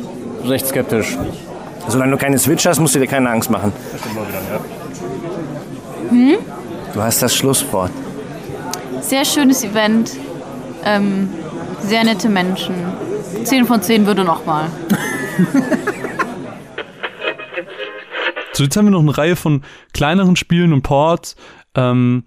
recht 0.46 0.66
skeptisch. 0.66 1.18
Solange 1.88 2.12
du 2.12 2.18
keine 2.18 2.38
Switch 2.38 2.64
hast, 2.66 2.80
musst 2.80 2.94
du 2.94 3.00
dir 3.00 3.06
keine 3.06 3.28
Angst 3.28 3.50
machen. 3.50 3.72
Du 6.94 7.02
hast 7.02 7.22
das 7.22 7.34
Schlusswort. 7.34 7.90
Sehr 9.00 9.24
schönes 9.24 9.64
Event. 9.64 10.12
Ähm, 10.84 11.28
sehr 11.80 12.04
nette 12.04 12.28
Menschen. 12.28 12.74
10 13.44 13.66
von 13.66 13.80
10 13.82 14.06
würde 14.06 14.24
nochmal. 14.24 14.68
So, 18.54 18.64
jetzt 18.64 18.76
haben 18.76 18.84
wir 18.86 18.90
noch 18.90 19.00
eine 19.00 19.16
Reihe 19.16 19.34
von 19.34 19.62
kleineren 19.94 20.36
Spielen 20.36 20.74
und 20.74 20.82
Ports, 20.82 21.36
ähm, 21.74 22.24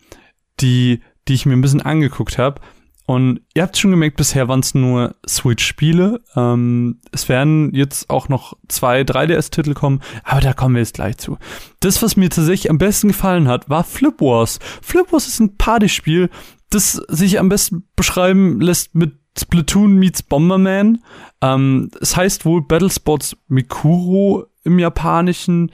die, 0.59 1.01
die 1.27 1.35
ich 1.35 1.45
mir 1.45 1.53
ein 1.53 1.61
bisschen 1.61 1.81
angeguckt 1.81 2.39
habe. 2.39 2.59
Und 3.05 3.41
ihr 3.53 3.61
habt 3.61 3.77
schon 3.77 3.91
gemerkt, 3.91 4.17
bisher 4.17 4.47
waren 4.47 4.61
es 4.61 4.73
nur 4.73 5.15
Switch-Spiele. 5.27 6.21
Ähm, 6.35 6.99
es 7.11 7.29
werden 7.29 7.73
jetzt 7.73 8.09
auch 8.09 8.29
noch 8.29 8.57
zwei 8.67 9.01
3DS-Titel 9.01 9.73
kommen, 9.73 10.01
aber 10.23 10.41
da 10.41 10.53
kommen 10.53 10.75
wir 10.75 10.81
jetzt 10.81 10.95
gleich 10.95 11.17
zu. 11.17 11.37
Das, 11.81 12.01
was 12.01 12.17
mir 12.17 12.29
tatsächlich 12.29 12.71
am 12.71 12.79
besten 12.79 13.09
gefallen 13.09 13.47
hat, 13.47 13.69
war 13.69 13.83
Flip 13.83 14.19
Wars. 14.19 14.59
Flip 14.81 15.11
Wars 15.11 15.27
ist 15.27 15.39
ein 15.39 15.55
Partyspiel, 15.57 16.29
das 16.71 16.93
sich 16.93 17.39
am 17.39 17.49
besten 17.49 17.87
beschreiben 17.95 18.59
lässt 18.59 18.95
mit 18.95 19.13
Splatoon 19.37 19.95
meets 19.97 20.23
Bomberman. 20.23 21.03
Ähm, 21.41 21.91
es 22.01 22.17
heißt 22.17 22.45
wohl 22.45 22.63
Battle 22.63 22.89
Sports 22.89 23.37
Mikuro 23.47 24.45
im 24.63 24.79
Japanischen 24.79 25.71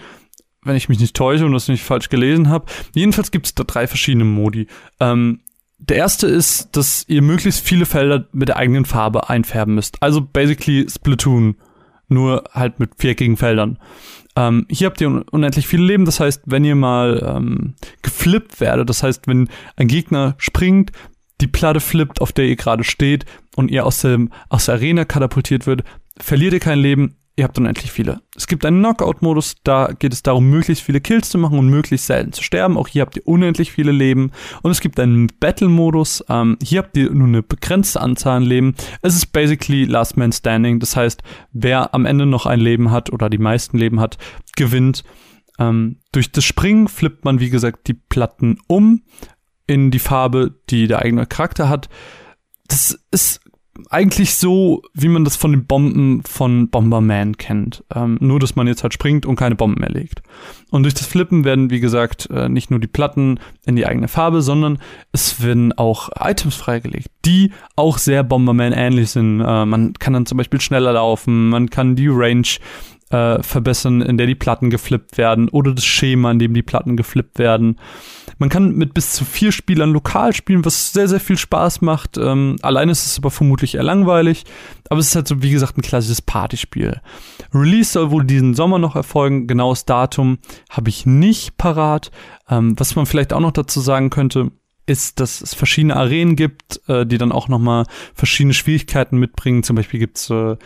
wenn 0.63 0.75
ich 0.75 0.89
mich 0.89 0.99
nicht 0.99 1.15
täusche 1.15 1.45
und 1.45 1.53
das 1.53 1.67
nicht 1.67 1.83
falsch 1.83 2.09
gelesen 2.09 2.49
habe. 2.49 2.65
Jedenfalls 2.93 3.31
gibt 3.31 3.47
es 3.47 3.55
da 3.55 3.63
drei 3.63 3.87
verschiedene 3.87 4.25
Modi. 4.25 4.67
Ähm, 4.99 5.41
der 5.81 5.97
erste 5.97 6.27
ist, 6.27 6.69
dass 6.75 7.05
ihr 7.07 7.21
möglichst 7.21 7.65
viele 7.65 7.85
Felder 7.85 8.27
mit 8.31 8.47
der 8.47 8.57
eigenen 8.57 8.85
Farbe 8.85 9.29
einfärben 9.29 9.75
müsst. 9.75 9.97
Also 10.01 10.21
basically 10.21 10.87
Splatoon, 10.87 11.55
nur 12.07 12.43
halt 12.51 12.79
mit 12.79 12.91
viereckigen 12.97 13.35
Feldern. 13.35 13.79
Ähm, 14.35 14.67
hier 14.69 14.87
habt 14.87 15.01
ihr 15.01 15.07
un 15.07 15.23
unendlich 15.23 15.67
viele 15.67 15.83
Leben, 15.83 16.05
das 16.05 16.19
heißt, 16.19 16.43
wenn 16.45 16.63
ihr 16.63 16.75
mal 16.75 17.21
ähm, 17.35 17.73
geflippt 18.01 18.61
werdet, 18.61 18.89
das 18.89 19.03
heißt, 19.03 19.27
wenn 19.27 19.49
ein 19.75 19.87
Gegner 19.87 20.35
springt, 20.37 20.91
die 21.41 21.47
Platte 21.47 21.79
flippt, 21.79 22.21
auf 22.21 22.31
der 22.31 22.45
ihr 22.45 22.55
gerade 22.55 22.83
steht 22.83 23.25
und 23.55 23.71
ihr 23.71 23.85
aus, 23.85 24.01
dem, 24.01 24.29
aus 24.49 24.65
der 24.65 24.75
Arena 24.75 25.03
katapultiert 25.03 25.65
wird, 25.65 25.83
verliert 26.17 26.53
ihr 26.53 26.59
kein 26.59 26.79
Leben, 26.79 27.15
ihr 27.35 27.45
habt 27.45 27.57
unendlich 27.57 27.91
viele. 27.91 28.21
Es 28.35 28.47
gibt 28.47 28.65
einen 28.65 28.79
Knockout-Modus, 28.79 29.55
da 29.63 29.93
geht 29.97 30.13
es 30.13 30.23
darum, 30.23 30.49
möglichst 30.49 30.83
viele 30.83 31.01
Kills 31.01 31.29
zu 31.29 31.37
machen 31.37 31.57
und 31.57 31.69
möglichst 31.69 32.07
selten 32.07 32.33
zu 32.33 32.43
sterben. 32.43 32.77
Auch 32.77 32.87
hier 32.87 33.01
habt 33.01 33.15
ihr 33.15 33.27
unendlich 33.27 33.71
viele 33.71 33.91
Leben. 33.91 34.31
Und 34.61 34.71
es 34.71 34.81
gibt 34.81 34.99
einen 34.99 35.27
Battle-Modus, 35.39 36.25
ähm, 36.29 36.57
hier 36.61 36.79
habt 36.79 36.97
ihr 36.97 37.09
nur 37.11 37.27
eine 37.27 37.41
begrenzte 37.41 38.01
Anzahl 38.01 38.37
an 38.37 38.43
Leben. 38.43 38.75
Es 39.01 39.15
ist 39.15 39.27
basically 39.27 39.85
Last 39.85 40.17
Man 40.17 40.31
Standing, 40.31 40.79
das 40.79 40.95
heißt, 40.95 41.23
wer 41.53 41.93
am 41.93 42.05
Ende 42.05 42.25
noch 42.25 42.45
ein 42.45 42.59
Leben 42.59 42.91
hat 42.91 43.11
oder 43.11 43.29
die 43.29 43.37
meisten 43.37 43.77
Leben 43.77 43.99
hat, 43.99 44.17
gewinnt. 44.55 45.03
Ähm, 45.57 45.97
durch 46.11 46.31
das 46.31 46.43
Springen 46.43 46.87
flippt 46.87 47.25
man, 47.25 47.39
wie 47.39 47.49
gesagt, 47.49 47.87
die 47.87 47.93
Platten 47.93 48.57
um 48.67 49.03
in 49.67 49.89
die 49.89 49.99
Farbe, 49.99 50.59
die 50.69 50.87
der 50.87 50.99
eigene 50.99 51.25
Charakter 51.25 51.69
hat. 51.69 51.87
Das 52.67 52.99
ist 53.11 53.40
eigentlich 53.89 54.35
so, 54.35 54.81
wie 54.93 55.07
man 55.07 55.23
das 55.23 55.35
von 55.35 55.51
den 55.51 55.65
Bomben 55.65 56.23
von 56.23 56.69
Bomberman 56.69 57.37
kennt. 57.37 57.83
Ähm, 57.93 58.17
nur, 58.19 58.39
dass 58.39 58.55
man 58.55 58.67
jetzt 58.67 58.83
halt 58.83 58.93
springt 58.93 59.25
und 59.25 59.37
keine 59.37 59.55
Bomben 59.55 59.79
mehr 59.79 59.89
legt. 59.89 60.21
Und 60.71 60.83
durch 60.83 60.93
das 60.93 61.07
Flippen 61.07 61.43
werden, 61.45 61.69
wie 61.69 61.79
gesagt, 61.79 62.29
äh, 62.31 62.49
nicht 62.49 62.69
nur 62.69 62.79
die 62.79 62.87
Platten 62.87 63.39
in 63.65 63.75
die 63.75 63.85
eigene 63.85 64.07
Farbe, 64.07 64.41
sondern 64.41 64.79
es 65.11 65.41
werden 65.41 65.73
auch 65.73 66.09
Items 66.19 66.55
freigelegt, 66.55 67.07
die 67.25 67.51
auch 67.75 67.97
sehr 67.97 68.23
Bomberman 68.23 68.73
ähnlich 68.73 69.11
sind. 69.11 69.39
Äh, 69.39 69.65
man 69.65 69.93
kann 69.93 70.13
dann 70.13 70.25
zum 70.25 70.37
Beispiel 70.37 70.61
schneller 70.61 70.93
laufen, 70.93 71.49
man 71.49 71.69
kann 71.69 71.95
die 71.95 72.09
Range 72.09 72.47
äh, 73.11 73.43
verbessern, 73.43 74.01
in 74.01 74.17
der 74.17 74.27
die 74.27 74.35
Platten 74.35 74.69
geflippt 74.69 75.17
werden 75.17 75.49
oder 75.49 75.73
das 75.73 75.85
Schema, 75.85 76.31
in 76.31 76.39
dem 76.39 76.53
die 76.53 76.63
Platten 76.63 76.97
geflippt 76.97 77.39
werden. 77.39 77.77
Man 78.37 78.49
kann 78.49 78.75
mit 78.75 78.93
bis 78.93 79.13
zu 79.13 79.25
vier 79.25 79.51
Spielern 79.51 79.91
lokal 79.91 80.33
spielen, 80.33 80.65
was 80.65 80.93
sehr, 80.93 81.07
sehr 81.07 81.19
viel 81.19 81.37
Spaß 81.37 81.81
macht. 81.81 82.17
Ähm, 82.17 82.55
alleine 82.61 82.91
ist 82.91 83.05
es 83.05 83.17
aber 83.17 83.29
vermutlich 83.31 83.75
eher 83.75 83.83
langweilig, 83.83 84.45
aber 84.89 84.99
es 84.99 85.07
ist 85.07 85.15
halt 85.15 85.27
so, 85.27 85.43
wie 85.43 85.51
gesagt, 85.51 85.77
ein 85.77 85.83
klassisches 85.83 86.21
Partyspiel. 86.21 87.01
Release 87.53 87.91
soll 87.91 88.11
wohl 88.11 88.25
diesen 88.25 88.53
Sommer 88.55 88.79
noch 88.79 88.95
erfolgen. 88.95 89.47
Genaues 89.47 89.85
Datum 89.85 90.39
habe 90.69 90.89
ich 90.89 91.05
nicht 91.05 91.57
parat. 91.57 92.11
Ähm, 92.49 92.73
was 92.77 92.95
man 92.95 93.05
vielleicht 93.05 93.33
auch 93.33 93.39
noch 93.39 93.51
dazu 93.51 93.79
sagen 93.79 94.09
könnte, 94.09 94.51
ist, 94.85 95.19
dass 95.19 95.41
es 95.41 95.53
verschiedene 95.53 95.95
Arenen 95.95 96.35
gibt, 96.35 96.81
äh, 96.87 97.05
die 97.05 97.17
dann 97.17 97.31
auch 97.31 97.47
nochmal 97.47 97.85
verschiedene 98.13 98.53
Schwierigkeiten 98.53 99.17
mitbringen. 99.17 99.63
Zum 99.63 99.75
Beispiel 99.75 99.99
gibt's 99.99 100.29
äh, 100.29 100.57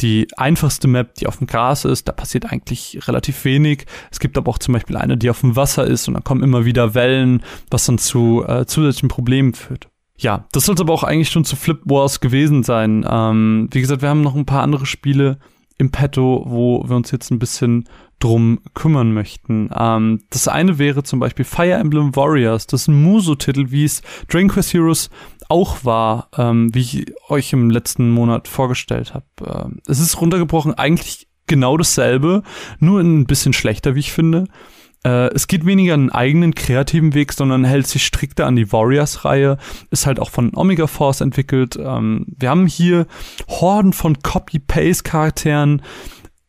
die 0.00 0.28
einfachste 0.36 0.88
Map, 0.88 1.14
die 1.16 1.26
auf 1.26 1.38
dem 1.38 1.46
Gras 1.46 1.84
ist, 1.84 2.08
da 2.08 2.12
passiert 2.12 2.50
eigentlich 2.52 3.00
relativ 3.08 3.44
wenig. 3.44 3.86
Es 4.10 4.20
gibt 4.20 4.38
aber 4.38 4.50
auch 4.50 4.58
zum 4.58 4.74
Beispiel 4.74 4.96
eine, 4.96 5.16
die 5.16 5.30
auf 5.30 5.40
dem 5.40 5.56
Wasser 5.56 5.86
ist 5.86 6.06
und 6.08 6.14
dann 6.14 6.24
kommen 6.24 6.42
immer 6.42 6.64
wieder 6.64 6.94
Wellen, 6.94 7.42
was 7.70 7.86
dann 7.86 7.98
zu 7.98 8.44
äh, 8.46 8.66
zusätzlichen 8.66 9.08
Problemen 9.08 9.54
führt. 9.54 9.88
Ja, 10.16 10.46
das 10.52 10.66
sollte 10.66 10.82
aber 10.82 10.92
auch 10.92 11.04
eigentlich 11.04 11.30
schon 11.30 11.44
zu 11.44 11.56
Flip 11.56 11.80
Wars 11.84 12.20
gewesen 12.20 12.64
sein. 12.64 13.06
Ähm, 13.08 13.68
wie 13.72 13.80
gesagt, 13.80 14.02
wir 14.02 14.08
haben 14.08 14.22
noch 14.22 14.34
ein 14.34 14.46
paar 14.46 14.62
andere 14.62 14.86
Spiele 14.86 15.38
im 15.78 15.90
Petto, 15.90 16.44
wo 16.46 16.84
wir 16.88 16.96
uns 16.96 17.12
jetzt 17.12 17.30
ein 17.30 17.38
bisschen 17.38 17.88
drum 18.18 18.58
kümmern 18.74 19.12
möchten. 19.12 19.70
Ähm, 19.76 20.20
das 20.30 20.48
eine 20.48 20.78
wäre 20.78 21.04
zum 21.04 21.20
Beispiel 21.20 21.44
Fire 21.44 21.74
Emblem 21.74 22.16
Warriors. 22.16 22.66
Das 22.66 22.82
ist 22.82 22.88
ein 22.88 23.00
Muso-Titel, 23.00 23.70
wie 23.70 23.84
es 23.84 24.02
Dragon 24.28 24.48
Quest 24.48 24.74
Heroes 24.74 25.10
auch 25.48 25.84
war, 25.84 26.28
ähm, 26.36 26.74
wie 26.74 26.80
ich 26.80 27.06
euch 27.28 27.52
im 27.52 27.70
letzten 27.70 28.10
Monat 28.10 28.48
vorgestellt 28.48 29.14
habe. 29.14 29.26
Ähm, 29.44 29.80
es 29.86 30.00
ist 30.00 30.20
runtergebrochen 30.20 30.74
eigentlich 30.74 31.26
genau 31.46 31.76
dasselbe, 31.76 32.42
nur 32.78 33.00
ein 33.00 33.26
bisschen 33.26 33.52
schlechter, 33.52 33.94
wie 33.94 34.00
ich 34.00 34.12
finde. 34.12 34.44
Äh, 35.04 35.32
es 35.34 35.46
geht 35.46 35.64
weniger 35.64 35.94
einen 35.94 36.10
eigenen 36.10 36.54
kreativen 36.54 37.14
Weg, 37.14 37.32
sondern 37.32 37.64
hält 37.64 37.86
sich 37.86 38.04
strikter 38.04 38.46
an 38.46 38.56
die 38.56 38.70
Warriors-Reihe. 38.70 39.56
Ist 39.90 40.06
halt 40.06 40.20
auch 40.20 40.30
von 40.30 40.54
Omega 40.54 40.86
Force 40.86 41.20
entwickelt. 41.20 41.76
Ähm, 41.76 42.26
wir 42.36 42.50
haben 42.50 42.66
hier 42.66 43.06
Horden 43.48 43.92
von 43.92 44.18
Copy-Paste-Charakteren, 44.20 45.82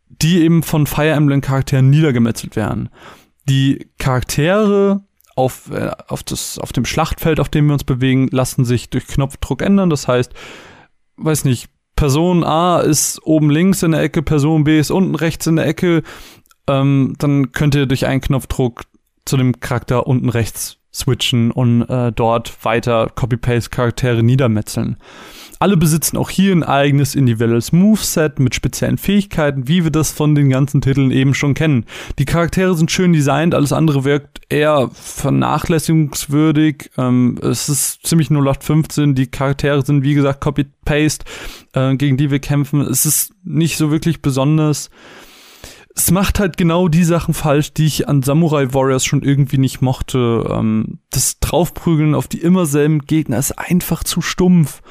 die 0.09 0.41
eben 0.41 0.63
von 0.63 0.87
Fire 0.87 1.11
Emblem-Charakteren 1.11 1.89
niedergemetzelt 1.89 2.55
werden. 2.55 2.89
Die 3.47 3.87
Charaktere 3.97 5.01
auf, 5.39 5.71
äh, 5.71 5.91
auf, 6.07 6.21
das, 6.23 6.59
auf 6.59 6.73
dem 6.73 6.85
Schlachtfeld, 6.85 7.39
auf 7.39 7.49
dem 7.49 7.67
wir 7.67 7.73
uns 7.73 7.85
bewegen, 7.85 8.27
lassen 8.31 8.65
sich 8.65 8.89
durch 8.89 9.07
Knopfdruck 9.07 9.61
ändern. 9.61 9.89
Das 9.89 10.07
heißt, 10.07 10.33
weiß 11.15 11.45
nicht, 11.45 11.69
Person 11.95 12.43
A 12.43 12.79
ist 12.79 13.21
oben 13.23 13.49
links 13.49 13.81
in 13.81 13.91
der 13.91 14.01
Ecke, 14.01 14.21
Person 14.21 14.65
B 14.65 14.79
ist 14.79 14.91
unten 14.91 15.15
rechts 15.15 15.47
in 15.47 15.55
der 15.55 15.65
Ecke. 15.65 16.03
Ähm, 16.67 17.15
dann 17.19 17.53
könnt 17.53 17.75
ihr 17.75 17.85
durch 17.85 18.05
einen 18.05 18.21
Knopfdruck 18.21 18.83
zu 19.25 19.37
dem 19.37 19.59
Charakter 19.59 20.07
unten 20.07 20.29
rechts 20.29 20.77
switchen 20.93 21.51
und 21.51 21.83
äh, 21.83 22.11
dort 22.11 22.65
weiter 22.65 23.09
Copy-Paste-Charaktere 23.15 24.23
niedermetzeln. 24.23 24.97
Alle 25.61 25.75
besitzen 25.75 26.15
auch 26.15 26.29
hier 26.29 26.53
ein 26.53 26.63
eigenes 26.63 27.15
individuelles 27.15 27.73
Moveset 27.73 28.39
mit 28.39 28.55
speziellen 28.55 28.97
Fähigkeiten, 28.97 29.67
wie 29.67 29.83
wir 29.83 29.91
das 29.91 30.11
von 30.11 30.33
den 30.33 30.49
ganzen 30.49 30.79
Titeln 30.79 31.11
eben 31.11 31.33
schon 31.33 31.53
kennen. 31.53 31.85
Die 32.17 32.23
Charaktere 32.23 32.75
sind 32.75 32.91
schön 32.91 33.11
designt, 33.11 33.53
alles 33.53 33.73
andere 33.73 34.05
wirkt 34.05 34.39
eher 34.47 34.89
vernachlässigungswürdig. 34.93 36.91
Ähm, 36.97 37.37
es 37.41 37.67
ist 37.67 38.07
ziemlich 38.07 38.29
0815. 38.31 39.15
Die 39.15 39.27
Charaktere 39.27 39.85
sind, 39.85 40.03
wie 40.03 40.13
gesagt, 40.13 40.39
Copy-Paste, 40.39 41.25
äh, 41.73 41.95
gegen 41.97 42.15
die 42.15 42.31
wir 42.31 42.39
kämpfen. 42.39 42.79
Es 42.79 43.05
ist 43.05 43.33
nicht 43.43 43.75
so 43.75 43.91
wirklich 43.91 44.21
besonders 44.21 44.89
es 45.95 46.11
macht 46.11 46.39
halt 46.39 46.55
genau 46.55 46.87
die 46.87 47.03
Sachen 47.03 47.33
falsch, 47.33 47.73
die 47.73 47.85
ich 47.85 48.07
an 48.07 48.23
Samurai 48.23 48.73
Warriors 48.73 49.03
schon 49.03 49.21
irgendwie 49.21 49.57
nicht 49.57 49.81
mochte. 49.81 50.45
Ähm, 50.49 50.99
das 51.09 51.39
Draufprügeln 51.41 52.15
auf 52.15 52.29
die 52.29 52.39
immer 52.39 52.65
selben 52.65 52.99
Gegner 52.99 53.37
ist 53.37 53.59
einfach 53.59 54.05
zu 54.05 54.21
stumpf. 54.21 54.81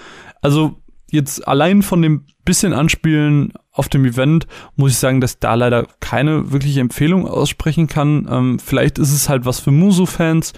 Also 0.41 0.81
jetzt 1.11 1.47
allein 1.47 1.83
von 1.83 2.03
dem 2.03 2.25
bisschen 2.45 2.73
Anspielen 2.73 3.53
auf 3.73 3.89
dem 3.89 4.05
Event 4.05 4.47
muss 4.77 4.93
ich 4.93 4.99
sagen, 4.99 5.21
dass 5.21 5.39
da 5.39 5.55
leider 5.55 5.87
keine 6.01 6.51
wirkliche 6.51 6.81
Empfehlung 6.81 7.27
aussprechen 7.27 7.87
kann. 7.87 8.27
Ähm, 8.31 8.59
vielleicht 8.59 8.99
ist 8.99 9.13
es 9.13 9.29
halt 9.29 9.45
was 9.45 9.61
für 9.61 9.71
Musu-Fans 9.71 10.55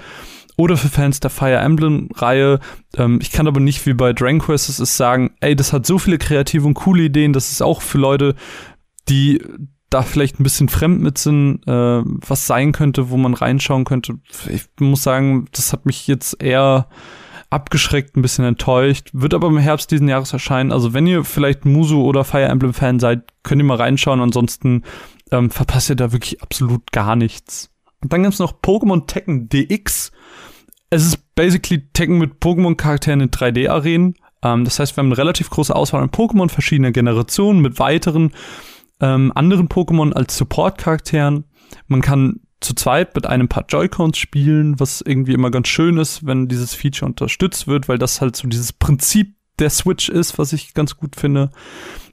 oder 0.57 0.76
für 0.76 0.89
Fans 0.89 1.20
der 1.20 1.31
Fire 1.31 1.57
Emblem-Reihe. 1.57 2.61
Ähm, 2.97 3.18
ich 3.20 3.33
kann 3.33 3.47
aber 3.49 3.61
nicht 3.61 3.85
wie 3.87 3.95
bei 3.95 4.12
Dragon 4.12 4.39
Quest 4.39 4.68
es 4.68 4.78
ist 4.78 4.97
sagen, 4.97 5.33
ey, 5.41 5.57
das 5.57 5.72
hat 5.72 5.87
so 5.87 5.99
viele 5.99 6.18
kreative 6.18 6.66
und 6.66 6.74
coole 6.74 7.05
Ideen, 7.05 7.33
das 7.33 7.51
ist 7.51 7.62
auch 7.62 7.83
für 7.83 7.99
Leute, 7.99 8.35
die 9.09 9.43
da 9.91 10.03
vielleicht 10.03 10.39
ein 10.39 10.45
bisschen 10.45 10.68
fremd 10.68 11.03
mit 11.03 11.18
sind, 11.18 11.66
äh, 11.66 12.03
was 12.05 12.47
sein 12.47 12.70
könnte, 12.72 13.11
wo 13.11 13.16
man 13.16 13.35
reinschauen 13.35 13.85
könnte. 13.85 14.20
Ich 14.49 14.66
muss 14.78 15.03
sagen, 15.03 15.49
das 15.53 15.72
hat 15.72 15.85
mich 15.85 16.07
jetzt 16.07 16.41
eher 16.41 16.87
abgeschreckt, 17.51 18.16
ein 18.16 18.22
bisschen 18.22 18.44
enttäuscht. 18.44 19.11
Wird 19.12 19.34
aber 19.34 19.48
im 19.48 19.59
Herbst 19.59 19.90
diesen 19.90 20.09
Jahres 20.09 20.32
erscheinen. 20.32 20.72
Also 20.72 20.94
wenn 20.94 21.07
ihr 21.07 21.24
vielleicht 21.24 21.64
Musu 21.64 22.03
oder 22.03 22.24
Fire 22.24 22.44
Emblem 22.44 22.72
Fan 22.72 23.01
seid, 23.01 23.24
könnt 23.42 23.61
ihr 23.61 23.64
mal 23.66 23.76
reinschauen. 23.76 24.20
Ansonsten 24.20 24.84
ähm, 25.32 25.51
verpasst 25.51 25.90
ihr 25.90 25.96
da 25.96 26.12
wirklich 26.12 26.42
absolut 26.42 26.92
gar 26.92 27.16
nichts. 27.16 27.70
Und 28.03 28.12
dann 28.12 28.22
gibt's 28.22 28.38
noch 28.38 28.61
Pokémon 28.61 29.07
Tekken 29.07 29.48
DX. 29.48 30.12
Es 30.90 31.05
ist 31.05 31.34
basically 31.34 31.88
Tekken 31.92 32.18
mit 32.18 32.40
Pokémon-Charakteren 32.40 33.20
in 33.20 33.30
3D-Arenen. 33.30 34.14
Ähm, 34.42 34.64
das 34.64 34.78
heißt, 34.78 34.96
wir 34.96 35.03
haben 35.03 35.09
eine 35.09 35.18
relativ 35.18 35.51
große 35.51 35.74
Auswahl 35.74 36.03
an 36.03 36.11
Pokémon 36.11 36.48
verschiedener 36.48 36.92
Generationen 36.92 37.61
mit 37.61 37.78
weiteren 37.78 38.32
ähm, 39.01 39.32
anderen 39.34 39.68
Pokémon 39.68 40.12
als 40.12 40.36
Support-Charakteren. 40.36 41.44
Man 41.86 42.01
kann 42.01 42.40
zu 42.61 42.74
zweit 42.74 43.14
mit 43.14 43.26
einem 43.26 43.48
paar 43.48 43.64
Joy-Cons 43.68 44.18
spielen, 44.18 44.78
was 44.78 45.00
irgendwie 45.00 45.32
immer 45.32 45.50
ganz 45.50 45.68
schön 45.68 45.98
ist, 45.98 46.26
wenn 46.26 46.48
dieses 46.48 46.74
Feature 46.74 47.08
unterstützt 47.08 47.66
wird, 47.66 47.88
weil 47.88 47.98
das 47.98 48.20
halt 48.20 48.36
so 48.36 48.48
dieses 48.48 48.72
Prinzip 48.72 49.34
der 49.58 49.70
Switch 49.70 50.08
ist, 50.08 50.38
was 50.38 50.52
ich 50.52 50.74
ganz 50.74 50.96
gut 50.96 51.16
finde. 51.16 51.50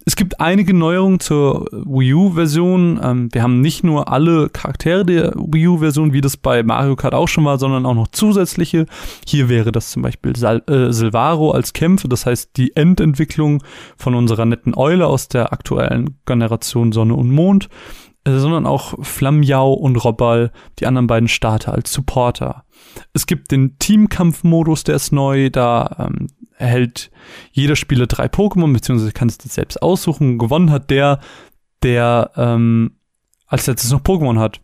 Es 0.05 0.15
gibt 0.15 0.39
einige 0.39 0.73
Neuerungen 0.73 1.19
zur 1.19 1.65
Wii 1.71 2.13
U-Version. 2.13 2.97
Ähm, 3.03 3.27
wir 3.33 3.43
haben 3.43 3.59
nicht 3.59 3.83
nur 3.83 4.09
alle 4.09 4.47
Charaktere 4.47 5.05
der 5.05 5.33
Wii 5.35 5.67
U-Version, 5.67 6.13
wie 6.13 6.21
das 6.21 6.37
bei 6.37 6.63
Mario 6.63 6.95
Kart 6.95 7.13
auch 7.13 7.27
schon 7.27 7.43
war, 7.43 7.59
sondern 7.59 7.85
auch 7.85 7.93
noch 7.93 8.07
zusätzliche. 8.07 8.85
Hier 9.25 9.49
wäre 9.49 9.73
das 9.73 9.91
zum 9.91 10.03
Beispiel 10.03 10.33
Sal 10.37 10.63
äh, 10.67 10.93
Silvaro 10.93 11.51
als 11.51 11.73
Kämpfe, 11.73 12.07
das 12.07 12.25
heißt 12.25 12.51
die 12.55 12.73
Endentwicklung 12.73 13.61
von 13.97 14.15
unserer 14.15 14.45
netten 14.45 14.75
Eule 14.77 15.07
aus 15.07 15.27
der 15.27 15.51
aktuellen 15.51 16.17
Generation 16.25 16.93
Sonne 16.93 17.15
und 17.15 17.29
Mond. 17.29 17.67
Äh, 18.28 18.39
sondern 18.39 18.65
auch 18.65 18.93
Flammiau 19.03 19.71
und 19.71 19.95
Robbal, 19.95 20.51
die 20.80 20.86
anderen 20.86 21.07
beiden 21.07 21.30
Starter 21.30 21.73
als 21.73 21.93
Supporter. 21.93 22.65
Es 23.13 23.25
gibt 23.25 23.51
den 23.51 23.80
Teamkampfmodus, 23.80 24.84
der 24.84 24.95
ist 24.95 25.11
neu, 25.13 25.49
da 25.49 26.09
ähm, 26.09 26.28
erhält 26.57 27.09
jeder 27.51 27.75
Spieler 27.75 28.07
drei 28.07 28.25
Pokémon, 28.25 28.73
beziehungsweise 28.73 29.13
kann 29.13 29.30
es 29.30 29.38
selbst 29.38 29.82
aussuchen. 29.82 30.38
Gewonnen 30.38 30.71
hat 30.71 30.89
der, 30.89 31.19
der 31.84 32.32
ähm, 32.36 32.97
als 33.45 33.67
letztes 33.67 33.91
noch 33.91 34.01
Pokémon 34.01 34.39
hat. 34.39 34.59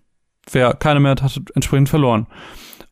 Wer 0.51 0.73
keine 0.73 0.99
mehr 0.99 1.11
hat, 1.11 1.23
hat 1.23 1.39
entsprechend 1.55 1.87
verloren. 1.87 2.27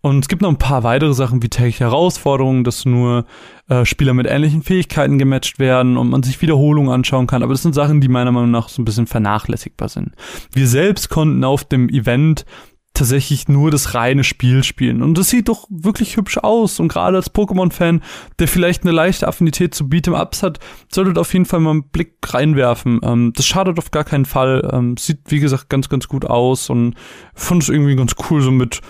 Und 0.01 0.19
es 0.19 0.27
gibt 0.27 0.41
noch 0.41 0.49
ein 0.49 0.57
paar 0.57 0.83
weitere 0.83 1.13
Sachen 1.13 1.43
wie 1.43 1.49
tägliche 1.49 1.83
Herausforderungen, 1.83 2.63
dass 2.63 2.85
nur 2.85 3.25
äh, 3.69 3.85
Spieler 3.85 4.13
mit 4.13 4.25
ähnlichen 4.27 4.63
Fähigkeiten 4.63 5.19
gematcht 5.19 5.59
werden 5.59 5.95
und 5.95 6.09
man 6.09 6.23
sich 6.23 6.41
Wiederholungen 6.41 6.91
anschauen 6.91 7.27
kann. 7.27 7.43
Aber 7.43 7.53
das 7.53 7.61
sind 7.61 7.75
Sachen, 7.75 8.01
die 8.01 8.07
meiner 8.07 8.31
Meinung 8.31 8.51
nach 8.51 8.67
so 8.67 8.81
ein 8.81 8.85
bisschen 8.85 9.05
vernachlässigbar 9.05 9.89
sind. 9.89 10.13
Wir 10.53 10.67
selbst 10.67 11.09
konnten 11.09 11.43
auf 11.43 11.63
dem 11.63 11.87
Event 11.87 12.45
tatsächlich 12.93 13.47
nur 13.47 13.71
das 13.71 13.93
reine 13.93 14.23
Spiel 14.23 14.63
spielen. 14.63 15.01
Und 15.01 15.17
das 15.17 15.29
sieht 15.29 15.47
doch 15.47 15.65
wirklich 15.69 16.17
hübsch 16.17 16.37
aus. 16.37 16.79
Und 16.79 16.89
gerade 16.89 17.17
als 17.17 17.33
Pokémon-Fan, 17.33 18.01
der 18.39 18.47
vielleicht 18.47 18.83
eine 18.83 18.91
leichte 18.91 19.27
Affinität 19.27 19.73
zu 19.73 19.85
Beat'em-Ups 19.85 20.43
hat, 20.43 20.59
solltet 20.91 21.17
auf 21.17 21.31
jeden 21.33 21.45
Fall 21.45 21.61
mal 21.61 21.71
einen 21.71 21.89
Blick 21.89 22.17
reinwerfen. 22.27 22.99
Ähm, 23.03 23.33
das 23.35 23.45
schadet 23.45 23.77
auf 23.77 23.91
gar 23.91 24.03
keinen 24.03 24.25
Fall. 24.25 24.69
Ähm, 24.73 24.97
sieht, 24.97 25.19
wie 25.27 25.39
gesagt, 25.39 25.69
ganz, 25.69 25.87
ganz 25.87 26.07
gut 26.07 26.25
aus 26.25 26.69
und 26.69 26.95
fand 27.33 27.63
es 27.63 27.69
irgendwie 27.69 27.95
ganz 27.95 28.15
cool, 28.29 28.41
so 28.41 28.51
mit 28.51 28.81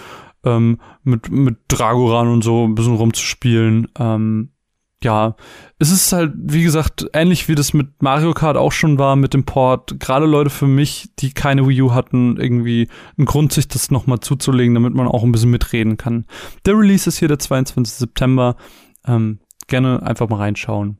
ähm, 0.45 0.79
mit, 1.03 1.31
mit 1.31 1.57
Dragoran 1.67 2.27
und 2.27 2.43
so 2.43 2.65
ein 2.67 2.75
bisschen 2.75 2.95
rumzuspielen. 2.95 3.87
Ähm, 3.97 4.49
ja, 5.03 5.35
es 5.79 5.91
ist 5.91 6.13
halt, 6.13 6.33
wie 6.35 6.61
gesagt, 6.61 7.07
ähnlich 7.13 7.47
wie 7.47 7.55
das 7.55 7.73
mit 7.73 8.03
Mario 8.03 8.33
Kart 8.33 8.55
auch 8.55 8.71
schon 8.71 8.99
war 8.99 9.15
mit 9.15 9.33
dem 9.33 9.45
Port. 9.45 9.99
Gerade 9.99 10.27
Leute 10.27 10.51
für 10.51 10.67
mich, 10.67 11.09
die 11.17 11.33
keine 11.33 11.67
Wii 11.67 11.81
U 11.81 11.93
hatten, 11.93 12.37
irgendwie 12.37 12.87
ein 13.17 13.25
Grund, 13.25 13.51
sich 13.51 13.67
das 13.67 13.89
nochmal 13.89 14.19
zuzulegen, 14.19 14.75
damit 14.75 14.93
man 14.93 15.07
auch 15.07 15.23
ein 15.23 15.31
bisschen 15.31 15.49
mitreden 15.49 15.97
kann. 15.97 16.25
Der 16.65 16.77
Release 16.77 17.09
ist 17.09 17.17
hier 17.17 17.27
der 17.27 17.39
22. 17.39 17.95
September. 17.95 18.55
Ähm, 19.07 19.39
gerne 19.67 20.03
einfach 20.03 20.29
mal 20.29 20.37
reinschauen. 20.37 20.97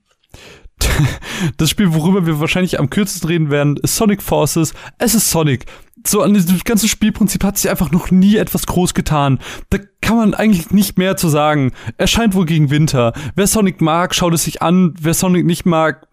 das 1.57 1.69
Spiel, 1.69 1.93
worüber 1.93 2.25
wir 2.25 2.39
wahrscheinlich 2.39 2.79
am 2.79 2.89
kürzesten 2.89 3.29
reden 3.29 3.49
werden, 3.51 3.77
ist 3.77 3.95
Sonic 3.95 4.23
Forces. 4.23 4.73
Es 4.97 5.13
ist 5.13 5.29
Sonic. 5.29 5.65
So 6.05 6.21
an 6.21 6.33
diesem 6.33 6.59
ganzen 6.59 6.89
Spielprinzip 6.89 7.43
hat 7.43 7.57
sich 7.57 7.69
einfach 7.69 7.91
noch 7.91 8.11
nie 8.11 8.37
etwas 8.37 8.65
groß 8.65 8.93
getan. 8.93 9.39
Da 9.69 9.77
kann 10.01 10.17
man 10.17 10.33
eigentlich 10.33 10.71
nicht 10.71 10.97
mehr 10.97 11.17
zu 11.17 11.29
sagen. 11.29 11.71
Erscheint 11.97 12.33
wohl 12.33 12.45
gegen 12.45 12.69
Winter. 12.69 13.13
Wer 13.35 13.47
Sonic 13.47 13.81
mag, 13.81 14.15
schaut 14.15 14.33
es 14.33 14.43
sich 14.43 14.61
an. 14.61 14.93
Wer 14.99 15.13
Sonic 15.13 15.45
nicht 15.45 15.65
mag, 15.65 16.07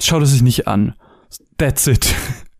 schaut 0.00 0.22
es 0.22 0.32
sich 0.32 0.42
nicht 0.42 0.68
an. 0.68 0.94
That's 1.58 1.86
it. 1.86 2.14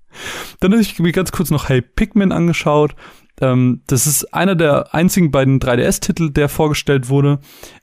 Dann 0.60 0.72
habe 0.72 0.82
ich 0.82 0.98
mir 0.98 1.12
ganz 1.12 1.32
kurz 1.32 1.50
noch 1.50 1.68
Hey 1.68 1.82
Pikmin 1.82 2.32
angeschaut. 2.32 2.94
Ähm, 3.40 3.82
das 3.86 4.06
ist 4.06 4.32
einer 4.34 4.54
der 4.54 4.94
einzigen 4.94 5.30
beiden 5.30 5.58
3DS-Titel, 5.58 6.30
der 6.30 6.48
vorgestellt 6.48 7.08
wurde. 7.08 7.40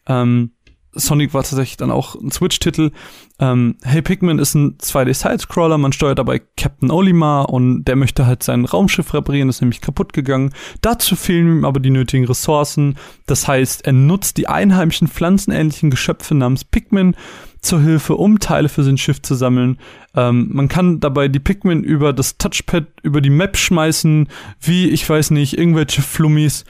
Ähm, 0.07 0.51
Sonic 0.93 1.33
war 1.33 1.43
tatsächlich 1.43 1.77
dann 1.77 1.91
auch 1.91 2.15
ein 2.15 2.31
Switch-Titel. 2.31 2.91
Ähm, 3.39 3.75
hey 3.83 4.01
Pikmin 4.01 4.39
ist 4.39 4.55
ein 4.55 4.77
2D-Sidescroller, 4.77 5.77
man 5.77 5.93
steuert 5.93 6.19
dabei 6.19 6.41
Captain 6.57 6.91
Olimar 6.91 7.49
und 7.49 7.85
der 7.85 7.95
möchte 7.95 8.25
halt 8.25 8.43
sein 8.43 8.65
Raumschiff 8.65 9.13
reparieren, 9.13 9.49
ist 9.49 9.61
nämlich 9.61 9.81
kaputt 9.81 10.13
gegangen. 10.13 10.51
Dazu 10.81 11.15
fehlen 11.15 11.59
ihm 11.59 11.65
aber 11.65 11.79
die 11.79 11.91
nötigen 11.91 12.25
Ressourcen. 12.25 12.97
Das 13.27 13.47
heißt, 13.47 13.85
er 13.85 13.93
nutzt 13.93 14.37
die 14.37 14.47
einheimischen 14.47 15.07
pflanzenähnlichen 15.07 15.89
Geschöpfe 15.91 16.35
namens 16.35 16.65
Pikmin 16.65 17.15
zur 17.61 17.81
Hilfe, 17.81 18.15
um 18.15 18.39
Teile 18.39 18.69
für 18.69 18.83
sein 18.83 18.97
Schiff 18.97 19.21
zu 19.21 19.35
sammeln. 19.35 19.77
Ähm, 20.15 20.49
man 20.51 20.67
kann 20.67 20.99
dabei 20.99 21.27
die 21.27 21.39
Pikmin 21.39 21.83
über 21.83 22.13
das 22.13 22.37
Touchpad, 22.37 22.85
über 23.03 23.21
die 23.21 23.29
Map 23.29 23.57
schmeißen, 23.57 24.27
wie, 24.61 24.89
ich 24.89 25.07
weiß 25.07 25.31
nicht, 25.31 25.57
irgendwelche 25.57 26.01
Flummis. 26.01 26.65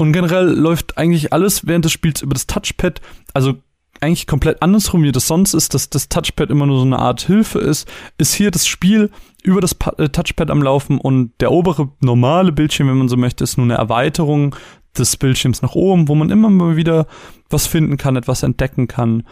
Und 0.00 0.14
generell 0.14 0.48
läuft 0.48 0.96
eigentlich 0.96 1.34
alles 1.34 1.66
während 1.66 1.84
des 1.84 1.92
Spiels 1.92 2.22
über 2.22 2.32
das 2.32 2.46
Touchpad. 2.46 3.02
Also 3.34 3.56
eigentlich 4.00 4.26
komplett 4.26 4.62
andersrum, 4.62 5.02
wie 5.02 5.12
das 5.12 5.26
sonst 5.26 5.52
ist, 5.52 5.74
dass 5.74 5.90
das 5.90 6.08
Touchpad 6.08 6.48
immer 6.48 6.64
nur 6.64 6.78
so 6.78 6.86
eine 6.86 6.98
Art 6.98 7.20
Hilfe 7.20 7.58
ist, 7.58 7.86
ist 8.16 8.32
hier 8.32 8.50
das 8.50 8.66
Spiel 8.66 9.10
über 9.42 9.60
das 9.60 9.76
äh, 9.98 10.08
Touchpad 10.08 10.50
am 10.50 10.62
Laufen 10.62 10.96
und 10.96 11.32
der 11.40 11.52
obere 11.52 11.90
normale 12.00 12.50
Bildschirm, 12.50 12.88
wenn 12.88 12.96
man 12.96 13.10
so 13.10 13.18
möchte, 13.18 13.44
ist 13.44 13.58
nur 13.58 13.66
eine 13.66 13.74
Erweiterung 13.74 14.56
des 14.96 15.18
Bildschirms 15.18 15.60
nach 15.60 15.74
oben, 15.74 16.08
wo 16.08 16.14
man 16.14 16.30
immer 16.30 16.48
mal 16.48 16.76
wieder 16.76 17.06
was 17.50 17.66
finden 17.66 17.98
kann, 17.98 18.16
etwas 18.16 18.42
entdecken 18.42 18.88
kann. 18.88 19.24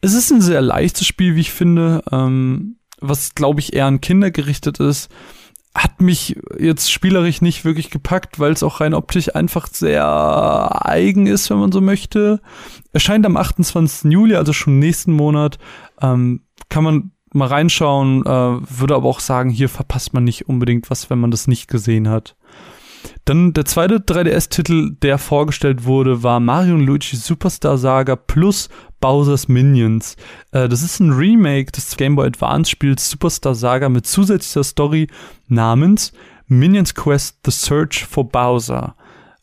Es 0.00 0.12
ist 0.12 0.32
ein 0.32 0.42
sehr 0.42 0.60
leichtes 0.60 1.06
Spiel, 1.06 1.36
wie 1.36 1.42
ich 1.42 1.52
finde, 1.52 2.02
ähm, 2.10 2.78
was 3.00 3.36
glaube 3.36 3.60
ich 3.60 3.74
eher 3.74 3.86
an 3.86 4.00
Kinder 4.00 4.32
gerichtet 4.32 4.80
ist 4.80 5.08
hat 5.76 6.00
mich 6.00 6.36
jetzt 6.58 6.90
spielerisch 6.90 7.42
nicht 7.42 7.64
wirklich 7.64 7.90
gepackt, 7.90 8.38
weil 8.40 8.52
es 8.52 8.62
auch 8.62 8.80
rein 8.80 8.94
optisch 8.94 9.34
einfach 9.34 9.68
sehr 9.68 10.86
eigen 10.86 11.26
ist, 11.26 11.50
wenn 11.50 11.58
man 11.58 11.72
so 11.72 11.80
möchte. 11.80 12.40
Erscheint 12.92 13.26
am 13.26 13.36
28. 13.36 14.10
Juli, 14.10 14.36
also 14.36 14.52
schon 14.52 14.78
nächsten 14.78 15.12
Monat. 15.12 15.58
Ähm, 16.00 16.42
kann 16.68 16.84
man 16.84 17.10
mal 17.32 17.48
reinschauen, 17.48 18.22
äh, 18.24 18.28
würde 18.28 18.94
aber 18.94 19.08
auch 19.08 19.20
sagen, 19.20 19.50
hier 19.50 19.68
verpasst 19.68 20.14
man 20.14 20.24
nicht 20.24 20.48
unbedingt 20.48 20.90
was, 20.90 21.10
wenn 21.10 21.18
man 21.18 21.30
das 21.30 21.46
nicht 21.46 21.68
gesehen 21.68 22.08
hat. 22.08 22.36
Dann 23.24 23.52
der 23.52 23.64
zweite 23.64 23.98
3DS-Titel, 23.98 24.96
der 25.02 25.18
vorgestellt 25.18 25.84
wurde, 25.84 26.22
war 26.22 26.40
Mario 26.40 26.76
Luigi 26.76 27.16
Superstar 27.16 27.78
Saga 27.78 28.16
plus 28.16 28.68
Bowser's 29.00 29.48
Minions. 29.48 30.16
Äh, 30.52 30.68
das 30.68 30.82
ist 30.82 31.00
ein 31.00 31.12
Remake 31.12 31.72
des 31.72 31.96
Game 31.96 32.16
Boy 32.16 32.26
Advance 32.26 32.70
Spiels 32.70 33.10
Superstar 33.10 33.54
Saga 33.54 33.88
mit 33.88 34.06
zusätzlicher 34.06 34.64
Story 34.64 35.08
namens 35.48 36.12
Minions 36.46 36.94
Quest 36.94 37.38
The 37.44 37.50
Search 37.50 38.04
for 38.04 38.28
Bowser. 38.28 38.94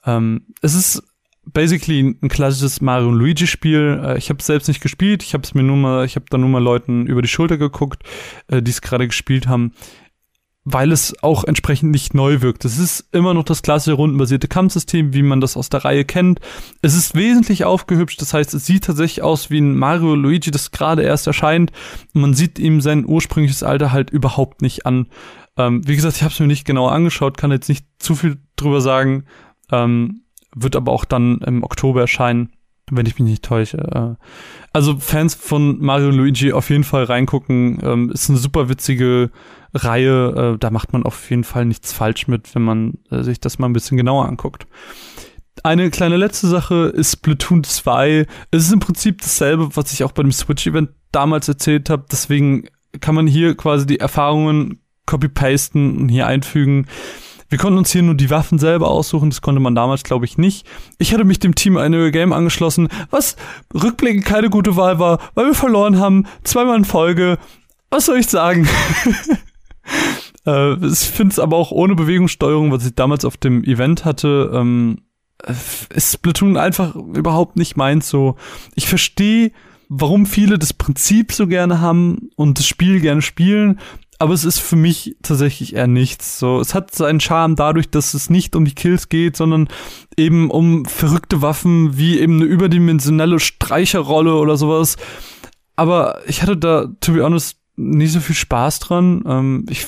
Ähm, 0.06 0.48
es 0.62 0.74
ist 0.74 1.04
basically 1.46 2.18
ein 2.22 2.30
klassisches 2.30 2.82
Mario 2.82 3.10
und 3.10 3.16
Luigi 3.16 3.48
Spiel. 3.48 4.02
Äh, 4.04 4.18
ich 4.18 4.30
habe 4.30 4.40
es 4.40 4.46
selbst 4.46 4.68
nicht 4.68 4.82
gespielt. 4.82 5.24
Ich 5.24 5.34
habe 5.34 5.44
es 5.44 5.54
mir 5.54 5.64
nur 5.64 5.78
mal, 5.78 6.06
ich 6.06 6.16
habe 6.16 6.26
da 6.30 6.38
nur 6.38 6.50
mal 6.50 6.64
Leuten 6.64 7.06
über 7.06 7.22
die 7.22 7.28
Schulter 7.28 7.58
geguckt, 7.58 8.04
äh, 8.48 8.62
die 8.62 8.72
es 8.72 8.82
gerade 8.82 9.08
gespielt 9.08 9.48
haben 9.48 9.74
weil 10.66 10.92
es 10.92 11.22
auch 11.22 11.44
entsprechend 11.44 11.92
nicht 11.92 12.14
neu 12.14 12.42
wirkt. 12.42 12.64
Es 12.64 12.80
ist 12.80 13.06
immer 13.12 13.34
noch 13.34 13.44
das 13.44 13.64
klassische 13.64 13.96
rundenbasierte 13.96 14.48
Kampfsystem, 14.48 15.14
wie 15.14 15.24
man 15.24 15.42
das 15.42 15.58
aus 15.58 15.70
der 15.70 15.84
Reihe 15.84 16.06
kennt. 16.06 16.40
Es 16.82 16.96
ist 16.96 17.16
wesentlich 17.16 17.66
aufgehübscht, 17.66 18.22
das 18.22 18.34
heißt, 18.34 18.54
es 18.54 18.66
sieht 18.66 18.86
tatsächlich 18.86 19.22
aus 19.22 19.50
wie 19.50 19.60
ein 19.60 19.76
Mario 19.76 20.16
Luigi, 20.16 20.52
das 20.52 20.72
gerade 20.72 21.04
erst 21.04 21.28
erscheint. 21.28 21.72
man 22.14 22.34
sieht 22.34 22.60
ihm 22.60 22.80
sein 22.80 23.06
ursprüngliches 23.06 23.64
Alter 23.64 23.92
halt 23.92 24.10
überhaupt 24.10 24.62
nicht 24.62 24.86
an. 24.86 25.08
Ähm, 25.58 25.86
wie 25.86 25.96
gesagt, 25.96 26.16
ich 26.16 26.24
habe 26.24 26.34
es 26.34 26.40
mir 26.40 26.48
nicht 26.48 26.66
genau 26.66 26.88
angeschaut, 26.88 27.38
kann 27.38 27.52
jetzt 27.52 27.70
nicht 27.70 27.86
zu 28.00 28.16
viel 28.16 28.38
drüber 28.56 28.80
sagen. 28.80 29.26
Ähm, 29.72 30.22
wird 30.56 30.76
aber 30.76 30.92
auch 30.92 31.06
dann 31.06 31.40
im 31.40 31.64
Oktober 31.64 32.02
erscheinen, 32.02 32.54
wenn 32.92 33.06
ich 33.06 33.18
mich 33.20 33.30
nicht 33.30 33.46
täusche. 33.46 33.78
Äh, 33.78 34.26
also 34.72 34.98
Fans 34.98 35.36
von 35.36 35.80
Mario 35.80 36.10
Luigi 36.10 36.54
auf 36.54 36.70
jeden 36.70 36.84
Fall 36.84 37.06
reingucken. 37.06 37.80
Ähm, 37.82 38.10
ist 38.12 38.30
eine 38.30 38.40
super 38.40 38.70
witzige 38.70 39.32
Reihe. 39.74 40.54
Äh, 40.56 40.58
da 40.58 40.70
macht 40.70 40.94
man 40.94 41.04
auf 41.04 41.30
jeden 41.30 41.44
Fall 41.44 41.66
nichts 41.66 41.94
falsch 41.94 42.28
mit, 42.28 42.54
wenn 42.56 42.64
man 42.64 42.94
äh, 43.10 43.24
sich 43.24 43.40
das 43.40 43.60
mal 43.60 43.68
ein 43.68 43.74
bisschen 43.74 43.98
genauer 43.98 44.28
anguckt. 44.28 44.68
Eine 45.62 45.92
kleine 45.92 46.18
letzte 46.18 46.48
Sache 46.48 46.92
ist 46.94 47.14
Splatoon 47.14 47.64
2. 47.64 48.26
Es 48.52 48.66
ist 48.66 48.74
im 48.74 48.80
Prinzip 48.80 49.22
dasselbe, 49.22 49.76
was 49.76 49.94
ich 49.94 50.04
auch 50.04 50.12
bei 50.12 50.24
dem 50.24 50.32
Switch-Event 50.32 50.90
damals 51.12 51.48
erzählt 51.48 51.90
habe. 51.90 52.06
Deswegen 52.12 52.68
kann 53.00 53.16
man 53.16 53.28
hier 53.28 53.56
quasi 53.56 53.86
die 53.86 54.00
Erfahrungen 54.00 54.80
copy-pasten 55.06 55.98
und 55.98 56.10
hier 56.10 56.28
einfügen. 56.28 56.88
Wir 57.54 57.60
konnten 57.60 57.78
uns 57.78 57.92
hier 57.92 58.02
nur 58.02 58.16
die 58.16 58.32
Waffen 58.32 58.58
selber 58.58 58.90
aussuchen, 58.90 59.30
das 59.30 59.44
konnte 59.44 59.62
man 59.62 59.76
damals, 59.76 60.02
glaube 60.02 60.26
ich, 60.26 60.40
nicht. 60.40 60.66
Ich 60.98 61.14
hatte 61.14 61.24
mich 61.24 61.38
dem 61.38 61.54
Team 61.54 61.78
eine 61.78 62.10
Game 62.10 62.34
angeschlossen, 62.34 62.88
was 63.12 63.36
rückblickend 63.76 64.26
keine 64.26 64.50
gute 64.50 64.76
Wahl 64.76 64.98
war, 64.98 65.20
weil 65.36 65.46
wir 65.46 65.54
verloren 65.54 66.00
haben, 66.00 66.26
zweimal 66.44 66.78
in 66.78 66.84
Folge. 66.84 67.38
Was 67.92 68.08
soll 68.08 68.18
ich 68.18 68.26
sagen? 68.26 68.68
äh, 70.48 70.74
ich 70.84 70.98
finde 70.98 71.34
es 71.34 71.38
aber 71.38 71.58
auch 71.58 71.70
ohne 71.70 71.94
Bewegungssteuerung, 71.94 72.72
was 72.72 72.88
ich 72.88 72.96
damals 72.96 73.24
auf 73.24 73.38
dem 73.38 73.64
Event 73.64 74.04
hatte, 74.04 74.50
ähm, 74.52 75.02
ist 75.94 76.14
Splatoon 76.14 76.58
einfach 76.58 76.96
überhaupt 76.96 77.56
nicht 77.56 77.78
meins 77.78 78.10
so. 78.10 78.36
Ich 78.74 78.88
verstehe, 78.88 79.52
warum 79.90 80.26
viele 80.26 80.58
das 80.58 80.74
Prinzip 80.74 81.32
so 81.32 81.46
gerne 81.46 81.82
haben 81.82 82.30
und 82.36 82.58
das 82.58 82.66
Spiel 82.66 83.00
gerne 83.00 83.22
spielen, 83.22 83.80
aber 84.20 84.34
es 84.34 84.46
ist 84.46 84.60
für 84.60 84.76
mich 84.76 85.16
tatsächlich 85.22 85.76
eher 85.76 85.88
nichts. 85.88 86.40
So, 86.40 86.60
es 86.60 86.74
hat 86.74 86.94
seinen 86.94 87.20
Charme 87.20 87.56
dadurch, 87.56 87.90
dass 87.90 88.14
es 88.14 88.30
nicht 88.30 88.56
um 88.56 88.66
die 88.66 88.76
Kills 88.76 89.10
geht, 89.10 89.36
sondern 89.36 89.68
eben 90.18 90.50
um 90.50 90.86
verrückte 90.86 91.42
Waffen 91.42 91.98
wie 91.98 92.20
eben 92.20 92.36
eine 92.42 92.46
überdimensionelle 92.46 93.40
Streicherrolle 93.40 94.36
oder 94.36 94.58
sowas. 94.58 94.98
Aber 95.76 96.22
ich 96.28 96.42
hatte 96.42 96.58
da, 96.58 96.88
to 97.02 97.14
be 97.14 97.24
honest, 97.24 97.58
nicht 97.76 98.14
so 98.14 98.20
viel 98.20 98.36
Spaß 98.36 98.80
dran. 98.80 99.24
Ähm, 99.26 99.66
ich 99.70 99.86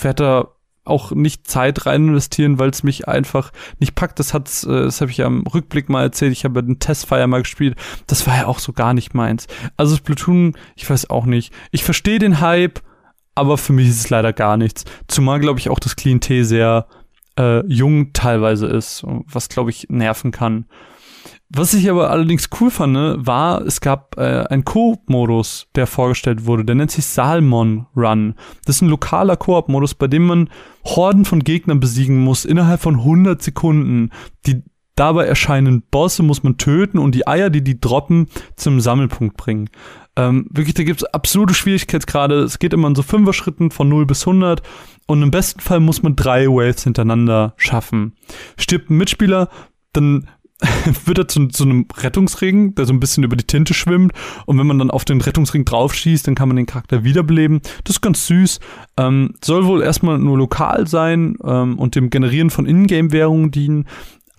werde 0.00 0.22
da 0.22 0.48
auch 0.84 1.12
nicht 1.12 1.46
Zeit 1.46 1.86
rein 1.86 2.08
investieren, 2.08 2.58
weil 2.58 2.70
es 2.70 2.82
mich 2.82 3.06
einfach 3.06 3.52
nicht 3.78 3.94
packt. 3.94 4.18
Das 4.18 4.34
hat's, 4.34 4.64
äh, 4.64 4.84
das 4.84 5.00
habe 5.00 5.10
ich 5.10 5.18
ja 5.18 5.26
im 5.26 5.46
Rückblick 5.46 5.88
mal 5.88 6.02
erzählt. 6.02 6.32
Ich 6.32 6.44
habe 6.44 6.62
den 6.62 6.80
Testfire 6.80 7.26
mal 7.28 7.42
gespielt. 7.42 7.76
Das 8.06 8.26
war 8.26 8.36
ja 8.36 8.46
auch 8.46 8.58
so 8.58 8.72
gar 8.72 8.92
nicht 8.92 9.14
meins. 9.14 9.46
Also 9.76 9.96
Splatoon, 9.96 10.56
ich 10.74 10.88
weiß 10.88 11.10
auch 11.10 11.24
nicht. 11.24 11.52
Ich 11.70 11.84
verstehe 11.84 12.18
den 12.18 12.40
Hype, 12.40 12.82
aber 13.34 13.58
für 13.58 13.72
mich 13.72 13.88
ist 13.88 14.00
es 14.00 14.10
leider 14.10 14.32
gar 14.32 14.56
nichts. 14.56 14.84
Zumal, 15.08 15.40
glaube 15.40 15.58
ich, 15.58 15.70
auch 15.70 15.78
das 15.78 15.96
Klientel 15.96 16.44
sehr 16.44 16.86
äh, 17.38 17.66
jung 17.66 18.12
teilweise 18.12 18.66
ist, 18.66 19.04
was, 19.06 19.48
glaube 19.48 19.70
ich, 19.70 19.86
nerven 19.88 20.30
kann. 20.30 20.66
Was 21.54 21.74
ich 21.74 21.90
aber 21.90 22.10
allerdings 22.10 22.48
cool 22.60 22.70
fand, 22.70 22.94
ne, 22.94 23.16
war, 23.18 23.60
es 23.60 23.82
gab 23.82 24.16
äh, 24.16 24.46
einen 24.48 24.64
Koop-Modus, 24.64 25.68
der 25.74 25.86
vorgestellt 25.86 26.46
wurde. 26.46 26.64
Der 26.64 26.74
nennt 26.74 26.90
sich 26.90 27.04
Salmon 27.04 27.86
Run. 27.94 28.36
Das 28.64 28.76
ist 28.76 28.82
ein 28.82 28.88
lokaler 28.88 29.36
Koop-Modus, 29.36 29.94
bei 29.94 30.06
dem 30.06 30.24
man 30.24 30.48
Horden 30.84 31.26
von 31.26 31.44
Gegnern 31.44 31.78
besiegen 31.78 32.24
muss 32.24 32.46
innerhalb 32.46 32.80
von 32.80 32.96
100 32.96 33.42
Sekunden. 33.42 34.10
Die 34.46 34.62
dabei 34.94 35.26
erscheinen 35.26 35.82
Bosse 35.82 36.22
muss 36.22 36.42
man 36.42 36.56
töten 36.56 36.98
und 36.98 37.14
die 37.14 37.26
Eier, 37.26 37.50
die 37.50 37.62
die 37.62 37.78
droppen, 37.78 38.28
zum 38.56 38.80
Sammelpunkt 38.80 39.36
bringen. 39.36 39.68
Ähm, 40.16 40.46
wirklich, 40.50 40.74
da 40.74 40.82
gibt's 40.82 41.04
absolute 41.04 41.54
Schwierigkeitsgrade. 41.54 42.40
Es 42.40 42.58
geht 42.58 42.74
immer 42.74 42.88
in 42.88 42.94
so 42.94 43.02
Fünfer-Schritten 43.02 43.70
von 43.70 43.88
0 43.88 44.06
bis 44.06 44.26
100 44.26 44.62
und 45.06 45.22
im 45.22 45.30
besten 45.30 45.60
Fall 45.60 45.80
muss 45.80 46.02
man 46.02 46.16
drei 46.16 46.46
Waves 46.46 46.84
hintereinander 46.84 47.54
schaffen. 47.56 48.14
Stirbt 48.58 48.90
ein 48.90 48.98
Mitspieler, 48.98 49.48
dann 49.92 50.28
wird 51.04 51.18
er 51.18 51.28
zu, 51.28 51.48
zu 51.48 51.64
einem 51.64 51.86
Rettungsring, 51.96 52.74
der 52.74 52.86
so 52.86 52.92
ein 52.92 53.00
bisschen 53.00 53.24
über 53.24 53.36
die 53.36 53.46
Tinte 53.46 53.74
schwimmt. 53.74 54.12
Und 54.46 54.58
wenn 54.58 54.66
man 54.66 54.78
dann 54.78 54.90
auf 54.90 55.04
den 55.04 55.20
Rettungsring 55.20 55.64
draufschießt, 55.64 56.26
dann 56.26 56.34
kann 56.34 56.48
man 56.48 56.56
den 56.56 56.66
Charakter 56.66 57.04
wiederbeleben. 57.04 57.60
Das 57.84 57.96
ist 57.96 58.00
ganz 58.00 58.26
süß. 58.26 58.60
Ähm, 58.98 59.34
soll 59.42 59.66
wohl 59.66 59.82
erstmal 59.82 60.18
nur 60.18 60.38
lokal 60.38 60.86
sein 60.86 61.36
ähm, 61.44 61.78
und 61.78 61.94
dem 61.94 62.10
Generieren 62.10 62.50
von 62.50 62.66
Ingame-Währungen 62.66 63.50
dienen 63.50 63.86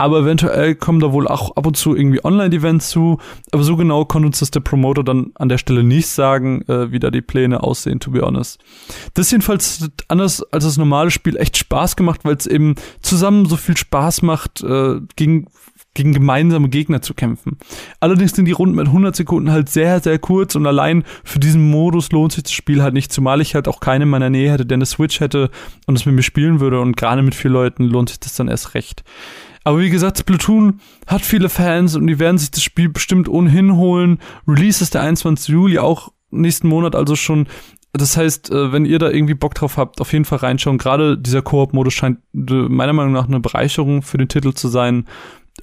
aber 0.04 0.18
eventuell 0.18 0.74
kommen 0.74 1.00
da 1.00 1.12
wohl 1.12 1.26
auch 1.26 1.56
ab 1.56 1.66
und 1.66 1.78
zu 1.78 1.96
irgendwie 1.96 2.22
Online-Events 2.22 2.90
zu. 2.90 3.18
Aber 3.52 3.62
so 3.62 3.74
genau 3.74 4.04
konnte 4.04 4.26
uns 4.26 4.40
das 4.40 4.50
der 4.50 4.60
Promoter 4.60 5.02
dann 5.02 5.32
an 5.36 5.48
der 5.48 5.56
Stelle 5.56 5.82
nicht 5.82 6.08
sagen, 6.08 6.60
äh, 6.68 6.92
wie 6.92 6.98
da 6.98 7.10
die 7.10 7.22
Pläne 7.22 7.62
aussehen, 7.62 8.00
to 8.00 8.10
be 8.10 8.20
honest. 8.20 8.62
Das 9.14 9.30
jedenfalls 9.30 9.88
anders 10.08 10.42
als 10.52 10.64
das 10.64 10.76
normale 10.76 11.10
Spiel 11.10 11.38
echt 11.38 11.56
Spaß 11.56 11.96
gemacht, 11.96 12.20
weil 12.24 12.36
es 12.36 12.46
eben 12.46 12.74
zusammen 13.00 13.46
so 13.46 13.56
viel 13.56 13.78
Spaß 13.78 14.20
macht, 14.20 14.62
äh, 14.62 15.00
gegen 15.16 15.46
gegen 15.94 16.12
gemeinsame 16.12 16.68
Gegner 16.68 17.02
zu 17.02 17.14
kämpfen. 17.14 17.56
Allerdings 18.00 18.32
sind 18.32 18.46
die 18.46 18.52
Runden 18.52 18.74
mit 18.74 18.88
100 18.88 19.14
Sekunden 19.14 19.52
halt 19.52 19.68
sehr, 19.68 20.00
sehr 20.00 20.18
kurz 20.18 20.56
und 20.56 20.66
allein 20.66 21.04
für 21.22 21.38
diesen 21.38 21.70
Modus 21.70 22.10
lohnt 22.10 22.32
sich 22.32 22.42
das 22.42 22.52
Spiel 22.52 22.82
halt 22.82 22.94
nicht, 22.94 23.12
zumal 23.12 23.40
ich 23.40 23.54
halt 23.54 23.68
auch 23.68 23.78
keinen 23.78 24.02
in 24.02 24.08
meiner 24.08 24.30
Nähe 24.30 24.50
hätte, 24.50 24.66
der 24.66 24.76
eine 24.76 24.86
Switch 24.86 25.20
hätte 25.20 25.50
und 25.86 25.94
es 25.94 26.04
mit 26.04 26.16
mir 26.16 26.22
spielen 26.22 26.58
würde 26.58 26.80
und 26.80 26.96
gerade 26.96 27.22
mit 27.22 27.36
vier 27.36 27.52
Leuten 27.52 27.84
lohnt 27.84 28.08
sich 28.08 28.18
das 28.18 28.34
dann 28.34 28.48
erst 28.48 28.74
recht. 28.74 29.04
Aber 29.64 29.80
wie 29.80 29.90
gesagt, 29.90 30.18
Splatoon 30.18 30.80
hat 31.06 31.22
viele 31.22 31.48
Fans 31.48 31.96
und 31.96 32.06
die 32.06 32.18
werden 32.18 32.38
sich 32.38 32.50
das 32.50 32.62
Spiel 32.62 32.90
bestimmt 32.90 33.28
ohnehin 33.28 33.74
holen. 33.76 34.18
Release 34.46 34.82
ist 34.82 34.94
der 34.94 35.02
21. 35.02 35.48
Juli, 35.48 35.78
auch 35.78 36.12
nächsten 36.30 36.68
Monat, 36.68 36.94
also 36.94 37.16
schon 37.16 37.46
das 37.96 38.16
heißt, 38.16 38.50
äh, 38.50 38.72
wenn 38.72 38.86
ihr 38.86 38.98
da 38.98 39.08
irgendwie 39.08 39.34
Bock 39.34 39.54
drauf 39.54 39.76
habt, 39.76 40.00
auf 40.00 40.12
jeden 40.12 40.24
Fall 40.24 40.38
reinschauen. 40.38 40.78
Gerade 40.78 41.16
dieser 41.16 41.42
Koop-Modus 41.42 41.94
scheint 41.94 42.18
äh, 42.34 42.52
meiner 42.52 42.92
Meinung 42.92 43.12
nach 43.12 43.28
eine 43.28 43.38
Bereicherung 43.38 44.02
für 44.02 44.18
den 44.18 44.28
Titel 44.28 44.52
zu 44.52 44.66
sein. 44.66 45.06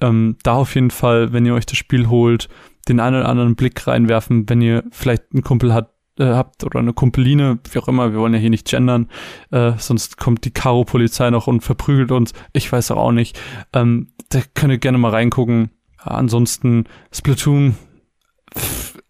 Ähm, 0.00 0.36
da 0.42 0.54
auf 0.54 0.74
jeden 0.74 0.90
Fall, 0.90 1.34
wenn 1.34 1.44
ihr 1.44 1.52
euch 1.54 1.66
das 1.66 1.76
Spiel 1.76 2.08
holt, 2.08 2.48
den 2.88 3.00
einen 3.00 3.16
oder 3.16 3.28
anderen 3.28 3.54
Blick 3.54 3.86
reinwerfen, 3.86 4.48
wenn 4.48 4.62
ihr 4.62 4.82
vielleicht 4.90 5.24
einen 5.32 5.42
Kumpel 5.42 5.74
hat, 5.74 5.91
äh, 6.18 6.24
habt 6.24 6.64
oder 6.64 6.78
eine 6.78 6.92
Kumpeline, 6.92 7.58
wie 7.70 7.78
auch 7.78 7.88
immer, 7.88 8.12
wir 8.12 8.20
wollen 8.20 8.34
ja 8.34 8.40
hier 8.40 8.50
nicht 8.50 8.68
gendern, 8.68 9.08
äh, 9.50 9.72
sonst 9.78 10.16
kommt 10.16 10.44
die 10.44 10.50
Karo-Polizei 10.50 11.30
noch 11.30 11.46
und 11.46 11.62
verprügelt 11.62 12.12
uns. 12.12 12.32
Ich 12.52 12.70
weiß 12.70 12.90
auch 12.92 13.12
nicht. 13.12 13.38
Ähm, 13.72 14.12
da 14.28 14.40
könnt 14.54 14.72
ihr 14.72 14.78
gerne 14.78 14.98
mal 14.98 15.10
reingucken. 15.10 15.70
ansonsten 15.98 16.84
Splatoon, 17.12 17.76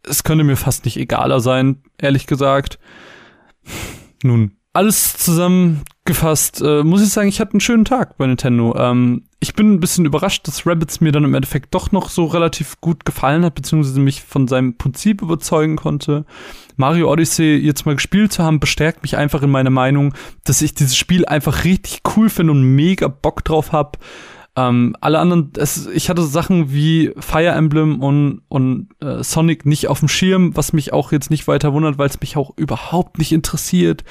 es 0.04 0.24
könnte 0.24 0.44
mir 0.44 0.56
fast 0.56 0.84
nicht 0.84 0.98
egaler 0.98 1.40
sein, 1.40 1.82
ehrlich 1.98 2.26
gesagt. 2.26 2.78
Nun, 4.22 4.56
alles 4.72 5.14
zusammengefasst, 6.04 6.62
äh, 6.62 6.82
muss 6.82 7.02
ich 7.02 7.10
sagen, 7.10 7.28
ich 7.28 7.40
hatte 7.40 7.52
einen 7.52 7.60
schönen 7.60 7.84
Tag 7.84 8.16
bei 8.16 8.26
Nintendo. 8.26 8.74
Ähm, 8.76 9.22
ich 9.40 9.54
bin 9.54 9.72
ein 9.72 9.80
bisschen 9.80 10.04
überrascht, 10.04 10.46
dass 10.46 10.66
Rabbits 10.66 11.00
mir 11.00 11.12
dann 11.12 11.24
im 11.24 11.34
Endeffekt 11.34 11.74
doch 11.74 11.92
noch 11.92 12.10
so 12.10 12.26
relativ 12.26 12.80
gut 12.80 13.04
gefallen 13.04 13.44
hat, 13.44 13.54
beziehungsweise 13.54 14.00
mich 14.00 14.22
von 14.22 14.48
seinem 14.48 14.76
Prinzip 14.76 15.22
überzeugen 15.22 15.76
konnte. 15.76 16.24
Mario 16.76 17.10
Odyssey 17.10 17.56
jetzt 17.56 17.86
mal 17.86 17.94
gespielt 17.94 18.32
zu 18.32 18.42
haben, 18.42 18.60
bestärkt 18.60 19.02
mich 19.02 19.16
einfach 19.16 19.42
in 19.42 19.50
meiner 19.50 19.70
Meinung, 19.70 20.14
dass 20.44 20.62
ich 20.62 20.74
dieses 20.74 20.96
Spiel 20.96 21.24
einfach 21.26 21.64
richtig 21.64 22.00
cool 22.16 22.28
finde 22.28 22.52
und 22.52 22.62
mega 22.62 23.08
Bock 23.08 23.44
drauf 23.44 23.72
hab. 23.72 23.98
Ähm, 24.54 24.94
alle 25.00 25.18
anderen, 25.18 25.50
es, 25.56 25.86
ich 25.86 26.10
hatte 26.10 26.22
Sachen 26.22 26.72
wie 26.74 27.12
Fire 27.18 27.52
Emblem 27.52 28.02
und, 28.02 28.42
und 28.48 28.88
äh, 29.00 29.24
Sonic 29.24 29.64
nicht 29.64 29.88
auf 29.88 30.00
dem 30.00 30.08
Schirm, 30.08 30.54
was 30.54 30.74
mich 30.74 30.92
auch 30.92 31.10
jetzt 31.10 31.30
nicht 31.30 31.48
weiter 31.48 31.72
wundert, 31.72 31.96
weil 31.96 32.08
es 32.08 32.20
mich 32.20 32.36
auch 32.36 32.52
überhaupt 32.56 33.18
nicht 33.18 33.32
interessiert. 33.32 34.04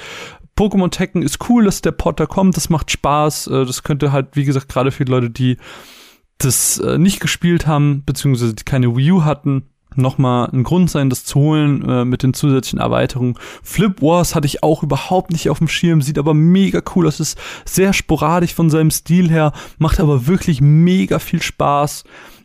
Pokémon 0.57 0.91
Tekken 0.91 1.23
ist 1.23 1.49
cool, 1.49 1.65
dass 1.65 1.81
der 1.81 1.91
Potter 1.91 2.27
kommt, 2.27 2.57
das 2.57 2.69
macht 2.69 2.91
Spaß. 2.91 3.47
Äh, 3.47 3.65
das 3.65 3.83
könnte 3.83 4.11
halt, 4.11 4.35
wie 4.35 4.45
gesagt, 4.45 4.69
gerade 4.69 4.91
für 4.91 5.05
die 5.05 5.11
Leute, 5.11 5.29
die 5.29 5.57
das 6.37 6.79
äh, 6.79 6.97
nicht 6.97 7.19
gespielt 7.19 7.67
haben, 7.67 8.03
beziehungsweise 8.05 8.53
die 8.53 8.63
keine 8.63 8.95
Wii 8.95 9.11
U 9.11 9.23
hatten, 9.23 9.63
nochmal 9.95 10.49
ein 10.51 10.63
Grund 10.63 10.89
sein, 10.89 11.09
das 11.09 11.25
zu 11.25 11.39
holen 11.39 11.87
äh, 11.87 12.05
mit 12.05 12.23
den 12.23 12.33
zusätzlichen 12.33 12.79
Erweiterungen. 12.79 13.35
Flip 13.61 14.01
Wars 14.01 14.35
hatte 14.35 14.47
ich 14.47 14.63
auch 14.63 14.83
überhaupt 14.83 15.31
nicht 15.31 15.49
auf 15.49 15.57
dem 15.57 15.67
Schirm, 15.67 16.01
sieht 16.01 16.17
aber 16.17 16.33
mega 16.33 16.81
cool 16.95 17.07
aus, 17.07 17.19
ist 17.19 17.37
sehr 17.65 17.93
sporadisch 17.93 18.53
von 18.53 18.69
seinem 18.69 18.91
Stil 18.91 19.29
her, 19.29 19.51
macht 19.77 19.99
aber 19.99 20.27
wirklich 20.27 20.61
mega 20.61 21.19
viel 21.19 21.41
Spaß. 21.41 22.03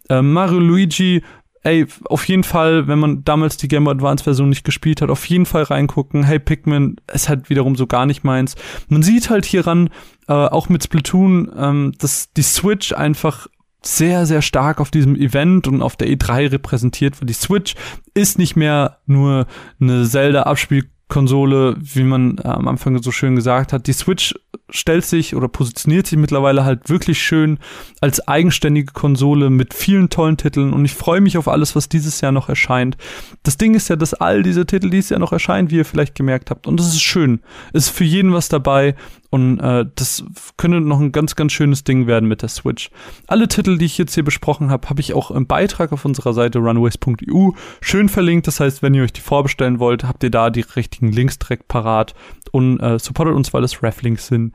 Äh, 0.09 0.23
Mario 0.23 0.59
Luigi 0.59 1.23
ey, 1.67 1.87
auf 2.05 2.27
jeden 2.29 2.45
Fall, 2.45 2.87
wenn 2.87 3.01
man 3.01 3.25
damals 3.25 3.57
die 3.57 3.67
Game 3.67 3.85
Boy 3.85 3.95
Advance 3.95 4.23
Version 4.23 4.49
nicht 4.49 4.65
gespielt 4.65 5.03
hat, 5.03 5.11
auf 5.11 5.27
jeden 5.27 5.47
Fall 5.47 5.65
reingucken. 5.65 6.23
Hey, 6.23 6.39
Pikmin 6.39 6.97
ist 7.13 7.29
halt 7.29 7.51
wiederum 7.51 7.75
so 7.75 7.87
gar 7.89 8.07
nicht 8.07 8.23
meins. 8.23 8.55
Man 8.89 9.03
sieht 9.03 9.31
halt 9.31 9.45
hieran, 9.45 9.91
äh, 10.29 10.33
auch 10.33 10.69
mit 10.69 10.85
Splatoon, 10.85 11.51
ähm, 11.57 11.93
dass 11.99 12.33
die 12.33 12.43
Switch 12.43 12.93
einfach 12.93 13.49
sehr, 13.83 14.27
sehr 14.27 14.43
stark 14.43 14.81
auf 14.81 14.93
diesem 14.93 15.17
Event 15.17 15.67
und 15.67 15.83
auf 15.83 15.97
der 15.97 16.09
E3 16.09 16.53
repräsentiert 16.53 17.21
wird. 17.21 17.31
Die 17.31 17.35
Switch 17.35 17.75
ist 18.15 18.39
nicht 18.39 18.55
mehr 18.57 18.99
nur 19.07 19.47
eine 19.81 20.05
Zelda-Abspielkonsole, 20.05 21.77
wie 21.81 22.05
man 22.05 22.39
äh, 22.39 22.47
am 22.47 22.69
Anfang 22.69 23.03
so 23.03 23.11
schön 23.11 23.35
gesagt 23.35 23.73
hat. 23.73 23.89
Die 23.89 23.93
Switch 23.93 24.35
stellt 24.71 25.05
sich 25.05 25.37
oder 25.37 25.49
positioniert 25.49 26.07
sich 26.07 26.19
mittlerweile 26.19 26.65
halt 26.65 26.89
wirklich 26.89 27.23
schön 27.23 27.59
als 28.01 28.27
eigenständige 28.27 28.93
Konsole 28.93 29.51
mit 29.51 29.75
vielen 29.75 30.11
tollen 30.11 30.37
Titeln 30.37 30.73
und 30.73 30.85
ich 30.85 30.95
freue 30.95 31.21
mich 31.21 31.39
auf 31.39 31.49
alles, 31.49 31.77
was 31.77 31.89
dieses 31.89 32.21
Jahr 32.21 32.33
noch 32.33 32.49
erscheint. 32.49 32.97
Das 33.45 33.57
Ding 33.57 33.75
ist 33.75 33.89
ja, 33.89 33.97
dass 33.97 34.15
all 34.15 34.43
diese 34.43 34.67
Titel 34.67 34.91
dieses 34.91 35.11
Jahr 35.11 35.21
noch 35.21 35.33
erscheinen, 35.33 35.71
wie 35.71 35.77
ihr 35.77 35.85
vielleicht 35.85 36.15
gemerkt 36.15 36.51
habt 36.51 36.67
und 36.67 36.81
das 36.81 36.89
ist 36.89 37.03
schön. 37.03 37.41
Ist 37.73 37.91
für 37.91 38.05
jeden 38.05 38.33
was 38.33 38.49
dabei 38.49 38.97
und 39.31 39.59
äh, 39.61 39.85
das 39.95 40.25
könnte 40.57 40.81
noch 40.81 41.01
ein 41.01 41.13
ganz, 41.13 41.37
ganz 41.37 41.53
schönes 41.53 41.85
Ding 41.85 42.07
werden 42.07 42.29
mit 42.29 42.43
der 42.43 42.49
Switch. 42.49 42.91
Alle 43.27 43.49
Titel, 43.49 43.79
die 43.79 43.85
ich 43.85 43.99
jetzt 43.99 44.15
hier 44.15 44.25
besprochen 44.25 44.71
habe, 44.71 44.89
habe 44.89 45.01
ich 45.01 45.15
auch 45.15 45.31
im 45.31 45.47
Beitrag 45.47 45.93
auf 45.93 46.05
unserer 46.05 46.33
Seite 46.33 46.59
runways.eu 46.59 47.51
schön 47.81 48.09
verlinkt. 48.09 48.47
Das 48.47 48.61
heißt, 48.61 48.83
wenn 48.83 48.95
ihr 48.95 49.03
euch 49.03 49.13
die 49.13 49.21
vorbestellen 49.21 49.79
wollt, 49.79 50.05
habt 50.05 50.23
ihr 50.23 50.31
da 50.31 50.51
die 50.51 50.63
richtigen 50.63 51.13
Links 51.13 51.39
direkt 51.39 51.69
parat 51.69 52.15
und 52.53 52.81
äh, 52.81 52.99
supportet 52.99 53.35
uns, 53.35 53.53
weil 53.53 53.65
es 53.65 53.83
Reflinks 53.83 54.29
sind. 54.29 54.55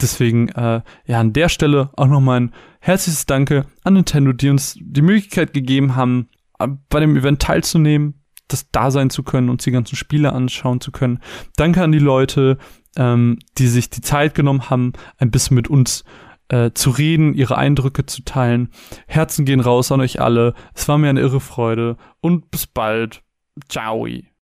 Deswegen, 0.00 0.48
äh, 0.50 0.82
ja, 1.06 1.20
an 1.20 1.32
der 1.32 1.48
Stelle 1.48 1.90
auch 1.96 2.06
nochmal 2.06 2.40
ein 2.40 2.54
herzliches 2.80 3.26
Danke 3.26 3.66
an 3.82 3.94
Nintendo, 3.94 4.32
die 4.32 4.48
uns 4.48 4.78
die 4.80 5.02
Möglichkeit 5.02 5.52
gegeben 5.52 5.96
haben, 5.96 6.28
bei 6.88 7.00
dem 7.00 7.16
Event 7.16 7.40
teilzunehmen, 7.40 8.22
das 8.48 8.70
da 8.70 8.90
sein 8.90 9.10
zu 9.10 9.22
können 9.22 9.50
und 9.50 9.64
die 9.64 9.70
ganzen 9.70 9.96
Spiele 9.96 10.32
anschauen 10.32 10.80
zu 10.80 10.90
können. 10.90 11.20
Danke 11.56 11.82
an 11.82 11.92
die 11.92 11.98
Leute, 11.98 12.58
ähm, 12.96 13.38
die 13.58 13.66
sich 13.66 13.90
die 13.90 14.00
Zeit 14.00 14.34
genommen 14.34 14.70
haben, 14.70 14.92
ein 15.18 15.30
bisschen 15.30 15.54
mit 15.54 15.68
uns 15.68 16.04
äh, 16.48 16.70
zu 16.72 16.90
reden, 16.90 17.34
ihre 17.34 17.58
Eindrücke 17.58 18.06
zu 18.06 18.22
teilen. 18.22 18.70
Herzen 19.06 19.44
gehen 19.44 19.60
raus 19.60 19.92
an 19.92 20.00
euch 20.00 20.20
alle. 20.20 20.54
Es 20.74 20.88
war 20.88 20.98
mir 20.98 21.10
eine 21.10 21.20
irre 21.20 21.40
Freude 21.40 21.96
und 22.20 22.50
bis 22.50 22.66
bald. 22.66 23.22
Ciao. 23.68 24.06